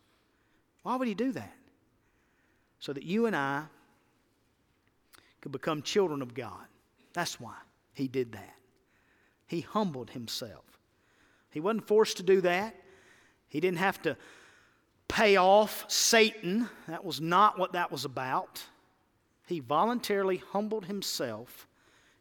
Why 0.84 0.96
would 0.96 1.08
he 1.08 1.14
do 1.14 1.32
that? 1.34 1.54
So 2.80 2.92
that 2.94 3.04
you 3.04 3.28
and 3.28 3.36
I 3.36 3.64
could 5.40 5.52
become 5.52 5.82
children 5.82 6.22
of 6.22 6.34
God. 6.34 6.66
That's 7.14 7.40
why 7.40 7.56
he 7.94 8.08
did 8.08 8.34
that. 8.34 8.56
He 9.48 9.62
humbled 9.62 10.12
himself. 10.12 10.64
He 11.52 11.60
wasn't 11.60 11.88
forced 11.88 12.18
to 12.18 12.24
do 12.24 12.42
that. 12.42 12.76
He 13.48 13.60
didn't 13.60 13.80
have 13.80 14.02
to 14.04 14.16
pay 15.12 15.36
off 15.36 15.84
Satan. 15.90 16.70
That 16.88 17.04
was 17.04 17.20
not 17.20 17.60
what 17.60 17.74
that 17.74 17.92
was 17.92 18.06
about. 18.06 18.64
He 19.46 19.60
voluntarily 19.60 20.38
humbled 20.38 20.86
himself 20.86 21.68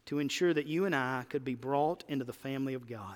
to 0.07 0.19
ensure 0.19 0.53
that 0.53 0.67
you 0.67 0.83
and 0.85 0.93
I 0.93 1.23
could 1.29 1.45
be 1.45 1.55
brought 1.55 2.03
into 2.09 2.25
the 2.25 2.33
family 2.33 2.73
of 2.73 2.89
God. 2.89 3.15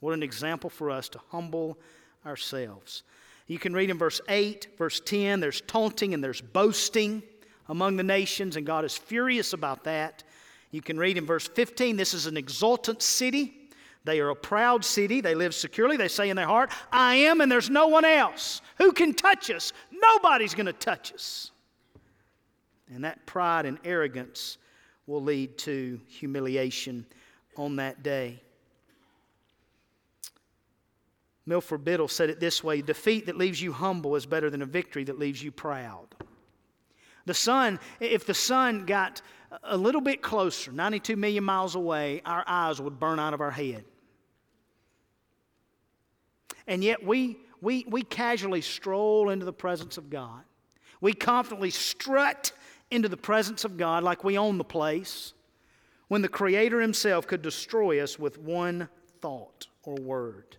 What 0.00 0.12
an 0.12 0.24
example 0.24 0.68
for 0.68 0.90
us 0.90 1.08
to 1.10 1.20
humble 1.28 1.78
ourselves. 2.26 3.04
You 3.46 3.60
can 3.60 3.72
read 3.74 3.90
in 3.90 3.98
verse 3.98 4.20
8, 4.28 4.66
verse 4.76 5.00
10, 5.00 5.38
there's 5.38 5.60
taunting 5.60 6.12
and 6.12 6.22
there's 6.22 6.40
boasting 6.40 7.22
among 7.68 7.96
the 7.96 8.02
nations, 8.02 8.56
and 8.56 8.66
God 8.66 8.84
is 8.84 8.96
furious 8.96 9.52
about 9.52 9.84
that. 9.84 10.24
You 10.72 10.82
can 10.82 10.98
read 10.98 11.16
in 11.16 11.26
verse 11.26 11.46
15, 11.46 11.96
this 11.96 12.12
is 12.12 12.26
an 12.26 12.36
exultant 12.36 13.02
city. 13.02 13.59
They 14.04 14.20
are 14.20 14.30
a 14.30 14.36
proud 14.36 14.84
city. 14.84 15.20
They 15.20 15.34
live 15.34 15.54
securely. 15.54 15.96
They 15.96 16.08
say 16.08 16.30
in 16.30 16.36
their 16.36 16.46
heart, 16.46 16.70
I 16.90 17.16
am, 17.16 17.40
and 17.40 17.52
there's 17.52 17.68
no 17.68 17.88
one 17.88 18.04
else. 18.04 18.62
Who 18.78 18.92
can 18.92 19.12
touch 19.12 19.50
us? 19.50 19.72
Nobody's 19.90 20.54
going 20.54 20.66
to 20.66 20.72
touch 20.72 21.12
us. 21.12 21.50
And 22.92 23.04
that 23.04 23.26
pride 23.26 23.66
and 23.66 23.78
arrogance 23.84 24.58
will 25.06 25.22
lead 25.22 25.58
to 25.58 26.00
humiliation 26.06 27.04
on 27.56 27.76
that 27.76 28.02
day. 28.02 28.40
Milford 31.46 31.84
Biddle 31.84 32.08
said 32.08 32.30
it 32.30 32.40
this 32.40 32.62
way 32.62 32.80
defeat 32.80 33.26
that 33.26 33.36
leaves 33.36 33.60
you 33.60 33.72
humble 33.72 34.14
is 34.16 34.24
better 34.24 34.50
than 34.50 34.62
a 34.62 34.66
victory 34.66 35.04
that 35.04 35.18
leaves 35.18 35.42
you 35.42 35.50
proud. 35.50 36.06
The 37.26 37.34
sun, 37.34 37.78
if 37.98 38.24
the 38.24 38.34
sun 38.34 38.86
got 38.86 39.20
a 39.64 39.76
little 39.76 40.00
bit 40.00 40.22
closer, 40.22 40.72
92 40.72 41.16
million 41.16 41.44
miles 41.44 41.74
away, 41.74 42.22
our 42.24 42.44
eyes 42.46 42.80
would 42.80 42.98
burn 42.98 43.18
out 43.18 43.34
of 43.34 43.40
our 43.40 43.50
head. 43.50 43.84
And 46.70 46.84
yet 46.84 47.04
we, 47.04 47.36
we, 47.60 47.84
we 47.88 48.02
casually 48.02 48.60
stroll 48.60 49.30
into 49.30 49.44
the 49.44 49.52
presence 49.52 49.98
of 49.98 50.08
God. 50.08 50.42
We 51.00 51.12
confidently 51.12 51.70
strut 51.70 52.52
into 52.92 53.08
the 53.08 53.16
presence 53.16 53.64
of 53.64 53.76
God 53.76 54.04
like 54.04 54.22
we 54.22 54.38
own 54.38 54.56
the 54.56 54.64
place 54.64 55.34
when 56.06 56.22
the 56.22 56.28
Creator 56.28 56.80
Himself 56.80 57.26
could 57.26 57.42
destroy 57.42 58.00
us 58.00 58.20
with 58.20 58.38
one 58.38 58.88
thought 59.20 59.66
or 59.82 59.96
word. 59.96 60.56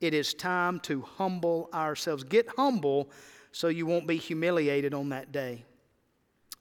It 0.00 0.14
is 0.14 0.32
time 0.32 0.80
to 0.80 1.02
humble 1.02 1.68
ourselves. 1.74 2.24
Get 2.24 2.48
humble 2.56 3.10
so 3.52 3.68
you 3.68 3.84
won't 3.84 4.06
be 4.06 4.16
humiliated 4.16 4.94
on 4.94 5.10
that 5.10 5.32
day. 5.32 5.64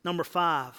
Number 0.03 0.25
five, 0.25 0.75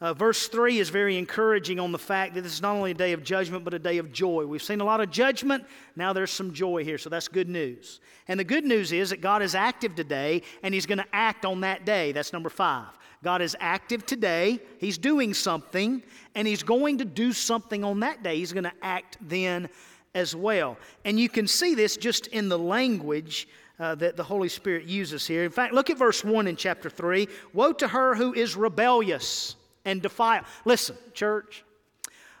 uh, 0.00 0.14
verse 0.14 0.48
3 0.48 0.78
is 0.78 0.88
very 0.88 1.18
encouraging 1.18 1.78
on 1.78 1.92
the 1.92 1.98
fact 1.98 2.34
that 2.34 2.40
this 2.40 2.54
is 2.54 2.62
not 2.62 2.74
only 2.74 2.92
a 2.92 2.94
day 2.94 3.12
of 3.12 3.22
judgment, 3.22 3.64
but 3.64 3.74
a 3.74 3.78
day 3.78 3.98
of 3.98 4.12
joy. 4.12 4.46
We've 4.46 4.62
seen 4.62 4.80
a 4.80 4.84
lot 4.84 5.00
of 5.00 5.10
judgment, 5.10 5.64
now 5.94 6.14
there's 6.14 6.30
some 6.30 6.54
joy 6.54 6.84
here, 6.84 6.96
so 6.96 7.10
that's 7.10 7.28
good 7.28 7.48
news. 7.48 8.00
And 8.26 8.40
the 8.40 8.44
good 8.44 8.64
news 8.64 8.92
is 8.92 9.10
that 9.10 9.20
God 9.20 9.42
is 9.42 9.54
active 9.54 9.94
today, 9.94 10.42
and 10.62 10.72
He's 10.72 10.86
going 10.86 10.98
to 10.98 11.06
act 11.12 11.44
on 11.44 11.60
that 11.60 11.84
day. 11.84 12.12
That's 12.12 12.32
number 12.32 12.48
5. 12.48 12.86
God 13.22 13.42
is 13.42 13.54
active 13.60 14.06
today, 14.06 14.60
He's 14.78 14.96
doing 14.96 15.34
something, 15.34 16.02
and 16.34 16.48
He's 16.48 16.62
going 16.62 16.98
to 16.98 17.04
do 17.04 17.34
something 17.34 17.84
on 17.84 18.00
that 18.00 18.22
day. 18.22 18.36
He's 18.36 18.54
going 18.54 18.64
to 18.64 18.72
act 18.80 19.18
then 19.20 19.68
as 20.14 20.34
well. 20.34 20.78
And 21.04 21.20
you 21.20 21.28
can 21.28 21.46
see 21.46 21.74
this 21.74 21.98
just 21.98 22.26
in 22.28 22.48
the 22.48 22.58
language 22.58 23.48
uh, 23.78 23.94
that 23.96 24.16
the 24.16 24.24
Holy 24.24 24.48
Spirit 24.48 24.86
uses 24.86 25.26
here. 25.26 25.44
In 25.44 25.50
fact, 25.50 25.74
look 25.74 25.90
at 25.90 25.98
verse 25.98 26.24
1 26.24 26.46
in 26.46 26.56
chapter 26.56 26.88
3 26.88 27.28
Woe 27.52 27.72
to 27.74 27.88
her 27.88 28.14
who 28.14 28.32
is 28.32 28.56
rebellious 28.56 29.56
and 29.84 30.02
defile. 30.02 30.44
Listen, 30.64 30.96
church, 31.14 31.64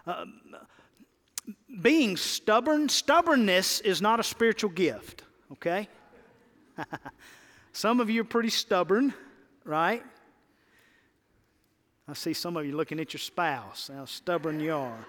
uh, 0.06 0.24
being 1.80 2.16
stubborn, 2.16 2.88
stubbornness 2.88 3.80
is 3.80 4.02
not 4.02 4.20
a 4.20 4.22
spiritual 4.22 4.70
gift, 4.70 5.24
okay? 5.52 5.88
some 7.72 8.00
of 8.00 8.10
you 8.10 8.22
are 8.22 8.24
pretty 8.24 8.50
stubborn, 8.50 9.14
right? 9.64 10.02
I 12.08 12.14
see 12.14 12.32
some 12.32 12.56
of 12.56 12.66
you 12.66 12.76
looking 12.76 12.98
at 12.98 13.12
your 13.12 13.20
spouse, 13.20 13.90
how 13.94 14.04
stubborn 14.04 14.60
you 14.60 14.74
are, 14.74 15.06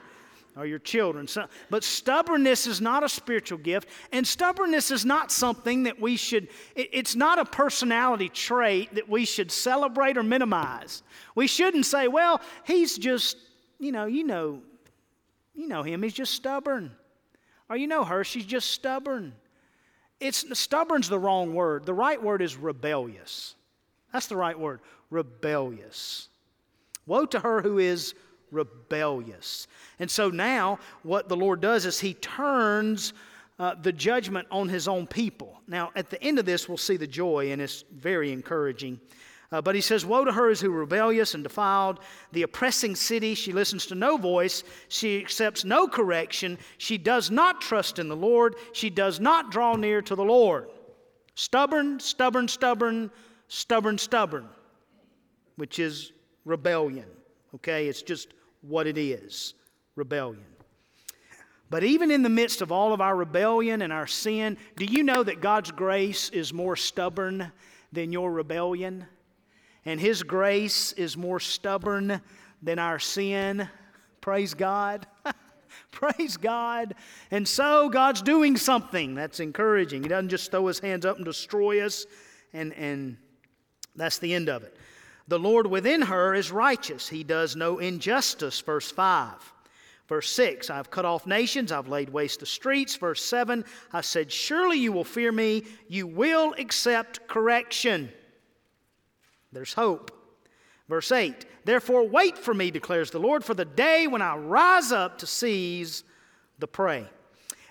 or 0.56 0.66
your 0.66 0.80
children. 0.80 1.28
So, 1.28 1.45
but 1.70 1.84
stubbornness 1.84 2.68
is 2.68 2.82
not 2.82 3.04
a 3.04 3.10
spiritual 3.10 3.58
gift, 3.58 3.88
and 4.12 4.26
stubbornness 4.26 4.91
is 4.91 5.06
not 5.06 5.32
something 5.32 5.84
that 5.84 5.99
we 5.99 6.18
should, 6.18 6.49
it, 6.76 6.89
it's 6.91 7.16
not 7.16 7.39
a 7.39 7.45
personality 7.45 8.30
trait 8.30 8.93
that 8.95 9.08
we 9.08 9.26
should 9.26 9.52
celebrate 9.52 10.18
or 10.18 10.24
minimize. 10.24 11.04
We 11.36 11.47
shouldn't 11.47 11.86
say, 11.86 12.08
well, 12.08 12.41
he's 12.66 12.97
just, 12.97 13.38
you 13.80 13.91
know, 13.91 14.06
you 14.06 14.24
know, 14.24 14.62
you 15.54 15.68
know 15.68 15.84
him, 15.84 16.04
he's 16.04 16.14
just 16.14 16.34
stubborn. 16.34 16.91
Or 17.70 17.78
you 17.78 17.88
know 17.88 18.04
her, 18.04 18.24
she's 18.24 18.45
just 18.45 18.72
stubborn. 18.72 19.34
It's 20.20 20.45
stubborn's 20.60 21.10
the 21.10 21.18
wrong 21.18 21.56
word. 21.56 21.86
The 21.86 21.93
right 21.93 22.22
word 22.22 22.41
is 22.41 22.56
rebellious. 22.56 23.56
That's 24.14 24.28
the 24.28 24.38
right 24.38 24.60
word. 24.60 24.82
Rebellious. 25.10 26.28
Woe 27.08 27.26
to 27.26 27.39
her 27.39 27.62
who 27.62 27.80
is 27.80 28.14
rebellious. 28.52 29.68
And 29.99 30.10
so 30.10 30.30
now, 30.30 30.80
what 31.04 31.30
the 31.30 31.38
Lord 31.38 31.62
does 31.62 31.86
is 31.86 31.99
He 31.99 32.14
turns 32.16 33.14
uh, 33.58 33.76
the 33.76 33.91
judgment 33.91 34.47
on 34.52 34.70
His 34.70 34.88
own 34.88 35.08
people. 35.08 35.62
Now, 35.68 35.91
at 35.95 36.10
the 36.10 36.22
end 36.22 36.39
of 36.39 36.45
this, 36.45 36.68
we'll 36.68 36.78
see 36.78 36.97
the 36.97 37.08
joy, 37.08 37.52
and 37.52 37.62
it's 37.62 37.84
very 37.91 38.32
encouraging. 38.32 38.99
Uh, 39.52 39.62
but 39.62 39.76
he 39.76 39.82
says, 39.82 40.06
Woe 40.06 40.24
to 40.24 40.32
her 40.32 40.49
is 40.49 40.62
who 40.62 40.70
rebellious 40.70 41.34
and 41.34 41.43
defiled, 41.43 41.99
the 42.32 42.43
oppressing 42.43 42.95
city. 42.95 43.36
She 43.36 43.52
listens 43.52 43.86
to 43.88 43.95
no 43.95 44.16
voice. 44.16 44.64
She 44.88 45.20
accepts 45.20 45.66
no 45.66 45.88
correction. 45.88 46.58
She 46.78 46.97
does 46.97 47.30
not 47.30 47.60
trust 47.60 47.99
in 47.99 48.08
the 48.08 48.16
Lord. 48.16 48.56
She 48.72 48.89
does 48.89 49.20
not 49.20 49.52
draw 49.52 49.76
near 49.76 50.02
to 50.04 50.16
the 50.16 50.24
Lord. 50.24 50.70
Stubborn, 51.36 51.99
stubborn, 51.99 52.47
stubborn, 52.47 53.12
stubborn, 53.49 53.97
stubborn, 53.97 54.47
which 55.58 55.80
is 55.80 56.14
rebellion. 56.45 57.08
Okay? 57.56 57.88
It's 57.89 58.02
just 58.02 58.30
what 58.62 58.88
it 58.88 58.97
is 58.97 59.53
rebellion. 59.95 60.45
But 61.70 61.84
even 61.86 62.12
in 62.12 62.22
the 62.22 62.30
midst 62.30 62.62
of 62.62 62.72
all 62.72 62.91
of 62.91 62.99
our 62.99 63.16
rebellion 63.16 63.82
and 63.82 63.93
our 63.93 64.07
sin, 64.07 64.57
do 64.76 64.84
you 64.84 65.03
know 65.03 65.24
that 65.24 65.39
God's 65.39 65.72
grace 65.72 66.30
is 66.30 66.51
more 66.51 66.76
stubborn 66.76 67.51
than 67.93 68.12
your 68.12 68.30
rebellion? 68.32 69.05
And 69.86 69.99
His 69.99 70.22
grace 70.22 70.91
is 70.93 71.16
more 71.16 71.39
stubborn 71.39 72.22
than 72.62 72.78
our 72.78 72.99
sin. 72.99 73.70
Praise 74.20 74.53
God. 74.53 75.07
Praise 75.91 76.36
God. 76.36 76.93
And 77.32 77.47
so 77.47 77.88
God's 77.89 78.22
doing 78.22 78.57
something 78.57 79.16
that's 79.16 79.39
encouraging. 79.39 80.03
He 80.03 80.09
doesn't 80.09 80.30
just 80.30 80.51
throw 80.51 80.68
His 80.68 80.80
hands 80.80 81.05
up 81.05 81.16
and 81.16 81.26
destroy 81.26 81.86
us, 81.86 82.05
and, 82.51 82.74
and 82.74 83.16
that's 83.95 84.20
the 84.20 84.34
end 84.34 84.49
of 84.49 84.64
it. 84.64 84.76
The 85.32 85.40
Lord 85.40 85.66
within 85.66 86.02
her 86.02 86.34
is 86.34 86.52
righteous. 86.52 87.08
He 87.08 87.24
does 87.24 87.56
no 87.56 87.80
injustice. 87.80 88.60
Verse 88.60 88.92
5. 88.92 89.54
Verse 90.10 90.30
6, 90.30 90.70
I've 90.70 90.92
cut 90.92 91.06
off 91.06 91.26
nations, 91.26 91.72
I've 91.72 91.88
laid 91.88 92.10
waste 92.10 92.42
the 92.42 92.46
streets. 92.46 92.98
Verse 92.98 93.24
7, 93.24 93.64
I 93.94 94.02
said, 94.02 94.30
Surely 94.30 94.78
you 94.78 94.92
will 94.92 95.06
fear 95.06 95.32
me, 95.32 95.64
you 95.88 96.06
will 96.06 96.54
accept 96.58 97.30
correction. 97.30 98.12
There's 99.54 99.72
hope. 99.72 100.12
Verse 100.90 101.14
8, 101.14 101.46
Therefore 101.64 102.06
wait 102.06 102.38
for 102.38 102.54
me, 102.54 102.70
declares 102.70 103.10
the 103.10 103.20
Lord, 103.20 103.46
for 103.46 103.54
the 103.54 103.64
day 103.64 104.08
when 104.08 104.22
I 104.22 104.36
rise 104.36 104.92
up 104.92 105.18
to 105.20 105.26
seize 105.26 106.04
the 106.60 106.68
prey. 106.68 107.08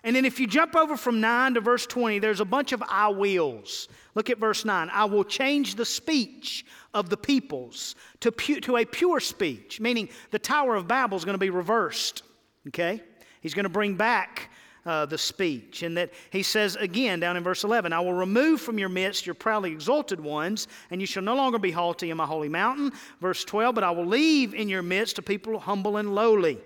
And 0.02 0.16
then 0.16 0.24
if 0.24 0.40
you 0.40 0.46
jump 0.46 0.74
over 0.74 0.96
from 0.96 1.20
9 1.20 1.54
to 1.54 1.60
verse 1.60 1.86
20, 1.86 2.18
there's 2.18 2.40
a 2.40 2.44
bunch 2.44 2.72
of 2.72 2.82
I 2.88 3.08
wills. 3.08 3.88
Look 4.14 4.30
at 4.30 4.38
verse 4.38 4.64
9. 4.64 4.88
I 4.92 5.04
will 5.04 5.24
change 5.24 5.74
the 5.74 5.84
speech 5.84 6.64
of 6.94 7.10
the 7.10 7.16
peoples 7.16 7.94
to, 8.20 8.32
pu- 8.32 8.60
to 8.60 8.78
a 8.78 8.84
pure 8.84 9.20
speech, 9.20 9.80
meaning 9.80 10.08
the 10.30 10.38
Tower 10.38 10.74
of 10.74 10.88
Babel 10.88 11.16
is 11.16 11.24
going 11.24 11.34
to 11.34 11.38
be 11.38 11.50
reversed. 11.50 12.22
Okay? 12.68 13.02
He's 13.40 13.54
going 13.54 13.64
to 13.64 13.70
bring 13.70 13.94
back 13.94 14.50
uh, 14.86 15.06
the 15.06 15.18
speech. 15.18 15.82
And 15.82 15.96
that 15.96 16.12
he 16.30 16.42
says 16.42 16.76
again 16.76 17.20
down 17.20 17.36
in 17.36 17.42
verse 17.42 17.64
11, 17.64 17.92
I 17.92 18.00
will 18.00 18.14
remove 18.14 18.60
from 18.60 18.78
your 18.78 18.88
midst 18.88 19.26
your 19.26 19.34
proudly 19.34 19.72
exalted 19.72 20.20
ones, 20.20 20.68
and 20.90 21.00
you 21.00 21.06
shall 21.06 21.22
no 21.22 21.36
longer 21.36 21.58
be 21.58 21.70
haughty 21.70 22.10
in 22.10 22.16
my 22.16 22.26
holy 22.26 22.48
mountain. 22.48 22.92
Verse 23.20 23.44
12, 23.44 23.74
but 23.74 23.84
I 23.84 23.90
will 23.90 24.06
leave 24.06 24.54
in 24.54 24.68
your 24.68 24.82
midst 24.82 25.18
a 25.18 25.22
people 25.22 25.58
humble 25.58 25.98
and 25.98 26.14
lowly. 26.14 26.58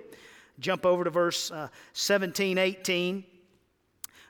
Jump 0.58 0.86
over 0.86 1.04
to 1.04 1.10
verse 1.10 1.50
uh, 1.50 1.68
17, 1.92 2.58
18. 2.58 3.24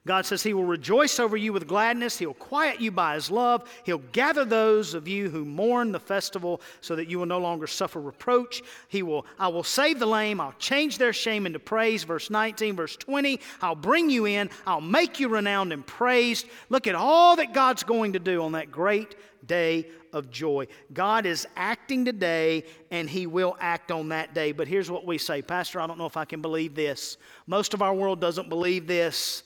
God 0.07 0.27
says 0.27 0.43
He 0.43 0.53
will 0.53 0.64
rejoice 0.64 1.18
over 1.18 1.37
you 1.37 1.53
with 1.53 1.66
gladness. 1.66 2.18
He'll 2.18 2.35
quiet 2.35 2.81
you 2.81 2.91
by 2.91 3.14
His 3.14 3.31
love. 3.31 3.68
He'll 3.85 3.99
gather 4.12 4.45
those 4.45 4.93
of 4.93 5.09
you 5.09 5.31
who 5.31 5.47
mourn 5.47 5.93
the 5.93 6.01
festival 6.01 6.61
so 6.83 6.95
that 6.97 7.09
you 7.09 7.18
will 7.18 7.27
no 7.27 7.39
longer 7.39 7.66
suffer 7.66 8.01
reproach. 8.01 8.62
He 8.89 9.03
will, 9.03 9.25
I 9.39 9.49
will 9.49 9.64
save 9.64 9.99
the 9.99 10.07
lame. 10.07 10.41
I'll 10.41 10.55
change 10.59 10.99
their 10.99 11.14
shame 11.14 11.47
into 11.47 11.59
praise. 11.59 12.05
Verse 12.05 12.29
19, 12.29 12.77
verse 12.77 12.97
20. 12.97 13.41
I'll 13.62 13.75
bring 13.75 14.11
you 14.11 14.27
in. 14.27 14.51
I'll 14.66 14.83
make 14.83 15.20
you 15.20 15.29
renowned 15.29 15.72
and 15.72 15.87
praised. 15.87 16.47
Look 16.68 16.87
at 16.87 16.95
all 16.95 17.37
that 17.37 17.55
God's 17.55 17.83
going 17.83 18.12
to 18.12 18.18
do 18.18 18.43
on 18.43 18.53
that 18.53 18.70
great 18.70 19.14
day 19.47 19.88
of 20.12 20.30
joy. 20.30 20.66
God 20.92 21.26
is 21.26 21.47
acting 21.57 22.05
today 22.05 22.64
and 22.90 23.09
He 23.09 23.26
will 23.26 23.57
act 23.61 23.90
on 23.90 24.09
that 24.11 24.34
day. 24.34 24.53
But 24.53 24.68
here's 24.68 24.90
what 24.90 25.07
we 25.07 25.18
say 25.18 25.42
Pastor, 25.42 25.80
I 25.80 25.86
don't 25.86 25.99
know 25.99 26.07
if 26.07 26.16
I 26.16 26.24
can 26.24 26.40
believe 26.40 26.74
this. 26.74 27.16
Most 27.47 27.74
of 27.74 27.82
our 27.82 27.95
world 27.95 28.20
doesn't 28.20 28.49
believe 28.49 28.86
this. 28.86 29.42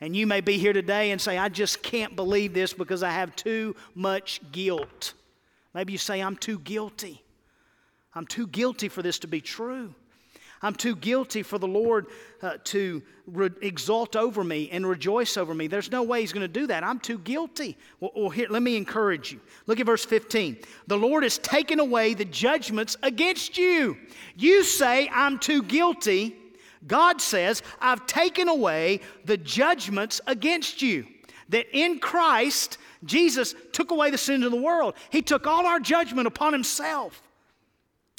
And 0.00 0.16
you 0.16 0.26
may 0.26 0.40
be 0.40 0.58
here 0.58 0.72
today 0.72 1.12
and 1.12 1.20
say, 1.20 1.38
I 1.38 1.48
just 1.48 1.80
can't 1.80 2.16
believe 2.16 2.54
this 2.54 2.72
because 2.72 3.04
I 3.04 3.10
have 3.10 3.36
too 3.36 3.76
much 3.94 4.40
guilt. 4.50 5.14
Maybe 5.74 5.92
you 5.92 5.98
say, 5.98 6.20
I'm 6.20 6.36
too 6.36 6.58
guilty. 6.58 7.22
I'm 8.14 8.26
too 8.26 8.48
guilty 8.48 8.88
for 8.88 9.00
this 9.00 9.20
to 9.20 9.28
be 9.28 9.40
true. 9.40 9.94
I'm 10.62 10.74
too 10.74 10.94
guilty 10.94 11.42
for 11.42 11.58
the 11.58 11.66
Lord 11.66 12.06
uh, 12.40 12.58
to 12.64 13.02
re- 13.26 13.50
exalt 13.60 14.14
over 14.14 14.44
me 14.44 14.70
and 14.70 14.86
rejoice 14.86 15.36
over 15.36 15.54
me. 15.54 15.66
There's 15.66 15.90
no 15.90 16.04
way 16.04 16.20
He's 16.20 16.32
going 16.32 16.42
to 16.42 16.60
do 16.60 16.68
that. 16.68 16.84
I'm 16.84 17.00
too 17.00 17.18
guilty. 17.18 17.76
Well, 17.98 18.12
well, 18.14 18.30
here, 18.30 18.46
let 18.48 18.62
me 18.62 18.76
encourage 18.76 19.32
you. 19.32 19.40
Look 19.66 19.80
at 19.80 19.86
verse 19.86 20.04
15. 20.04 20.56
The 20.86 20.96
Lord 20.96 21.24
has 21.24 21.38
taken 21.38 21.80
away 21.80 22.14
the 22.14 22.24
judgments 22.24 22.96
against 23.02 23.58
you. 23.58 23.96
You 24.36 24.62
say, 24.62 25.08
I'm 25.12 25.38
too 25.38 25.64
guilty. 25.64 26.36
God 26.86 27.20
says, 27.20 27.62
I've 27.80 28.06
taken 28.06 28.48
away 28.48 29.00
the 29.24 29.36
judgments 29.36 30.20
against 30.26 30.80
you. 30.80 31.06
That 31.48 31.66
in 31.76 31.98
Christ, 31.98 32.78
Jesus 33.04 33.54
took 33.72 33.90
away 33.90 34.10
the 34.10 34.18
sins 34.18 34.44
of 34.44 34.52
the 34.52 34.60
world. 34.60 34.94
He 35.10 35.22
took 35.22 35.46
all 35.46 35.66
our 35.66 35.80
judgment 35.80 36.26
upon 36.26 36.52
himself. 36.52 37.22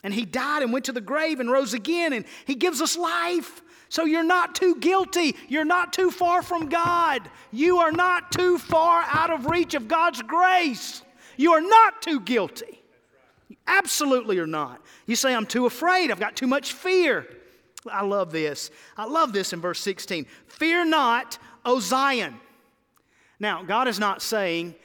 And 0.04 0.14
he 0.14 0.26
died 0.26 0.64
and 0.64 0.74
went 0.74 0.86
to 0.86 0.92
the 0.92 1.02
grave 1.02 1.40
and 1.40 1.50
rose 1.50 1.74
again, 1.74 2.14
and 2.14 2.26
he 2.46 2.56
gives 2.56 2.82
us 2.82 2.98
life. 2.98 3.62
So 3.90 4.06
you're 4.06 4.24
not 4.24 4.56
too 4.56 4.76
guilty. 4.76 5.36
You're 5.48 5.66
not 5.66 5.94
too 5.94 6.12
far 6.12 6.42
from 6.42 6.68
God. 6.68 7.30
You 7.52 7.78
are 7.78 7.92
not 7.92 8.32
too 8.32 8.58
far 8.58 9.04
out 9.08 9.30
of 9.30 9.46
reach 9.46 9.76
of 9.76 9.88
God's 9.88 10.22
grace. 10.24 11.04
You 11.38 11.54
are 11.54 11.62
not 11.62 12.02
too 12.02 12.20
guilty. 12.20 12.82
You 13.50 13.58
absolutely 13.68 14.40
are 14.40 14.48
not. 14.48 14.82
You 15.06 15.16
say, 15.16 15.34
I'm 15.34 15.46
too 15.46 15.68
afraid. 15.68 16.12
I've 16.12 16.20
got 16.20 16.36
too 16.36 16.48
much 16.48 16.74
fear. 16.74 17.28
I 17.92 18.04
love 18.04 18.32
this. 18.32 18.72
I 18.98 19.06
love 19.06 19.32
this 19.32 19.54
in 19.54 19.62
verse 19.62 19.80
16. 19.80 20.26
Fear 20.48 20.86
not, 20.86 21.38
O 21.66 21.80
Zion. 21.80 22.40
Now, 23.40 23.64
God 23.64 23.88
is 23.88 24.00
not 24.00 24.22
saying 24.22 24.76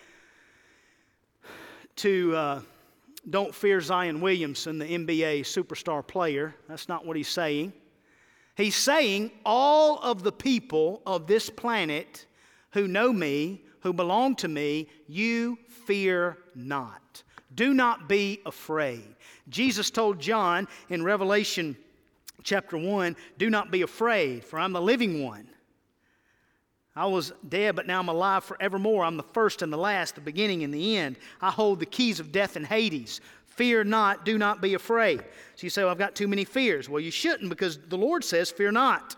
to 1.96 2.36
uh, 2.36 2.60
don't 3.30 3.54
fear 3.54 3.80
Zion 3.80 4.20
Williamson, 4.20 4.78
the 4.78 4.86
NBA 4.86 5.40
superstar 5.40 6.06
player. 6.06 6.54
That's 6.68 6.88
not 6.88 7.04
what 7.04 7.16
he's 7.16 7.28
saying. 7.28 7.72
He's 8.56 8.76
saying 8.76 9.30
all 9.44 9.98
of 10.00 10.22
the 10.22 10.32
people 10.32 11.02
of 11.06 11.26
this 11.26 11.48
planet 11.48 12.26
who 12.72 12.88
know 12.88 13.12
me, 13.12 13.62
who 13.80 13.92
belong 13.92 14.34
to 14.36 14.48
me, 14.48 14.88
you 15.06 15.58
fear 15.68 16.38
not. 16.54 17.22
Do 17.54 17.72
not 17.74 18.08
be 18.08 18.40
afraid. 18.46 19.14
Jesus 19.48 19.90
told 19.90 20.20
John 20.20 20.68
in 20.88 21.02
Revelation 21.02 21.76
chapter 22.42 22.76
1 22.76 23.16
Do 23.38 23.50
not 23.50 23.70
be 23.70 23.82
afraid, 23.82 24.44
for 24.44 24.58
I'm 24.58 24.72
the 24.72 24.82
living 24.82 25.22
one. 25.22 25.48
I 26.98 27.06
was 27.06 27.32
dead, 27.48 27.76
but 27.76 27.86
now 27.86 28.00
I'm 28.00 28.08
alive 28.08 28.42
forevermore. 28.42 29.04
I'm 29.04 29.16
the 29.16 29.22
first 29.22 29.62
and 29.62 29.72
the 29.72 29.76
last, 29.76 30.16
the 30.16 30.20
beginning 30.20 30.64
and 30.64 30.74
the 30.74 30.96
end. 30.96 31.16
I 31.40 31.48
hold 31.48 31.78
the 31.78 31.86
keys 31.86 32.18
of 32.18 32.32
death 32.32 32.56
and 32.56 32.66
Hades. 32.66 33.20
Fear 33.46 33.84
not, 33.84 34.24
do 34.24 34.36
not 34.36 34.60
be 34.60 34.74
afraid. 34.74 35.20
So 35.20 35.64
you 35.64 35.70
say, 35.70 35.82
well, 35.82 35.92
I've 35.92 35.98
got 35.98 36.16
too 36.16 36.26
many 36.26 36.44
fears. 36.44 36.88
Well, 36.88 36.98
you 36.98 37.12
shouldn't 37.12 37.50
because 37.50 37.78
the 37.78 37.96
Lord 37.96 38.24
says, 38.24 38.50
Fear 38.50 38.72
not. 38.72 39.14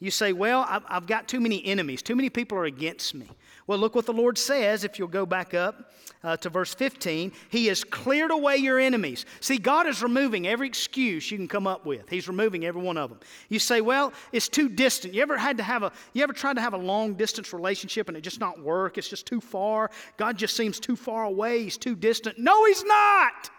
You 0.00 0.10
say, 0.10 0.34
Well, 0.34 0.66
I've 0.68 1.06
got 1.06 1.28
too 1.28 1.40
many 1.40 1.64
enemies. 1.64 2.02
Too 2.02 2.14
many 2.14 2.28
people 2.28 2.58
are 2.58 2.66
against 2.66 3.14
me. 3.14 3.26
Well, 3.68 3.78
look 3.78 3.94
what 3.94 4.06
the 4.06 4.14
Lord 4.14 4.38
says 4.38 4.82
if 4.82 4.98
you'll 4.98 5.08
go 5.08 5.26
back 5.26 5.52
up 5.52 5.92
uh, 6.24 6.38
to 6.38 6.48
verse 6.48 6.72
15. 6.72 7.32
He 7.50 7.66
has 7.66 7.84
cleared 7.84 8.30
away 8.30 8.56
your 8.56 8.78
enemies. 8.78 9.26
See, 9.40 9.58
God 9.58 9.86
is 9.86 10.02
removing 10.02 10.46
every 10.46 10.66
excuse 10.66 11.30
you 11.30 11.36
can 11.36 11.48
come 11.48 11.66
up 11.66 11.84
with. 11.84 12.08
He's 12.08 12.28
removing 12.28 12.64
every 12.64 12.80
one 12.80 12.96
of 12.96 13.10
them. 13.10 13.20
You 13.50 13.58
say, 13.58 13.82
Well, 13.82 14.14
it's 14.32 14.48
too 14.48 14.70
distant. 14.70 15.12
You 15.12 15.20
ever 15.20 15.36
had 15.36 15.58
to 15.58 15.62
have 15.62 15.82
a, 15.82 15.92
you 16.14 16.22
ever 16.22 16.32
tried 16.32 16.54
to 16.54 16.62
have 16.62 16.72
a 16.72 16.78
long 16.78 17.12
distance 17.12 17.52
relationship 17.52 18.08
and 18.08 18.16
it 18.16 18.22
just 18.22 18.40
not 18.40 18.58
work? 18.58 18.96
It's 18.96 19.10
just 19.10 19.26
too 19.26 19.40
far. 19.40 19.90
God 20.16 20.38
just 20.38 20.56
seems 20.56 20.80
too 20.80 20.96
far 20.96 21.24
away. 21.24 21.64
He's 21.64 21.76
too 21.76 21.94
distant. 21.94 22.38
No, 22.38 22.64
He's 22.64 22.84
not. 22.84 23.50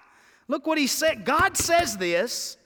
Look 0.48 0.66
what 0.66 0.80
He 0.80 0.88
said. 0.88 1.24
God 1.24 1.56
says 1.56 1.98
this 1.98 2.58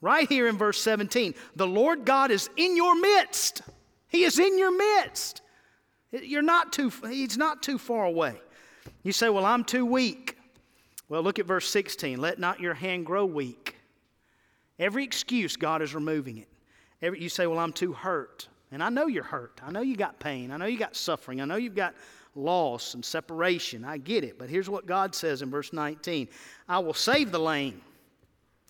right 0.00 0.28
here 0.28 0.46
in 0.46 0.56
verse 0.56 0.80
17 0.80 1.34
the 1.56 1.66
Lord 1.66 2.04
God 2.04 2.30
is 2.30 2.48
in 2.56 2.76
your 2.76 2.94
midst. 2.94 3.62
He 4.06 4.22
is 4.22 4.38
in 4.38 4.56
your 4.60 4.70
midst. 4.70 5.42
You're 6.10 6.42
not 6.42 6.72
too, 6.72 6.90
he's 7.08 7.36
not 7.36 7.62
too 7.62 7.78
far 7.78 8.04
away. 8.04 8.40
You 9.02 9.12
say, 9.12 9.28
Well, 9.28 9.44
I'm 9.44 9.64
too 9.64 9.84
weak. 9.84 10.36
Well, 11.08 11.22
look 11.22 11.38
at 11.38 11.46
verse 11.46 11.68
16. 11.68 12.20
Let 12.20 12.38
not 12.38 12.60
your 12.60 12.74
hand 12.74 13.06
grow 13.06 13.24
weak. 13.24 13.76
Every 14.78 15.04
excuse, 15.04 15.56
God 15.56 15.82
is 15.82 15.94
removing 15.94 16.38
it. 16.38 16.48
Every, 17.02 17.20
you 17.20 17.28
say, 17.28 17.46
Well, 17.46 17.58
I'm 17.58 17.72
too 17.72 17.92
hurt. 17.92 18.48
And 18.70 18.82
I 18.82 18.90
know 18.90 19.06
you're 19.06 19.24
hurt. 19.24 19.60
I 19.64 19.70
know 19.70 19.80
you 19.80 19.96
got 19.96 20.18
pain. 20.18 20.50
I 20.50 20.58
know 20.58 20.66
you 20.66 20.78
got 20.78 20.94
suffering. 20.94 21.40
I 21.40 21.46
know 21.46 21.56
you've 21.56 21.74
got 21.74 21.94
loss 22.34 22.94
and 22.94 23.04
separation. 23.04 23.84
I 23.84 23.96
get 23.96 24.24
it. 24.24 24.38
But 24.38 24.50
here's 24.50 24.68
what 24.68 24.86
God 24.86 25.14
says 25.14 25.42
in 25.42 25.50
verse 25.50 25.72
19 25.72 26.28
I 26.68 26.78
will 26.78 26.94
save 26.94 27.32
the 27.32 27.40
lame. 27.40 27.80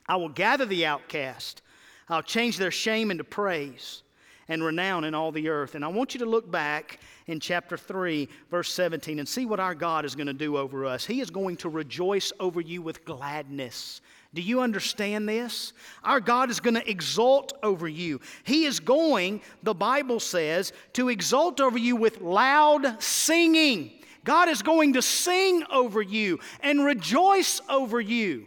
I 0.06 0.16
will 0.16 0.28
gather 0.28 0.64
the 0.66 0.86
outcast. 0.86 1.62
I'll 2.08 2.22
change 2.22 2.56
their 2.56 2.70
shame 2.70 3.10
into 3.10 3.24
praise 3.24 4.02
and 4.48 4.64
renown 4.64 5.04
in 5.04 5.14
all 5.14 5.30
the 5.30 5.48
earth. 5.48 5.74
And 5.74 5.84
I 5.84 5.88
want 5.88 6.14
you 6.14 6.20
to 6.20 6.26
look 6.26 6.50
back 6.50 7.00
in 7.26 7.38
chapter 7.38 7.76
3, 7.76 8.28
verse 8.50 8.72
17, 8.72 9.18
and 9.18 9.28
see 9.28 9.46
what 9.46 9.60
our 9.60 9.74
God 9.74 10.04
is 10.04 10.14
going 10.14 10.26
to 10.26 10.32
do 10.32 10.56
over 10.56 10.86
us. 10.86 11.04
He 11.04 11.20
is 11.20 11.30
going 11.30 11.56
to 11.58 11.68
rejoice 11.68 12.32
over 12.40 12.60
you 12.60 12.80
with 12.80 13.04
gladness. 13.04 14.00
Do 14.34 14.42
you 14.42 14.60
understand 14.60 15.28
this? 15.28 15.72
Our 16.04 16.20
God 16.20 16.50
is 16.50 16.60
going 16.60 16.74
to 16.74 16.90
exult 16.90 17.54
over 17.62 17.88
you. 17.88 18.20
He 18.44 18.64
is 18.64 18.78
going, 18.80 19.40
the 19.62 19.74
Bible 19.74 20.20
says, 20.20 20.72
to 20.94 21.08
exult 21.08 21.60
over 21.60 21.78
you 21.78 21.96
with 21.96 22.20
loud 22.20 23.02
singing. 23.02 23.92
God 24.24 24.48
is 24.48 24.60
going 24.60 24.92
to 24.94 25.02
sing 25.02 25.64
over 25.70 26.02
you 26.02 26.40
and 26.60 26.84
rejoice 26.84 27.62
over 27.70 28.00
you. 28.00 28.46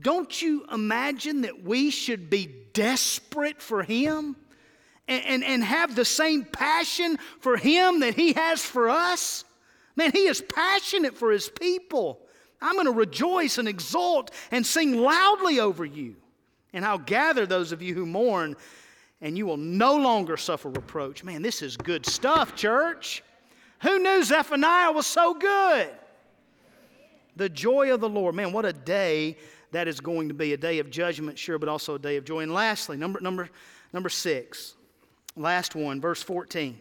Don't 0.00 0.40
you 0.40 0.64
imagine 0.72 1.42
that 1.42 1.62
we 1.62 1.90
should 1.90 2.30
be 2.30 2.46
desperate 2.72 3.60
for 3.60 3.82
Him? 3.82 4.36
And, 5.08 5.24
and, 5.24 5.44
and 5.44 5.64
have 5.64 5.94
the 5.94 6.04
same 6.04 6.44
passion 6.44 7.18
for 7.40 7.56
Him 7.56 8.00
that 8.00 8.14
He 8.14 8.34
has 8.34 8.62
for 8.62 8.88
us? 8.88 9.44
Man, 9.96 10.12
He 10.12 10.26
is 10.26 10.40
passionate 10.40 11.16
for 11.16 11.32
His 11.32 11.48
people. 11.48 12.20
I'm 12.60 12.74
going 12.74 12.86
to 12.86 12.92
rejoice 12.92 13.58
and 13.58 13.68
exult 13.68 14.32
and 14.50 14.64
sing 14.66 14.96
loudly 14.96 15.60
over 15.60 15.84
you. 15.84 16.16
And 16.72 16.84
I'll 16.84 16.98
gather 16.98 17.46
those 17.46 17.72
of 17.72 17.82
you 17.82 17.94
who 17.94 18.04
mourn, 18.04 18.56
and 19.20 19.38
you 19.38 19.46
will 19.46 19.56
no 19.56 19.96
longer 19.96 20.36
suffer 20.36 20.68
reproach. 20.68 21.24
Man, 21.24 21.42
this 21.42 21.62
is 21.62 21.76
good 21.76 22.04
stuff, 22.04 22.54
church. 22.54 23.22
Who 23.82 23.98
knew 23.98 24.22
Zephaniah 24.22 24.92
was 24.92 25.06
so 25.06 25.34
good? 25.34 25.88
The 27.36 27.48
joy 27.48 27.94
of 27.94 28.00
the 28.00 28.08
Lord. 28.08 28.34
Man, 28.34 28.52
what 28.52 28.66
a 28.66 28.72
day 28.72 29.36
that 29.70 29.86
is 29.86 30.00
going 30.00 30.28
to 30.28 30.34
be. 30.34 30.52
A 30.52 30.56
day 30.56 30.78
of 30.80 30.90
judgment, 30.90 31.38
sure, 31.38 31.58
but 31.58 31.68
also 31.68 31.94
a 31.94 31.98
day 31.98 32.16
of 32.16 32.24
joy. 32.24 32.40
And 32.40 32.52
lastly, 32.52 32.96
number, 32.96 33.20
number, 33.20 33.48
number 33.92 34.08
six, 34.08 34.74
Last 35.38 35.76
one, 35.76 36.00
verse 36.00 36.22
14. 36.22 36.78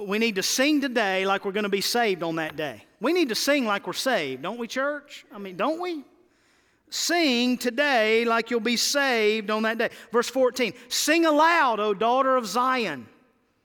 We 0.00 0.18
need 0.18 0.34
to 0.34 0.42
sing 0.42 0.80
today 0.80 1.24
like 1.24 1.44
we're 1.44 1.52
going 1.52 1.62
to 1.62 1.68
be 1.68 1.80
saved 1.80 2.22
on 2.22 2.36
that 2.36 2.56
day. 2.56 2.84
We 3.00 3.12
need 3.12 3.28
to 3.28 3.34
sing 3.36 3.66
like 3.66 3.86
we're 3.86 3.92
saved, 3.92 4.42
don't 4.42 4.58
we, 4.58 4.66
church? 4.66 5.24
I 5.32 5.38
mean, 5.38 5.56
don't 5.56 5.80
we? 5.80 6.02
Sing 6.90 7.56
today 7.56 8.24
like 8.24 8.50
you'll 8.50 8.60
be 8.60 8.76
saved 8.76 9.50
on 9.50 9.62
that 9.62 9.78
day. 9.78 9.90
Verse 10.10 10.28
14 10.28 10.72
Sing 10.88 11.24
aloud, 11.24 11.78
O 11.78 11.94
daughter 11.94 12.36
of 12.36 12.46
Zion. 12.46 13.06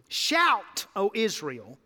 Shout, 0.10 0.86
O 0.96 1.12
Israel. 1.14 1.78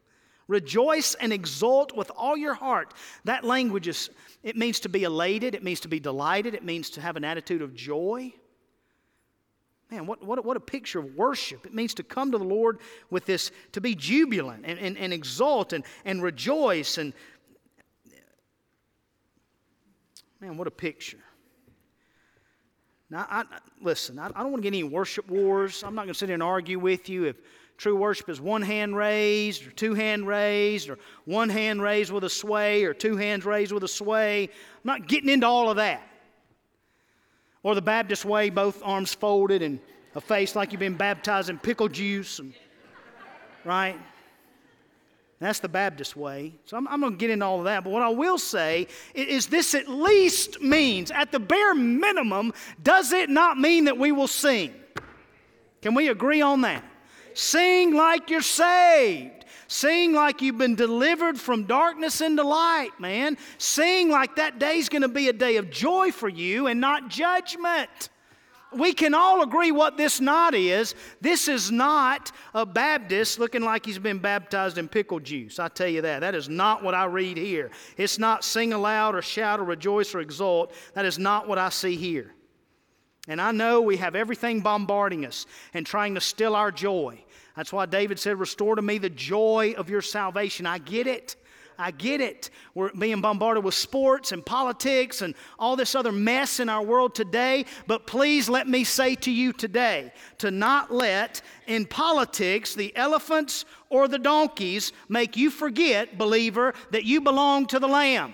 Rejoice 0.47 1.15
and 1.15 1.31
exult 1.31 1.95
with 1.95 2.11
all 2.15 2.35
your 2.35 2.53
heart. 2.53 2.93
That 3.23 3.45
language 3.45 3.87
is, 3.87 4.09
it 4.43 4.57
means 4.57 4.81
to 4.81 4.89
be 4.89 5.03
elated, 5.03 5.55
it 5.55 5.63
means 5.63 5.79
to 5.79 5.87
be 5.87 5.99
delighted, 5.99 6.55
it 6.55 6.63
means 6.65 6.89
to 6.91 7.01
have 7.01 7.15
an 7.15 7.23
attitude 7.23 7.61
of 7.61 7.73
joy. 7.73 8.33
Man, 9.91 10.05
what, 10.05 10.23
what, 10.23 10.43
what 10.45 10.55
a 10.55 10.61
picture 10.61 10.99
of 10.99 11.15
worship. 11.15 11.65
It 11.65 11.73
means 11.73 11.93
to 11.95 12.03
come 12.03 12.31
to 12.31 12.37
the 12.37 12.45
Lord 12.45 12.79
with 13.09 13.25
this, 13.25 13.51
to 13.73 13.81
be 13.81 13.93
jubilant 13.93 14.63
and, 14.65 14.79
and, 14.79 14.97
and 14.97 15.11
exult 15.11 15.73
and, 15.73 15.83
and 16.05 16.23
rejoice. 16.23 16.97
And 16.97 17.13
man, 20.39 20.55
what 20.55 20.67
a 20.67 20.71
picture. 20.71 21.19
Now, 23.09 23.27
I, 23.29 23.43
listen, 23.81 24.17
I, 24.17 24.27
I 24.27 24.29
don't 24.29 24.51
want 24.51 24.63
to 24.63 24.69
get 24.69 24.69
any 24.69 24.85
worship 24.85 25.29
wars. 25.29 25.83
I'm 25.83 25.93
not 25.93 26.03
going 26.03 26.13
to 26.13 26.17
sit 26.17 26.29
here 26.29 26.35
and 26.35 26.43
argue 26.43 26.79
with 26.79 27.09
you 27.09 27.25
if 27.25 27.35
true 27.75 27.97
worship 27.97 28.29
is 28.29 28.39
one 28.39 28.61
hand 28.61 28.95
raised 28.95 29.67
or 29.67 29.71
two 29.71 29.93
hand 29.93 30.25
raised 30.25 30.87
or 30.87 30.99
one 31.25 31.49
hand 31.49 31.81
raised 31.81 32.13
with 32.13 32.23
a 32.23 32.29
sway 32.29 32.85
or 32.85 32.93
two 32.93 33.17
hands 33.17 33.43
raised 33.43 33.73
with 33.73 33.83
a 33.83 33.89
sway. 33.89 34.43
I'm 34.45 34.49
not 34.85 35.09
getting 35.09 35.29
into 35.29 35.47
all 35.47 35.69
of 35.69 35.75
that. 35.75 36.07
Or 37.63 37.75
the 37.75 37.81
Baptist 37.81 38.25
way, 38.25 38.49
both 38.49 38.81
arms 38.83 39.13
folded 39.13 39.61
and 39.61 39.79
a 40.15 40.21
face 40.21 40.55
like 40.55 40.71
you've 40.71 40.79
been 40.79 40.97
baptized 40.97 41.49
in 41.49 41.59
pickle 41.59 41.87
juice, 41.87 42.39
and, 42.39 42.53
right? 43.63 43.97
That's 45.39 45.59
the 45.59 45.69
Baptist 45.69 46.15
way. 46.15 46.53
So 46.65 46.77
I'm, 46.77 46.87
I'm 46.87 47.01
going 47.01 47.13
to 47.13 47.17
get 47.17 47.31
into 47.31 47.45
all 47.45 47.57
of 47.57 47.65
that. 47.65 47.83
But 47.83 47.89
what 47.89 48.03
I 48.03 48.09
will 48.09 48.37
say 48.37 48.87
is 49.15 49.47
this 49.47 49.73
at 49.73 49.89
least 49.89 50.61
means, 50.61 51.09
at 51.09 51.31
the 51.31 51.39
bare 51.39 51.73
minimum, 51.73 52.53
does 52.83 53.11
it 53.11 53.29
not 53.29 53.57
mean 53.57 53.85
that 53.85 53.97
we 53.97 54.11
will 54.11 54.27
sing? 54.27 54.71
Can 55.81 55.95
we 55.95 56.09
agree 56.09 56.41
on 56.41 56.61
that? 56.61 56.83
Sing 57.33 57.95
like 57.95 58.29
you're 58.29 58.41
saved. 58.41 59.40
Sing 59.71 60.11
like 60.11 60.41
you've 60.41 60.57
been 60.57 60.75
delivered 60.75 61.39
from 61.39 61.63
darkness 61.63 62.19
into 62.19 62.43
light, 62.43 62.89
man. 62.99 63.37
Sing 63.57 64.09
like 64.09 64.35
that 64.35 64.59
day's 64.59 64.89
going 64.89 65.03
to 65.03 65.07
be 65.07 65.29
a 65.29 65.33
day 65.33 65.55
of 65.55 65.71
joy 65.71 66.11
for 66.11 66.27
you 66.27 66.67
and 66.67 66.81
not 66.81 67.07
judgment. 67.07 68.09
We 68.73 68.91
can 68.91 69.13
all 69.13 69.43
agree 69.43 69.71
what 69.71 69.95
this 69.95 70.19
not 70.19 70.53
is. 70.55 70.93
This 71.21 71.47
is 71.47 71.71
not 71.71 72.33
a 72.53 72.65
Baptist 72.65 73.39
looking 73.39 73.61
like 73.61 73.85
he's 73.85 73.97
been 73.97 74.19
baptized 74.19 74.77
in 74.77 74.89
pickle 74.89 75.21
juice. 75.21 75.57
I 75.57 75.69
tell 75.69 75.87
you 75.87 76.01
that. 76.01 76.19
That 76.19 76.35
is 76.35 76.49
not 76.49 76.83
what 76.83 76.93
I 76.93 77.05
read 77.05 77.37
here. 77.37 77.71
It's 77.95 78.19
not 78.19 78.43
sing 78.43 78.73
aloud 78.73 79.15
or 79.15 79.21
shout 79.21 79.61
or 79.61 79.63
rejoice 79.63 80.13
or 80.13 80.19
exult. 80.19 80.73
That 80.95 81.05
is 81.05 81.17
not 81.17 81.47
what 81.47 81.57
I 81.57 81.69
see 81.69 81.95
here. 81.95 82.33
And 83.29 83.39
I 83.39 83.53
know 83.53 83.79
we 83.79 83.95
have 83.97 84.15
everything 84.15 84.59
bombarding 84.59 85.25
us 85.25 85.45
and 85.73 85.85
trying 85.85 86.15
to 86.15 86.21
steal 86.21 86.57
our 86.57 86.71
joy. 86.71 87.23
That's 87.55 87.73
why 87.73 87.85
David 87.85 88.19
said, 88.19 88.39
Restore 88.39 88.75
to 88.75 88.81
me 88.81 88.97
the 88.97 89.09
joy 89.09 89.73
of 89.77 89.89
your 89.89 90.01
salvation. 90.01 90.65
I 90.65 90.77
get 90.77 91.07
it. 91.07 91.35
I 91.81 91.89
get 91.91 92.21
it. 92.21 92.51
We're 92.75 92.91
being 92.93 93.21
bombarded 93.21 93.63
with 93.63 93.73
sports 93.73 94.31
and 94.31 94.45
politics 94.45 95.23
and 95.23 95.33
all 95.57 95.75
this 95.75 95.95
other 95.95 96.11
mess 96.11 96.59
in 96.59 96.69
our 96.69 96.83
world 96.83 97.15
today. 97.15 97.65
But 97.87 98.05
please 98.05 98.47
let 98.47 98.67
me 98.67 98.83
say 98.83 99.15
to 99.15 99.31
you 99.31 99.51
today 99.51 100.13
to 100.37 100.51
not 100.51 100.93
let 100.93 101.41
in 101.65 101.87
politics 101.87 102.75
the 102.75 102.95
elephants 102.95 103.65
or 103.89 104.07
the 104.07 104.19
donkeys 104.19 104.93
make 105.09 105.35
you 105.35 105.49
forget, 105.49 106.19
believer, 106.19 106.73
that 106.91 107.03
you 107.03 107.19
belong 107.19 107.65
to 107.67 107.79
the 107.79 107.87
Lamb. 107.87 108.33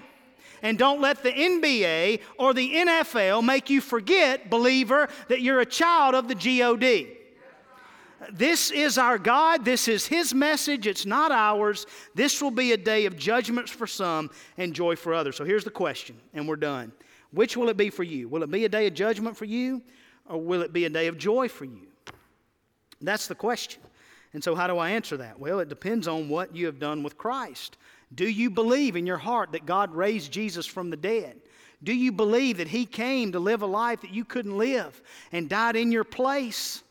And 0.61 0.77
don't 0.77 0.99
let 0.99 1.23
the 1.23 1.31
NBA 1.31 2.19
or 2.37 2.53
the 2.53 2.73
NFL 2.73 3.45
make 3.45 3.69
you 3.69 3.79
forget, 3.79 4.49
believer, 4.49 5.07
that 5.29 5.41
you're 5.41 5.61
a 5.61 5.65
child 5.65 6.15
of 6.15 6.27
the 6.27 6.35
GOD. 6.35 7.16
This 8.31 8.71
is 8.71 8.97
our 8.97 9.17
God. 9.17 9.63
This 9.63 9.87
is 9.87 10.07
His 10.07 10.33
message. 10.33 10.87
It's 10.87 11.05
not 11.05 11.31
ours. 11.31 11.85
This 12.15 12.41
will 12.41 12.51
be 12.51 12.71
a 12.71 12.77
day 12.77 13.05
of 13.05 13.17
judgments 13.17 13.71
for 13.71 13.87
some 13.87 14.29
and 14.57 14.73
joy 14.73 14.95
for 14.95 15.13
others. 15.13 15.35
So 15.35 15.43
here's 15.43 15.63
the 15.63 15.69
question, 15.69 16.15
and 16.33 16.47
we're 16.47 16.55
done. 16.55 16.91
Which 17.31 17.55
will 17.55 17.69
it 17.69 17.77
be 17.77 17.89
for 17.89 18.03
you? 18.03 18.27
Will 18.27 18.43
it 18.43 18.51
be 18.51 18.65
a 18.65 18.69
day 18.69 18.87
of 18.87 18.93
judgment 18.93 19.37
for 19.37 19.45
you, 19.45 19.81
or 20.27 20.41
will 20.41 20.61
it 20.61 20.73
be 20.73 20.85
a 20.85 20.89
day 20.89 21.07
of 21.07 21.17
joy 21.17 21.47
for 21.47 21.65
you? 21.65 21.87
That's 23.01 23.27
the 23.27 23.35
question. 23.35 23.81
And 24.33 24.43
so, 24.43 24.55
how 24.55 24.67
do 24.67 24.77
I 24.77 24.91
answer 24.91 25.17
that? 25.17 25.39
Well, 25.39 25.59
it 25.59 25.69
depends 25.69 26.07
on 26.07 26.29
what 26.29 26.55
you 26.55 26.65
have 26.65 26.79
done 26.79 27.03
with 27.03 27.17
Christ. 27.17 27.77
Do 28.13 28.27
you 28.27 28.49
believe 28.49 28.95
in 28.95 29.05
your 29.05 29.17
heart 29.17 29.51
that 29.51 29.65
God 29.65 29.93
raised 29.93 30.31
Jesus 30.31 30.65
from 30.65 30.89
the 30.89 30.97
dead? 30.97 31.37
Do 31.83 31.93
you 31.93 32.11
believe 32.11 32.57
that 32.57 32.67
He 32.67 32.85
came 32.85 33.31
to 33.33 33.39
live 33.39 33.61
a 33.61 33.67
life 33.67 34.01
that 34.01 34.13
you 34.13 34.25
couldn't 34.25 34.57
live 34.57 35.01
and 35.31 35.49
died 35.49 35.75
in 35.75 35.91
your 35.91 36.03
place? 36.03 36.83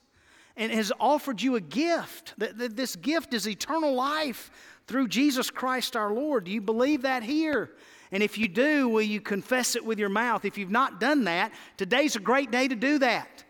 And 0.56 0.72
has 0.72 0.92
offered 0.98 1.42
you 1.42 1.56
a 1.56 1.60
gift. 1.60 2.34
That, 2.38 2.76
this 2.76 2.96
gift 2.96 3.34
is 3.34 3.46
eternal 3.46 3.94
life 3.94 4.50
through 4.86 5.08
Jesus 5.08 5.50
Christ 5.50 5.96
our 5.96 6.12
Lord. 6.12 6.44
Do 6.44 6.50
you 6.50 6.60
believe 6.60 7.02
that 7.02 7.22
here? 7.22 7.70
And 8.12 8.22
if 8.22 8.38
you 8.38 8.48
do, 8.48 8.88
will 8.88 9.02
you 9.02 9.20
confess 9.20 9.76
it 9.76 9.84
with 9.84 9.98
your 9.98 10.08
mouth? 10.08 10.44
If 10.44 10.58
you've 10.58 10.70
not 10.70 11.00
done 11.00 11.24
that, 11.24 11.52
today's 11.76 12.16
a 12.16 12.20
great 12.20 12.50
day 12.50 12.68
to 12.68 12.76
do 12.76 12.98
that. 13.00 13.44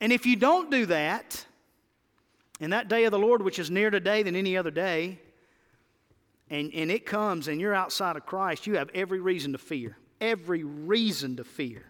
And 0.00 0.12
if 0.12 0.26
you 0.26 0.36
don't 0.36 0.70
do 0.70 0.86
that, 0.86 1.46
in 2.60 2.70
that 2.70 2.88
day 2.88 3.04
of 3.04 3.12
the 3.12 3.18
Lord, 3.18 3.42
which 3.42 3.58
is 3.58 3.70
nearer 3.70 3.90
today 3.90 4.22
than 4.22 4.34
any 4.34 4.56
other 4.56 4.70
day, 4.70 5.20
and, 6.50 6.72
and 6.74 6.90
it 6.90 7.06
comes 7.06 7.48
and 7.48 7.60
you're 7.60 7.74
outside 7.74 8.16
of 8.16 8.26
Christ, 8.26 8.66
you 8.66 8.76
have 8.76 8.90
every 8.94 9.20
reason 9.20 9.52
to 9.52 9.58
fear. 9.58 9.96
Every 10.20 10.64
reason 10.64 11.36
to 11.36 11.44
fear. 11.44 11.84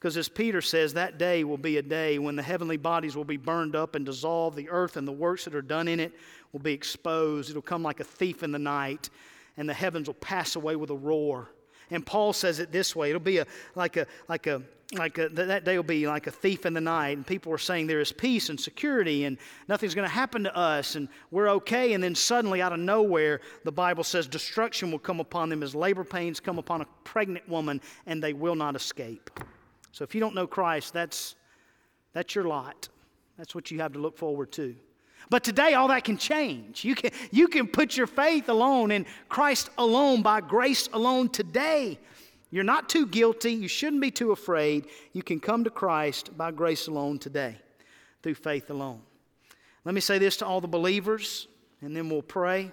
Because 0.00 0.16
as 0.16 0.30
Peter 0.30 0.62
says, 0.62 0.94
that 0.94 1.18
day 1.18 1.44
will 1.44 1.58
be 1.58 1.76
a 1.76 1.82
day 1.82 2.18
when 2.18 2.34
the 2.34 2.42
heavenly 2.42 2.78
bodies 2.78 3.16
will 3.16 3.24
be 3.24 3.36
burned 3.36 3.76
up 3.76 3.94
and 3.94 4.06
dissolved. 4.06 4.56
The 4.56 4.70
earth 4.70 4.96
and 4.96 5.06
the 5.06 5.12
works 5.12 5.44
that 5.44 5.54
are 5.54 5.60
done 5.60 5.88
in 5.88 6.00
it 6.00 6.14
will 6.52 6.60
be 6.60 6.72
exposed. 6.72 7.50
It'll 7.50 7.60
come 7.60 7.82
like 7.82 8.00
a 8.00 8.04
thief 8.04 8.42
in 8.42 8.50
the 8.50 8.58
night, 8.58 9.10
and 9.58 9.68
the 9.68 9.74
heavens 9.74 10.06
will 10.06 10.14
pass 10.14 10.56
away 10.56 10.74
with 10.74 10.88
a 10.88 10.96
roar. 10.96 11.50
And 11.90 12.06
Paul 12.06 12.32
says 12.32 12.60
it 12.60 12.72
this 12.72 12.96
way 12.96 13.10
it'll 13.10 13.20
be 13.20 13.38
a, 13.38 13.46
like 13.74 13.98
a, 13.98 14.06
like 14.26 14.46
a, 14.46 14.62
like 14.94 15.18
a, 15.18 15.28
that 15.28 15.66
day 15.66 15.76
will 15.76 15.82
be 15.82 16.06
like 16.06 16.26
a 16.26 16.30
thief 16.30 16.64
in 16.64 16.72
the 16.72 16.80
night, 16.80 17.18
and 17.18 17.26
people 17.26 17.52
are 17.52 17.58
saying 17.58 17.86
there 17.86 18.00
is 18.00 18.10
peace 18.10 18.48
and 18.48 18.58
security, 18.58 19.24
and 19.24 19.36
nothing's 19.68 19.94
going 19.94 20.08
to 20.08 20.14
happen 20.14 20.44
to 20.44 20.56
us, 20.56 20.94
and 20.94 21.08
we're 21.30 21.50
okay. 21.50 21.92
And 21.92 22.02
then 22.02 22.14
suddenly, 22.14 22.62
out 22.62 22.72
of 22.72 22.78
nowhere, 22.78 23.42
the 23.64 23.72
Bible 23.72 24.02
says 24.02 24.26
destruction 24.26 24.90
will 24.90 24.98
come 24.98 25.20
upon 25.20 25.50
them 25.50 25.62
as 25.62 25.74
labor 25.74 26.04
pains 26.04 26.40
come 26.40 26.58
upon 26.58 26.80
a 26.80 26.86
pregnant 27.04 27.46
woman, 27.50 27.82
and 28.06 28.22
they 28.22 28.32
will 28.32 28.54
not 28.54 28.74
escape. 28.74 29.28
So 29.92 30.04
if 30.04 30.14
you 30.14 30.20
don't 30.20 30.34
know 30.34 30.46
Christ, 30.46 30.92
that's, 30.92 31.36
that's 32.12 32.34
your 32.34 32.44
lot. 32.44 32.88
That's 33.36 33.54
what 33.54 33.70
you 33.70 33.80
have 33.80 33.92
to 33.94 33.98
look 33.98 34.16
forward 34.16 34.52
to. 34.52 34.74
But 35.28 35.44
today, 35.44 35.74
all 35.74 35.88
that 35.88 36.04
can 36.04 36.18
change. 36.18 36.84
You 36.84 36.94
can, 36.94 37.12
you 37.30 37.46
can 37.48 37.66
put 37.68 37.96
your 37.96 38.06
faith 38.06 38.48
alone 38.48 38.90
in 38.90 39.06
Christ 39.28 39.70
alone, 39.78 40.22
by 40.22 40.40
grace 40.40 40.88
alone 40.92 41.28
today. 41.28 41.98
You're 42.50 42.64
not 42.64 42.88
too 42.88 43.06
guilty. 43.06 43.52
You 43.52 43.68
shouldn't 43.68 44.02
be 44.02 44.10
too 44.10 44.32
afraid. 44.32 44.86
You 45.12 45.22
can 45.22 45.38
come 45.38 45.62
to 45.64 45.70
Christ 45.70 46.36
by 46.36 46.50
grace 46.50 46.88
alone 46.88 47.18
today, 47.18 47.56
through 48.22 48.34
faith 48.34 48.70
alone. 48.70 49.02
Let 49.84 49.94
me 49.94 50.00
say 50.00 50.18
this 50.18 50.36
to 50.38 50.46
all 50.46 50.60
the 50.60 50.68
believers, 50.68 51.46
and 51.80 51.96
then 51.96 52.10
we'll 52.10 52.22
pray. 52.22 52.72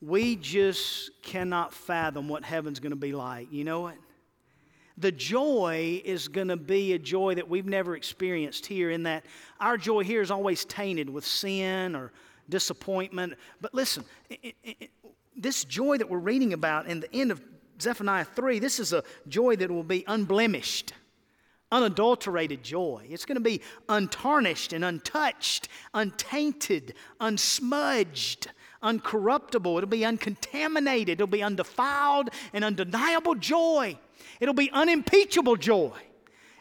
We 0.00 0.36
just 0.36 1.10
cannot 1.22 1.72
fathom 1.72 2.28
what 2.28 2.44
heaven's 2.44 2.78
going 2.78 2.90
to 2.90 2.96
be 2.96 3.12
like. 3.12 3.50
You 3.50 3.64
know 3.64 3.88
it? 3.88 3.98
The 5.00 5.12
joy 5.12 6.02
is 6.04 6.26
going 6.26 6.48
to 6.48 6.56
be 6.56 6.92
a 6.92 6.98
joy 6.98 7.36
that 7.36 7.48
we've 7.48 7.66
never 7.66 7.94
experienced 7.94 8.66
here, 8.66 8.90
in 8.90 9.04
that 9.04 9.24
our 9.60 9.76
joy 9.76 10.02
here 10.02 10.20
is 10.20 10.30
always 10.30 10.64
tainted 10.64 11.08
with 11.08 11.24
sin 11.24 11.94
or 11.94 12.12
disappointment. 12.48 13.34
But 13.60 13.74
listen, 13.74 14.04
it, 14.28 14.56
it, 14.64 14.76
it, 14.80 14.90
this 15.36 15.64
joy 15.64 15.98
that 15.98 16.10
we're 16.10 16.18
reading 16.18 16.52
about 16.52 16.86
in 16.86 17.00
the 17.00 17.14
end 17.14 17.30
of 17.30 17.40
Zephaniah 17.80 18.24
3, 18.24 18.58
this 18.58 18.80
is 18.80 18.92
a 18.92 19.04
joy 19.28 19.54
that 19.56 19.70
will 19.70 19.84
be 19.84 20.04
unblemished, 20.08 20.92
unadulterated 21.70 22.64
joy. 22.64 23.06
It's 23.08 23.24
going 23.24 23.36
to 23.36 23.40
be 23.40 23.60
untarnished 23.88 24.72
and 24.72 24.84
untouched, 24.84 25.68
untainted, 25.94 26.94
unsmudged, 27.20 28.48
uncorruptible. 28.82 29.78
It'll 29.78 29.88
be 29.88 30.04
uncontaminated. 30.04 31.20
It'll 31.20 31.28
be 31.28 31.42
undefiled 31.42 32.30
and 32.52 32.64
undeniable 32.64 33.36
joy. 33.36 33.96
It'll 34.40 34.54
be 34.54 34.70
unimpeachable 34.70 35.56
joy. 35.56 35.96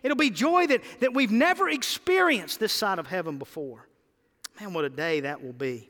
It'll 0.04 0.18
be 0.18 0.30
joy 0.30 0.68
that, 0.68 0.82
that 1.00 1.14
we've 1.14 1.32
never 1.32 1.70
experienced 1.70 2.60
this 2.60 2.74
side 2.74 3.00
of 3.00 3.08
heaven 3.08 3.38
before. 3.38 3.88
Man, 4.60 4.74
what 4.74 4.86
a 4.86 4.90
day 4.90 5.22
that 5.22 5.44
will 5.44 5.54
be. 5.54 5.90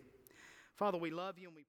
Father, 0.76 0.98
we 0.98 1.12
love 1.12 1.38
you 1.40 1.48
and 1.48 1.56
we 1.56 1.67